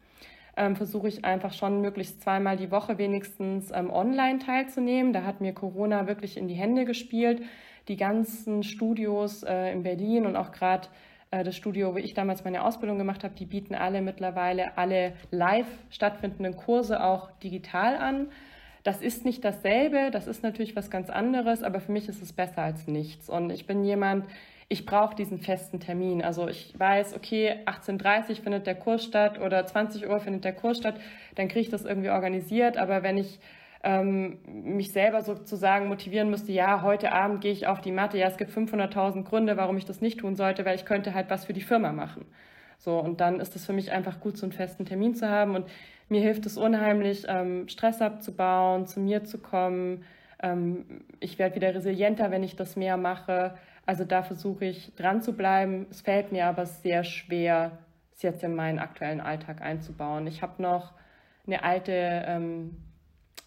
ähm, 0.57 0.75
versuche 0.75 1.07
ich 1.07 1.23
einfach 1.23 1.53
schon 1.53 1.81
möglichst 1.81 2.21
zweimal 2.21 2.57
die 2.57 2.71
Woche 2.71 2.97
wenigstens 2.97 3.71
ähm, 3.71 3.89
online 3.89 4.39
teilzunehmen. 4.39 5.13
Da 5.13 5.23
hat 5.23 5.39
mir 5.39 5.53
Corona 5.53 6.07
wirklich 6.07 6.35
in 6.35 6.47
die 6.47 6.55
Hände 6.55 6.85
gespielt. 6.85 7.43
Die 7.87 7.95
ganzen 7.95 8.63
Studios 8.63 9.43
äh, 9.43 9.71
in 9.71 9.83
Berlin 9.83 10.25
und 10.25 10.35
auch 10.35 10.51
gerade 10.51 10.89
äh, 11.31 11.43
das 11.43 11.55
Studio, 11.55 11.93
wo 11.93 11.97
ich 11.97 12.13
damals 12.13 12.43
meine 12.43 12.63
Ausbildung 12.63 12.97
gemacht 12.97 13.23
habe, 13.23 13.35
die 13.35 13.45
bieten 13.45 13.75
alle 13.75 14.01
mittlerweile 14.01 14.77
alle 14.77 15.13
live 15.31 15.67
stattfindenden 15.89 16.57
Kurse 16.57 17.03
auch 17.03 17.31
digital 17.43 17.95
an. 17.95 18.27
Das 18.83 19.01
ist 19.01 19.25
nicht 19.25 19.43
dasselbe, 19.43 20.11
das 20.11 20.27
ist 20.27 20.43
natürlich 20.43 20.75
was 20.75 20.89
ganz 20.89 21.09
anderes, 21.09 21.61
aber 21.61 21.81
für 21.81 21.91
mich 21.91 22.07
ist 22.07 22.21
es 22.21 22.33
besser 22.33 22.63
als 22.63 22.87
nichts. 22.87 23.29
Und 23.29 23.49
ich 23.51 23.67
bin 23.67 23.83
jemand, 23.83 24.25
ich 24.69 24.85
brauche 24.85 25.15
diesen 25.15 25.39
festen 25.39 25.79
Termin. 25.79 26.21
Also 26.21 26.47
ich 26.47 26.77
weiß, 26.77 27.15
okay, 27.15 27.55
18.30 27.65 28.29
Uhr 28.29 28.35
findet 28.35 28.67
der 28.67 28.75
Kurs 28.75 29.03
statt 29.03 29.39
oder 29.39 29.65
20 29.65 30.07
Uhr 30.07 30.19
findet 30.19 30.43
der 30.43 30.53
Kurs 30.53 30.77
statt, 30.77 30.95
dann 31.35 31.47
kriege 31.47 31.61
ich 31.61 31.69
das 31.69 31.85
irgendwie 31.85 32.09
organisiert. 32.09 32.77
Aber 32.77 33.01
wenn 33.01 33.17
ich 33.17 33.39
ähm, 33.83 34.39
mich 34.45 34.91
selber 34.91 35.21
sozusagen 35.21 35.87
motivieren 35.87 36.29
müsste, 36.29 36.51
ja, 36.51 36.81
heute 36.81 37.13
Abend 37.13 37.41
gehe 37.41 37.53
ich 37.53 37.67
auf 37.67 37.79
die 37.79 37.93
Matte, 37.93 38.17
ja, 38.17 38.27
es 38.27 38.37
gibt 38.37 38.51
500.000 38.51 39.23
Gründe, 39.23 39.55
warum 39.55 39.77
ich 39.77 39.85
das 39.85 40.01
nicht 40.01 40.19
tun 40.19 40.35
sollte, 40.35 40.65
weil 40.65 40.75
ich 40.75 40.85
könnte 40.85 41.13
halt 41.13 41.29
was 41.29 41.45
für 41.45 41.53
die 41.53 41.61
Firma 41.61 41.93
machen. 41.93 42.25
So, 42.77 42.99
und 42.99 43.21
dann 43.21 43.39
ist 43.39 43.55
es 43.55 43.65
für 43.65 43.73
mich 43.73 43.91
einfach 43.91 44.19
gut, 44.19 44.37
so 44.37 44.45
einen 44.45 44.51
festen 44.51 44.85
Termin 44.85 45.15
zu 45.15 45.29
haben. 45.29 45.55
Und 45.55 45.67
mir 46.09 46.21
hilft 46.21 46.45
es 46.45 46.57
unheimlich, 46.57 47.25
ähm, 47.27 47.69
Stress 47.69 48.01
abzubauen, 48.01 48.85
zu 48.85 48.99
mir 48.99 49.23
zu 49.23 49.37
kommen. 49.37 50.03
Ähm, 50.43 51.03
ich 51.19 51.39
werde 51.39 51.55
wieder 51.55 51.73
resilienter, 51.73 52.31
wenn 52.31 52.43
ich 52.43 52.55
das 52.55 52.75
mehr 52.75 52.97
mache. 52.97 53.55
Also 53.87 54.03
da 54.03 54.21
versuche 54.21 54.65
ich 54.65 54.93
dran 54.95 55.21
zu 55.21 55.31
bleiben. 55.31 55.87
Es 55.89 56.01
fällt 56.01 56.33
mir 56.33 56.45
aber 56.45 56.65
sehr 56.65 57.05
schwer, 57.05 57.71
es 58.13 58.21
jetzt 58.21 58.43
in 58.43 58.53
meinen 58.53 58.79
aktuellen 58.79 59.21
Alltag 59.21 59.61
einzubauen. 59.61 60.27
Ich 60.27 60.41
habe 60.41 60.61
noch 60.61 60.91
eine 61.47 61.63
alte 61.63 61.93
ähm, 61.93 62.75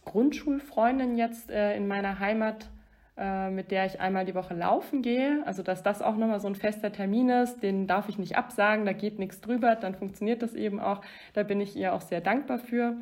Grundschulfreundin 0.07 1.19
jetzt 1.19 1.51
äh, 1.51 1.77
in 1.77 1.87
meiner 1.87 2.21
Heimat, 2.21 2.71
äh, 3.19 3.51
mit 3.51 3.71
der 3.71 3.85
ich 3.85 4.01
einmal 4.01 4.25
die 4.25 4.35
Woche 4.35 4.55
laufen 4.55 5.03
gehe. 5.03 5.43
Also 5.45 5.63
dass 5.63 5.83
das 5.83 6.01
auch 6.01 6.17
nochmal 6.17 6.41
so 6.41 6.49
ein 6.49 6.55
fester 6.55 6.91
Termin 6.91 7.29
ist, 7.29 7.63
den 7.63 7.87
darf 7.87 8.09
ich 8.09 8.17
nicht 8.17 8.39
absagen, 8.39 8.87
da 8.87 8.95
geht 8.95 9.19
nichts 9.19 9.43
drüber, 9.43 9.77
dann 9.77 9.95
funktioniert 9.95 10.41
das 10.41 10.55
eben 10.55 10.81
auch. 10.81 11.03
Da 11.35 11.43
bin 11.43 11.61
ich 11.61 11.77
ihr 11.77 11.93
auch 11.93 12.01
sehr 12.01 12.23
dankbar 12.23 12.61
für 12.61 12.97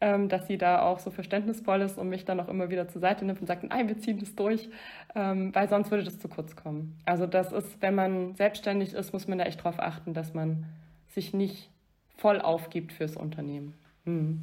ähm, 0.00 0.28
dass 0.28 0.46
sie 0.46 0.56
da 0.56 0.82
auch 0.82 0.98
so 0.98 1.10
verständnisvoll 1.10 1.82
ist 1.82 1.98
und 1.98 2.08
mich 2.08 2.24
dann 2.24 2.40
auch 2.40 2.48
immer 2.48 2.70
wieder 2.70 2.88
zur 2.88 3.00
Seite 3.00 3.24
nimmt 3.24 3.40
und 3.40 3.46
sagt, 3.46 3.64
nein, 3.64 3.88
wir 3.88 3.98
ziehen 3.98 4.18
das 4.18 4.34
durch, 4.34 4.68
ähm, 5.14 5.54
weil 5.54 5.68
sonst 5.68 5.90
würde 5.90 6.04
das 6.04 6.18
zu 6.18 6.28
kurz 6.28 6.56
kommen. 6.56 6.98
Also 7.04 7.26
das 7.26 7.52
ist, 7.52 7.80
wenn 7.80 7.94
man 7.94 8.34
selbstständig 8.34 8.94
ist, 8.94 9.12
muss 9.12 9.28
man 9.28 9.38
da 9.38 9.44
echt 9.44 9.60
darauf 9.60 9.78
achten, 9.78 10.14
dass 10.14 10.34
man 10.34 10.64
sich 11.08 11.34
nicht 11.34 11.70
voll 12.16 12.40
aufgibt 12.40 12.92
fürs 12.92 13.16
Unternehmen. 13.16 13.74
Hm. 14.04 14.40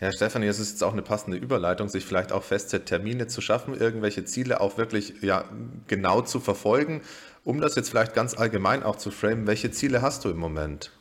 Ja, 0.00 0.12
Stefanie, 0.12 0.46
es 0.46 0.58
ist 0.58 0.72
jetzt 0.72 0.84
auch 0.84 0.92
eine 0.92 1.00
passende 1.00 1.38
Überleitung, 1.38 1.88
sich 1.88 2.04
vielleicht 2.04 2.30
auch 2.30 2.42
feste 2.42 2.84
Termine 2.84 3.28
zu 3.28 3.40
schaffen, 3.40 3.72
irgendwelche 3.72 4.26
Ziele 4.26 4.60
auch 4.60 4.76
wirklich 4.76 5.22
ja, 5.22 5.44
genau 5.86 6.20
zu 6.20 6.38
verfolgen. 6.38 7.00
Um 7.44 7.60
das 7.60 7.76
jetzt 7.76 7.88
vielleicht 7.88 8.12
ganz 8.12 8.36
allgemein 8.36 8.82
auch 8.82 8.96
zu 8.96 9.10
framen, 9.10 9.46
welche 9.46 9.70
Ziele 9.70 10.02
hast 10.02 10.24
du 10.24 10.30
im 10.30 10.36
Moment? 10.36 10.92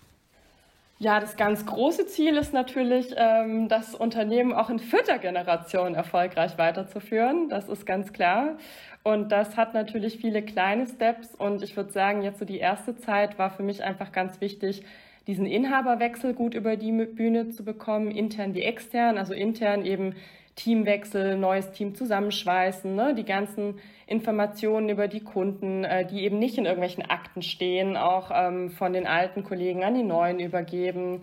Ja, 0.97 1.19
das 1.19 1.35
ganz 1.35 1.65
große 1.65 2.05
Ziel 2.07 2.37
ist 2.37 2.53
natürlich, 2.53 3.13
ähm, 3.17 3.67
das 3.67 3.95
Unternehmen 3.95 4.53
auch 4.53 4.69
in 4.69 4.79
vierter 4.79 5.17
Generation 5.19 5.93
erfolgreich 5.93 6.57
weiterzuführen. 6.57 7.49
Das 7.49 7.67
ist 7.67 7.85
ganz 7.85 8.13
klar. 8.13 8.57
Und 9.03 9.31
das 9.31 9.57
hat 9.57 9.73
natürlich 9.73 10.17
viele 10.17 10.41
kleine 10.41 10.87
Steps. 10.87 11.35
Und 11.35 11.63
ich 11.63 11.75
würde 11.75 11.91
sagen, 11.91 12.21
jetzt 12.21 12.39
so 12.39 12.45
die 12.45 12.59
erste 12.59 12.95
Zeit 12.95 13.37
war 13.37 13.49
für 13.49 13.61
mich 13.61 13.83
einfach 13.83 14.13
ganz 14.13 14.39
wichtig, 14.39 14.83
diesen 15.27 15.45
Inhaberwechsel 15.45 16.33
gut 16.33 16.53
über 16.53 16.77
die 16.77 16.93
Bühne 16.93 17.49
zu 17.49 17.65
bekommen, 17.65 18.09
intern 18.09 18.53
wie 18.53 18.61
extern. 18.61 19.17
Also 19.17 19.33
intern 19.33 19.85
eben 19.85 20.15
Teamwechsel, 20.55 21.37
neues 21.37 21.71
Team 21.71 21.95
zusammenschweißen, 21.95 22.95
ne? 22.95 23.13
die 23.15 23.25
ganzen 23.25 23.79
Informationen 24.07 24.89
über 24.89 25.07
die 25.07 25.23
Kunden, 25.23 25.83
äh, 25.83 26.05
die 26.05 26.23
eben 26.23 26.37
nicht 26.37 26.57
in 26.57 26.65
irgendwelchen 26.65 27.09
Akten 27.09 27.41
stehen, 27.41 27.97
auch 27.97 28.31
ähm, 28.33 28.69
von 28.69 28.93
den 28.93 29.07
alten 29.07 29.43
Kollegen 29.43 29.83
an 29.83 29.95
die 29.95 30.03
neuen 30.03 30.39
übergeben. 30.39 31.21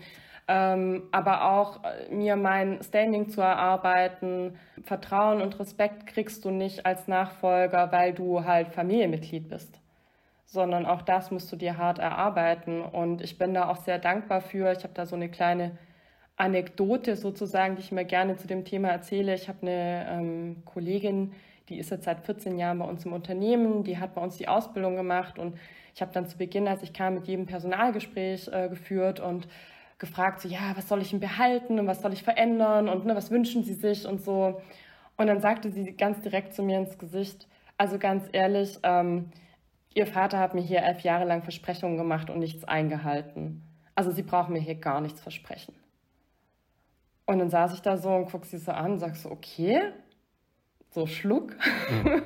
Ähm, 0.48 1.04
aber 1.12 1.52
auch 1.52 1.84
äh, 1.84 2.12
mir 2.12 2.34
mein 2.34 2.82
Standing 2.82 3.28
zu 3.28 3.40
erarbeiten. 3.40 4.58
Vertrauen 4.82 5.40
und 5.40 5.58
Respekt 5.60 6.06
kriegst 6.08 6.44
du 6.44 6.50
nicht 6.50 6.84
als 6.84 7.06
Nachfolger, 7.06 7.92
weil 7.92 8.12
du 8.12 8.44
halt 8.44 8.68
Familienmitglied 8.68 9.48
bist, 9.48 9.78
sondern 10.44 10.84
auch 10.84 11.02
das 11.02 11.30
musst 11.30 11.52
du 11.52 11.56
dir 11.56 11.78
hart 11.78 12.00
erarbeiten. 12.00 12.82
Und 12.82 13.22
ich 13.22 13.38
bin 13.38 13.54
da 13.54 13.68
auch 13.68 13.76
sehr 13.76 14.00
dankbar 14.00 14.40
für. 14.40 14.72
Ich 14.72 14.82
habe 14.82 14.94
da 14.94 15.06
so 15.06 15.14
eine 15.14 15.28
kleine 15.28 15.78
Anekdote 16.36 17.14
sozusagen, 17.14 17.76
die 17.76 17.82
ich 17.82 17.92
mir 17.92 18.04
gerne 18.04 18.36
zu 18.36 18.48
dem 18.48 18.64
Thema 18.64 18.88
erzähle. 18.88 19.34
Ich 19.34 19.48
habe 19.48 19.58
eine 19.62 20.06
ähm, 20.10 20.62
Kollegin, 20.64 21.32
die 21.72 21.78
ist 21.78 21.90
jetzt 21.90 22.04
seit 22.04 22.20
14 22.20 22.58
Jahren 22.58 22.78
bei 22.78 22.84
uns 22.84 23.06
im 23.06 23.12
Unternehmen, 23.12 23.82
die 23.82 23.98
hat 23.98 24.14
bei 24.14 24.20
uns 24.20 24.36
die 24.36 24.46
Ausbildung 24.46 24.94
gemacht 24.94 25.38
und 25.38 25.56
ich 25.94 26.02
habe 26.02 26.12
dann 26.12 26.26
zu 26.26 26.36
Beginn, 26.36 26.68
als 26.68 26.82
ich 26.82 26.92
kam, 26.92 27.14
mit 27.14 27.26
jedem 27.26 27.46
Personalgespräch 27.46 28.48
äh, 28.48 28.68
geführt 28.68 29.20
und 29.20 29.48
gefragt, 29.98 30.40
so, 30.40 30.48
ja, 30.48 30.72
was 30.74 30.88
soll 30.88 31.00
ich 31.00 31.10
denn 31.10 31.20
behalten 31.20 31.78
und 31.78 31.86
was 31.86 32.02
soll 32.02 32.12
ich 32.12 32.22
verändern 32.22 32.88
und 32.88 33.06
ne, 33.06 33.16
was 33.16 33.30
wünschen 33.30 33.64
Sie 33.64 33.74
sich 33.74 34.06
und 34.06 34.22
so. 34.22 34.60
Und 35.16 35.26
dann 35.26 35.40
sagte 35.40 35.70
sie 35.70 35.92
ganz 35.92 36.20
direkt 36.20 36.54
zu 36.54 36.62
mir 36.62 36.78
ins 36.78 36.98
Gesicht, 36.98 37.46
also 37.78 37.98
ganz 37.98 38.24
ehrlich, 38.32 38.78
ähm, 38.82 39.30
Ihr 39.94 40.06
Vater 40.06 40.38
hat 40.38 40.54
mir 40.54 40.62
hier 40.62 40.82
elf 40.82 41.00
Jahre 41.00 41.26
lang 41.26 41.42
Versprechungen 41.42 41.98
gemacht 41.98 42.30
und 42.30 42.38
nichts 42.38 42.64
eingehalten. 42.64 43.62
Also 43.94 44.10
Sie 44.10 44.22
brauchen 44.22 44.54
mir 44.54 44.60
hier 44.60 44.74
gar 44.74 45.00
nichts 45.00 45.20
versprechen. 45.20 45.74
Und 47.26 47.38
dann 47.38 47.50
saß 47.50 47.74
ich 47.74 47.82
da 47.82 47.96
so 47.96 48.10
und 48.10 48.30
guck 48.30 48.44
sie 48.44 48.58
so 48.58 48.72
an 48.72 48.92
und 48.92 48.98
sag 48.98 49.16
so, 49.16 49.30
okay, 49.30 49.92
so 50.92 51.06
Schluck. 51.06 51.56
Mhm. 51.90 52.22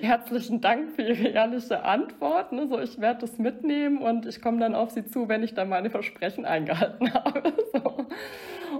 Herzlichen 0.00 0.60
Dank 0.60 0.90
für 0.92 1.02
Ihre 1.02 1.28
ehrliche 1.28 1.84
Antwort. 1.84 2.52
Ne? 2.52 2.66
So, 2.66 2.80
ich 2.80 3.00
werde 3.00 3.20
das 3.20 3.38
mitnehmen 3.38 3.98
und 3.98 4.26
ich 4.26 4.40
komme 4.40 4.58
dann 4.58 4.74
auf 4.74 4.90
Sie 4.90 5.04
zu, 5.04 5.28
wenn 5.28 5.42
ich 5.42 5.54
dann 5.54 5.68
meine 5.68 5.90
Versprechen 5.90 6.44
eingehalten 6.46 7.12
habe. 7.14 7.52
So. 7.72 8.06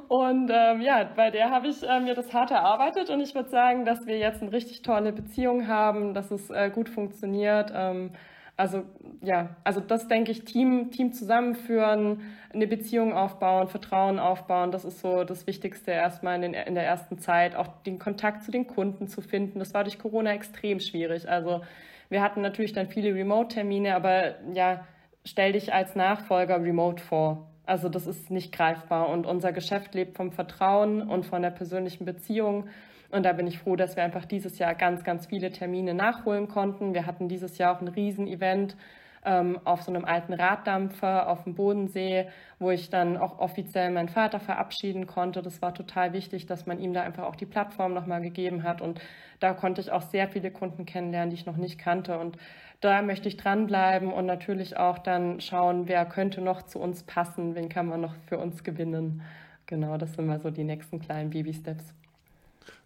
Und 0.09 0.51
ähm, 0.51 0.81
ja, 0.81 1.05
bei 1.15 1.31
der 1.31 1.51
habe 1.51 1.69
ich 1.69 1.83
äh, 1.87 2.01
mir 2.01 2.15
das 2.15 2.33
hart 2.33 2.51
erarbeitet 2.51 3.11
und 3.11 3.21
ich 3.21 3.35
würde 3.35 3.51
sagen, 3.51 3.85
dass 3.85 4.07
wir 4.07 4.17
jetzt 4.17 4.41
eine 4.41 4.53
richtig 4.53 4.81
tolle 4.81 5.13
Beziehung 5.13 5.69
haben, 5.69 6.15
dass 6.15 6.31
es 6.31 6.49
äh, 6.49 6.71
gut 6.71 6.89
funktioniert. 6.89 7.71
Ähm, 7.75 8.13
also 8.59 8.83
ja, 9.23 9.57
also 9.63 9.81
das 9.81 10.09
denke 10.09 10.33
ich, 10.33 10.45
Team, 10.45 10.91
Team 10.91 11.13
zusammenführen, 11.13 12.21
eine 12.53 12.67
Beziehung 12.67 13.13
aufbauen, 13.13 13.69
Vertrauen 13.69 14.19
aufbauen, 14.19 14.73
das 14.73 14.85
ist 14.85 15.01
so 15.01 15.23
das 15.23 15.47
Wichtigste 15.47 15.93
erstmal 15.93 16.35
in, 16.37 16.43
den, 16.43 16.55
in 16.55 16.75
der 16.75 16.85
ersten 16.85 17.19
Zeit, 17.19 17.55
auch 17.55 17.69
den 17.87 18.01
Kontakt 18.01 18.43
zu 18.43 18.51
den 18.51 18.67
Kunden 18.67 19.07
zu 19.07 19.21
finden. 19.21 19.61
Das 19.61 19.75
war 19.75 19.85
durch 19.85 19.99
Corona 19.99 20.33
extrem 20.33 20.81
schwierig. 20.81 21.29
Also 21.29 21.63
wir 22.09 22.21
hatten 22.21 22.41
natürlich 22.41 22.73
dann 22.73 22.89
viele 22.89 23.15
Remote-Termine, 23.15 23.95
aber 23.95 24.35
ja, 24.53 24.85
stell 25.25 25.53
dich 25.53 25.73
als 25.73 25.95
Nachfolger 25.95 26.61
remote 26.61 27.03
vor. 27.03 27.47
Also 27.65 27.89
das 27.89 28.09
ist 28.09 28.29
nicht 28.31 28.53
greifbar 28.53 29.09
und 29.09 29.25
unser 29.25 29.53
Geschäft 29.53 29.95
lebt 29.95 30.17
vom 30.17 30.33
Vertrauen 30.33 31.09
und 31.09 31.27
von 31.27 31.43
der 31.43 31.51
persönlichen 31.51 32.05
Beziehung. 32.05 32.69
Und 33.11 33.25
da 33.25 33.33
bin 33.33 33.47
ich 33.47 33.59
froh, 33.59 33.77
dass 33.77 33.97
wir 33.97 34.05
einfach 34.05 34.27
dieses 34.27 34.59
Jahr 34.59 34.75
ganz, 34.75 35.03
ganz 35.03 35.27
viele 35.27 35.51
Termine 35.51 35.95
nachholen 35.95 36.49
konnten. 36.49 36.95
Wir 36.95 37.07
hatten 37.07 37.29
dieses 37.29 37.57
Jahr 37.59 37.77
auch 37.77 37.81
ein 37.81 37.89
Riesenevent 37.89 38.77
ähm, 39.25 39.59
auf 39.65 39.83
so 39.83 39.93
einem 39.93 40.05
alten 40.05 40.33
Raddampfer 40.33 41.29
auf 41.29 41.45
dem 41.45 41.55
Bodensee, 41.55 42.29
wo 42.59 42.71
ich 42.71 42.91
dann 42.91 43.17
auch 43.17 43.39
offiziell 43.39 43.91
meinen 43.91 44.09
Vater 44.09 44.41
verabschieden 44.41 45.07
konnte. 45.07 45.43
Das 45.43 45.63
war 45.63 45.75
total 45.75 46.13
wichtig, 46.13 46.47
dass 46.47 46.67
man 46.67 46.79
ihm 46.81 46.93
da 46.93 47.03
einfach 47.03 47.25
auch 47.25 47.37
die 47.37 47.47
Plattform 47.47 47.95
nochmal 47.95 48.21
gegeben 48.21 48.63
hat. 48.63 48.81
Und 48.81 49.01
da 49.41 49.55
konnte 49.55 49.81
ich 49.81 49.91
auch 49.91 50.03
sehr 50.03 50.29
viele 50.29 50.51
Kunden 50.51 50.87
kennenlernen, 50.87 51.31
die 51.31 51.37
ich 51.37 51.47
noch 51.47 51.57
nicht 51.57 51.79
kannte. 51.79 52.19
Und 52.19 52.37
da 52.81 53.03
möchte 53.03 53.29
ich 53.29 53.37
dranbleiben 53.37 54.13
und 54.13 54.27
natürlich 54.27 54.77
auch 54.77 54.99
dann 54.99 55.41
schauen, 55.41 55.89
wer 55.89 56.05
könnte 56.07 56.41
noch 56.41 56.63
zu 56.63 56.79
uns 56.79 57.03
passen, 57.03 57.55
wen 57.55 57.69
kann 57.69 57.87
man 57.87 58.01
noch 58.01 58.15
für 58.27 58.39
uns 58.39 58.63
gewinnen. 58.65 59.23
Genau, 59.67 59.99
das 59.99 60.15
sind 60.15 60.27
mal 60.27 60.41
so 60.41 60.51
die 60.51 60.65
nächsten 60.65 61.01
kleinen 61.01 61.31
Baby-Steps. 61.31 61.95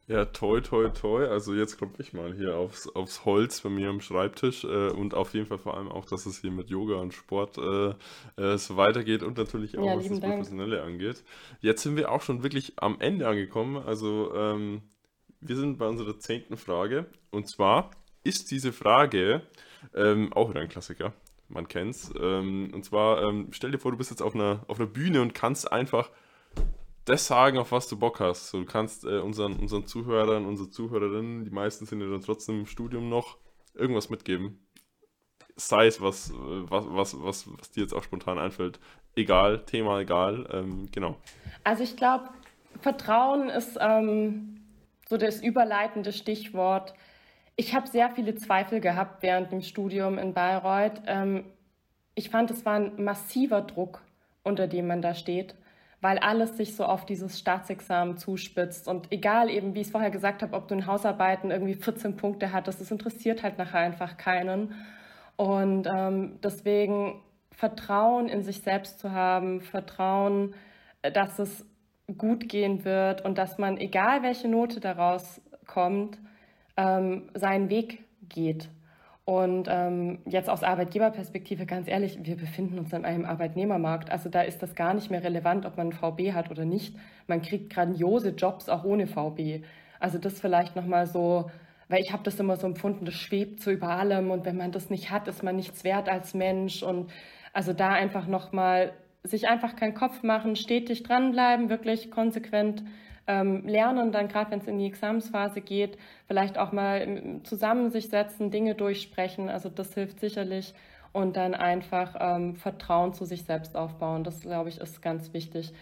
Ja, 0.08 0.24
toi, 0.24 0.60
toi, 0.60 0.88
toi. 0.88 1.26
Also 1.28 1.54
jetzt 1.54 1.78
komme 1.78 1.92
ich 1.98 2.12
mal 2.12 2.34
hier 2.34 2.56
aufs, 2.56 2.88
aufs 2.88 3.24
Holz 3.24 3.60
bei 3.60 3.68
mir 3.68 3.88
am 3.88 4.00
Schreibtisch 4.00 4.64
äh, 4.64 4.90
und 4.90 5.14
auf 5.14 5.32
jeden 5.32 5.46
Fall 5.46 5.58
vor 5.58 5.76
allem 5.76 5.88
auch, 5.88 6.04
dass 6.04 6.26
es 6.26 6.40
hier 6.40 6.50
mit 6.50 6.70
Yoga 6.70 6.96
und 6.96 7.14
Sport 7.14 7.56
äh, 7.58 7.94
äh, 8.42 8.58
so 8.58 8.76
weitergeht 8.76 9.22
und 9.22 9.38
natürlich 9.38 9.78
auch, 9.78 9.86
ja, 9.86 9.96
was 9.96 10.08
das 10.08 10.20
Dank. 10.20 10.34
Professionelle 10.34 10.82
angeht. 10.82 11.22
Jetzt 11.60 11.82
sind 11.82 11.96
wir 11.96 12.10
auch 12.10 12.22
schon 12.22 12.42
wirklich 12.42 12.74
am 12.76 13.00
Ende 13.00 13.28
angekommen. 13.28 13.76
Also 13.76 14.34
ähm, 14.34 14.82
wir 15.40 15.56
sind 15.56 15.78
bei 15.78 15.86
unserer 15.86 16.18
zehnten 16.18 16.56
Frage 16.56 17.06
und 17.30 17.48
zwar 17.48 17.90
ist 18.24 18.50
diese 18.50 18.72
Frage 18.72 19.42
ähm, 19.94 20.32
auch 20.32 20.50
wieder 20.50 20.60
ein 20.60 20.68
Klassiker 20.68 21.12
man 21.52 21.68
kennt's. 21.68 22.12
Ähm, 22.20 22.70
und 22.72 22.84
zwar, 22.84 23.22
ähm, 23.22 23.48
stell 23.50 23.70
dir 23.70 23.78
vor, 23.78 23.92
du 23.92 23.98
bist 23.98 24.10
jetzt 24.10 24.22
auf 24.22 24.34
einer, 24.34 24.64
auf 24.68 24.78
einer 24.80 24.88
Bühne 24.88 25.20
und 25.20 25.34
kannst 25.34 25.70
einfach 25.70 26.10
das 27.04 27.26
sagen, 27.26 27.58
auf 27.58 27.72
was 27.72 27.88
du 27.88 27.98
Bock 27.98 28.20
hast. 28.20 28.50
So, 28.50 28.60
du 28.60 28.66
kannst 28.66 29.04
äh, 29.04 29.18
unseren, 29.18 29.56
unseren 29.56 29.86
Zuhörern, 29.86 30.46
unsere 30.46 30.70
Zuhörerinnen, 30.70 31.44
die 31.44 31.50
meisten 31.50 31.86
sind 31.86 32.00
ja 32.00 32.08
dann 32.08 32.22
trotzdem 32.22 32.60
im 32.60 32.66
Studium 32.66 33.08
noch, 33.08 33.38
irgendwas 33.74 34.10
mitgeben. 34.10 34.66
Sei 35.56 35.86
es 35.86 36.00
was, 36.00 36.32
was, 36.34 36.84
was, 36.88 37.22
was, 37.22 37.58
was 37.58 37.70
dir 37.70 37.82
jetzt 37.82 37.92
auch 37.92 38.04
spontan 38.04 38.38
einfällt. 38.38 38.78
Egal, 39.16 39.64
Thema 39.64 40.00
egal, 40.00 40.48
ähm, 40.52 40.88
genau. 40.90 41.16
Also 41.64 41.82
ich 41.82 41.96
glaube, 41.96 42.30
Vertrauen 42.80 43.50
ist 43.50 43.76
ähm, 43.80 44.60
so 45.08 45.18
das 45.18 45.42
überleitende 45.42 46.12
Stichwort. 46.12 46.94
Ich 47.56 47.74
habe 47.74 47.86
sehr 47.86 48.10
viele 48.10 48.34
Zweifel 48.34 48.80
gehabt 48.80 49.22
während 49.22 49.52
dem 49.52 49.60
Studium 49.60 50.16
in 50.16 50.32
Bayreuth. 50.32 51.02
Ähm, 51.06 51.44
ich 52.14 52.30
fand, 52.30 52.50
es 52.50 52.64
war 52.64 52.76
ein 52.76 53.02
massiver 53.02 53.60
Druck, 53.60 54.00
unter 54.42 54.66
dem 54.66 54.86
man 54.86 55.02
da 55.02 55.14
steht 55.14 55.54
weil 56.02 56.18
alles 56.18 56.56
sich 56.56 56.74
so 56.74 56.84
auf 56.84 57.06
dieses 57.06 57.38
Staatsexamen 57.38 58.18
zuspitzt. 58.18 58.88
Und 58.88 59.10
egal 59.12 59.48
eben, 59.48 59.74
wie 59.74 59.80
ich 59.80 59.86
es 59.86 59.92
vorher 59.92 60.10
gesagt 60.10 60.42
habe, 60.42 60.54
ob 60.54 60.66
du 60.66 60.74
in 60.74 60.86
Hausarbeiten 60.86 61.52
irgendwie 61.52 61.74
14 61.74 62.16
Punkte 62.16 62.52
hattest, 62.52 62.80
das 62.80 62.90
interessiert 62.90 63.44
halt 63.44 63.56
nachher 63.56 63.78
einfach 63.78 64.16
keinen. 64.16 64.74
Und 65.36 65.86
ähm, 65.86 66.40
deswegen 66.42 67.22
Vertrauen 67.52 68.28
in 68.28 68.42
sich 68.42 68.62
selbst 68.62 68.98
zu 68.98 69.12
haben, 69.12 69.60
Vertrauen, 69.60 70.54
äh, 71.02 71.12
dass 71.12 71.38
es 71.38 71.64
gut 72.18 72.48
gehen 72.48 72.84
wird 72.84 73.24
und 73.24 73.38
dass 73.38 73.56
man, 73.58 73.78
egal 73.78 74.24
welche 74.24 74.48
Note 74.48 74.80
daraus 74.80 75.40
kommt, 75.68 76.18
ähm, 76.76 77.30
seinen 77.34 77.70
Weg 77.70 78.04
geht. 78.28 78.68
Und 79.24 79.68
ähm, 79.70 80.18
jetzt 80.26 80.50
aus 80.50 80.64
Arbeitgeberperspektive, 80.64 81.64
ganz 81.64 81.86
ehrlich, 81.86 82.18
wir 82.22 82.36
befinden 82.36 82.78
uns 82.78 82.92
in 82.92 83.04
einem 83.04 83.24
Arbeitnehmermarkt. 83.24 84.10
Also 84.10 84.28
da 84.28 84.42
ist 84.42 84.62
das 84.62 84.74
gar 84.74 84.94
nicht 84.94 85.10
mehr 85.10 85.22
relevant, 85.22 85.64
ob 85.64 85.76
man 85.76 85.88
ein 85.88 85.92
VB 85.92 86.32
hat 86.32 86.50
oder 86.50 86.64
nicht. 86.64 86.96
Man 87.28 87.40
kriegt 87.40 87.70
grandiose 87.72 88.30
Jobs 88.30 88.68
auch 88.68 88.82
ohne 88.84 89.06
VB. 89.06 89.64
Also 90.00 90.18
das 90.18 90.40
vielleicht 90.40 90.74
nochmal 90.74 91.06
so, 91.06 91.50
weil 91.88 92.02
ich 92.02 92.12
habe 92.12 92.24
das 92.24 92.40
immer 92.40 92.56
so 92.56 92.66
empfunden, 92.66 93.04
das 93.04 93.14
schwebt 93.14 93.60
so 93.60 93.70
über 93.70 93.90
allem 93.90 94.32
und 94.32 94.44
wenn 94.44 94.56
man 94.56 94.72
das 94.72 94.90
nicht 94.90 95.10
hat, 95.10 95.28
ist 95.28 95.44
man 95.44 95.54
nichts 95.54 95.84
wert 95.84 96.08
als 96.08 96.34
Mensch. 96.34 96.82
Und 96.82 97.12
also 97.52 97.72
da 97.72 97.90
einfach 97.90 98.26
nochmal 98.26 98.92
sich 99.22 99.46
einfach 99.46 99.76
keinen 99.76 99.94
Kopf 99.94 100.24
machen, 100.24 100.56
stetig 100.56 101.04
dranbleiben, 101.04 101.70
wirklich 101.70 102.10
konsequent 102.10 102.82
ähm, 103.26 103.66
lernen, 103.66 104.12
dann 104.12 104.28
gerade 104.28 104.50
wenn 104.50 104.60
es 104.60 104.66
in 104.66 104.78
die 104.78 104.86
Examensphase 104.86 105.60
geht, 105.60 105.98
vielleicht 106.26 106.58
auch 106.58 106.72
mal 106.72 107.40
zusammen 107.44 107.90
sich 107.90 108.08
setzen, 108.08 108.50
Dinge 108.50 108.74
durchsprechen. 108.74 109.48
Also 109.48 109.68
das 109.68 109.94
hilft 109.94 110.20
sicherlich. 110.20 110.74
Und 111.12 111.36
dann 111.36 111.54
einfach 111.54 112.16
ähm, 112.18 112.56
Vertrauen 112.56 113.12
zu 113.12 113.26
sich 113.26 113.44
selbst 113.44 113.76
aufbauen. 113.76 114.24
Das, 114.24 114.40
glaube 114.40 114.70
ich, 114.70 114.80
ist 114.80 115.02
ganz 115.02 115.34
wichtig. 115.34 115.74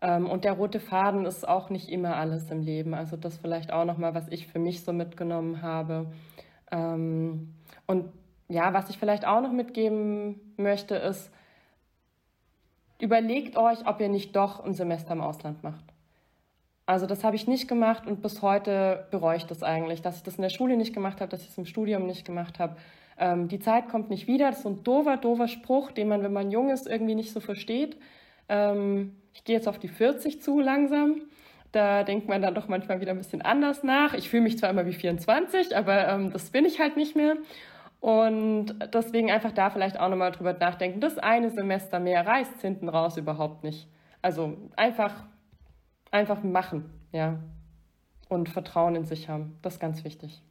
Ähm, 0.00 0.28
und 0.30 0.44
der 0.44 0.52
rote 0.52 0.78
Faden 0.78 1.26
ist 1.26 1.46
auch 1.46 1.70
nicht 1.70 1.88
immer 1.88 2.16
alles 2.16 2.50
im 2.50 2.62
Leben. 2.62 2.94
Also 2.94 3.16
das 3.16 3.36
vielleicht 3.36 3.72
auch 3.72 3.84
nochmal, 3.84 4.14
was 4.14 4.28
ich 4.28 4.46
für 4.46 4.60
mich 4.60 4.84
so 4.84 4.92
mitgenommen 4.92 5.60
habe. 5.60 6.06
Ähm, 6.70 7.54
und 7.86 8.12
ja, 8.48 8.72
was 8.74 8.90
ich 8.90 8.98
vielleicht 8.98 9.26
auch 9.26 9.40
noch 9.40 9.52
mitgeben 9.52 10.54
möchte, 10.56 10.94
ist, 10.94 11.32
überlegt 13.00 13.56
euch, 13.56 13.86
ob 13.86 14.00
ihr 14.00 14.08
nicht 14.08 14.36
doch 14.36 14.64
ein 14.64 14.74
Semester 14.74 15.12
im 15.12 15.20
Ausland 15.20 15.64
macht. 15.64 15.84
Also 16.86 17.06
das 17.06 17.24
habe 17.24 17.34
ich 17.34 17.48
nicht 17.48 17.66
gemacht 17.66 18.06
und 18.06 18.22
bis 18.22 18.42
heute 18.42 19.06
bereue 19.10 19.36
ich 19.36 19.46
das 19.46 19.64
eigentlich, 19.64 20.02
dass 20.02 20.18
ich 20.18 20.22
das 20.22 20.36
in 20.36 20.42
der 20.42 20.50
Schule 20.50 20.76
nicht 20.76 20.94
gemacht 20.94 21.20
habe, 21.20 21.28
dass 21.28 21.42
ich 21.42 21.48
es 21.48 21.58
im 21.58 21.66
Studium 21.66 22.06
nicht 22.06 22.24
gemacht 22.24 22.60
habe. 22.60 22.76
Ähm, 23.18 23.48
die 23.48 23.58
Zeit 23.58 23.88
kommt 23.88 24.08
nicht 24.08 24.28
wieder. 24.28 24.48
Das 24.48 24.58
ist 24.58 24.62
so 24.62 24.68
ein 24.68 24.84
doofer, 24.84 25.16
doofer 25.16 25.48
Spruch, 25.48 25.90
den 25.90 26.06
man, 26.06 26.22
wenn 26.22 26.32
man 26.32 26.52
jung 26.52 26.70
ist, 26.70 26.86
irgendwie 26.86 27.16
nicht 27.16 27.32
so 27.32 27.40
versteht. 27.40 27.96
Ähm, 28.48 29.16
ich 29.34 29.42
gehe 29.42 29.56
jetzt 29.56 29.66
auf 29.66 29.80
die 29.80 29.88
40 29.88 30.40
zu 30.40 30.60
langsam. 30.60 31.22
Da 31.72 32.04
denkt 32.04 32.28
man 32.28 32.40
dann 32.40 32.54
doch 32.54 32.68
manchmal 32.68 33.00
wieder 33.00 33.10
ein 33.10 33.18
bisschen 33.18 33.42
anders 33.42 33.82
nach. 33.82 34.14
Ich 34.14 34.30
fühle 34.30 34.44
mich 34.44 34.56
zwar 34.56 34.70
immer 34.70 34.86
wie 34.86 34.92
24, 34.92 35.76
aber 35.76 36.06
ähm, 36.08 36.32
das 36.32 36.50
bin 36.50 36.64
ich 36.64 36.78
halt 36.78 36.96
nicht 36.96 37.16
mehr. 37.16 37.36
Und 38.00 38.76
deswegen 38.94 39.32
einfach 39.32 39.52
da 39.52 39.70
vielleicht 39.70 39.98
auch 39.98 40.08
nochmal 40.08 40.30
drüber 40.30 40.52
nachdenken. 40.52 41.00
Das 41.00 41.18
eine 41.18 41.50
Semester 41.50 41.98
mehr 41.98 42.24
reißt 42.24 42.60
hinten 42.60 42.88
raus 42.88 43.16
überhaupt 43.16 43.64
nicht. 43.64 43.88
Also 44.22 44.56
einfach 44.76 45.12
einfach 46.10 46.42
machen, 46.42 46.90
ja. 47.12 47.38
Und 48.28 48.48
Vertrauen 48.48 48.96
in 48.96 49.04
sich 49.04 49.28
haben. 49.28 49.56
Das 49.62 49.74
ist 49.74 49.80
ganz 49.80 50.02
wichtig. 50.04 50.42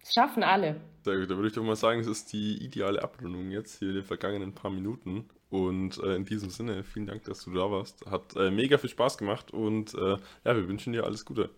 Das 0.00 0.14
schaffen 0.14 0.42
alle. 0.42 0.80
Sehr 1.04 1.18
gut, 1.18 1.30
da 1.30 1.34
würde 1.34 1.48
ich 1.48 1.54
doch 1.54 1.64
mal 1.64 1.76
sagen, 1.76 2.00
es 2.00 2.06
ist 2.06 2.32
die 2.32 2.62
ideale 2.62 3.02
Abrundung 3.02 3.50
jetzt 3.50 3.78
hier 3.78 3.88
in 3.88 3.94
den 3.96 4.04
vergangenen 4.04 4.54
paar 4.54 4.70
Minuten. 4.70 5.28
Und 5.50 5.98
äh, 5.98 6.14
in 6.14 6.24
diesem 6.24 6.50
Sinne, 6.50 6.84
vielen 6.84 7.06
Dank, 7.06 7.24
dass 7.24 7.44
du 7.44 7.52
da 7.52 7.70
warst. 7.70 8.06
Hat 8.06 8.36
äh, 8.36 8.50
mega 8.50 8.78
viel 8.78 8.90
Spaß 8.90 9.18
gemacht 9.18 9.50
und 9.50 9.94
äh, 9.94 10.16
ja, 10.44 10.56
wir 10.56 10.68
wünschen 10.68 10.92
dir 10.92 11.04
alles 11.04 11.24
Gute. 11.24 11.50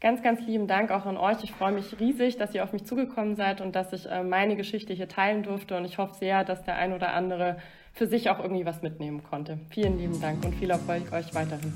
Ganz, 0.00 0.22
ganz 0.22 0.46
lieben 0.46 0.68
Dank 0.68 0.92
auch 0.92 1.06
an 1.06 1.16
euch. 1.16 1.42
Ich 1.42 1.52
freue 1.52 1.72
mich 1.72 1.98
riesig, 1.98 2.36
dass 2.36 2.54
ihr 2.54 2.62
auf 2.62 2.72
mich 2.72 2.84
zugekommen 2.84 3.34
seid 3.34 3.60
und 3.60 3.74
dass 3.74 3.92
ich 3.92 4.06
äh, 4.06 4.22
meine 4.22 4.54
Geschichte 4.54 4.92
hier 4.92 5.08
teilen 5.08 5.42
durfte. 5.42 5.76
Und 5.76 5.86
ich 5.86 5.98
hoffe 5.98 6.14
sehr, 6.14 6.44
dass 6.44 6.62
der 6.62 6.76
ein 6.76 6.92
oder 6.92 7.14
andere 7.14 7.56
für 7.98 8.06
sich 8.06 8.30
auch 8.30 8.38
irgendwie 8.38 8.64
was 8.64 8.80
mitnehmen 8.80 9.22
konnte. 9.28 9.58
Vielen 9.70 9.98
lieben 9.98 10.20
Dank 10.20 10.44
und 10.44 10.54
viel 10.54 10.70
Erfolg 10.70 11.12
euch 11.12 11.34
weiterhin. 11.34 11.72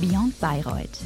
Beyond 0.00 0.38
Bayreuth 0.38 1.00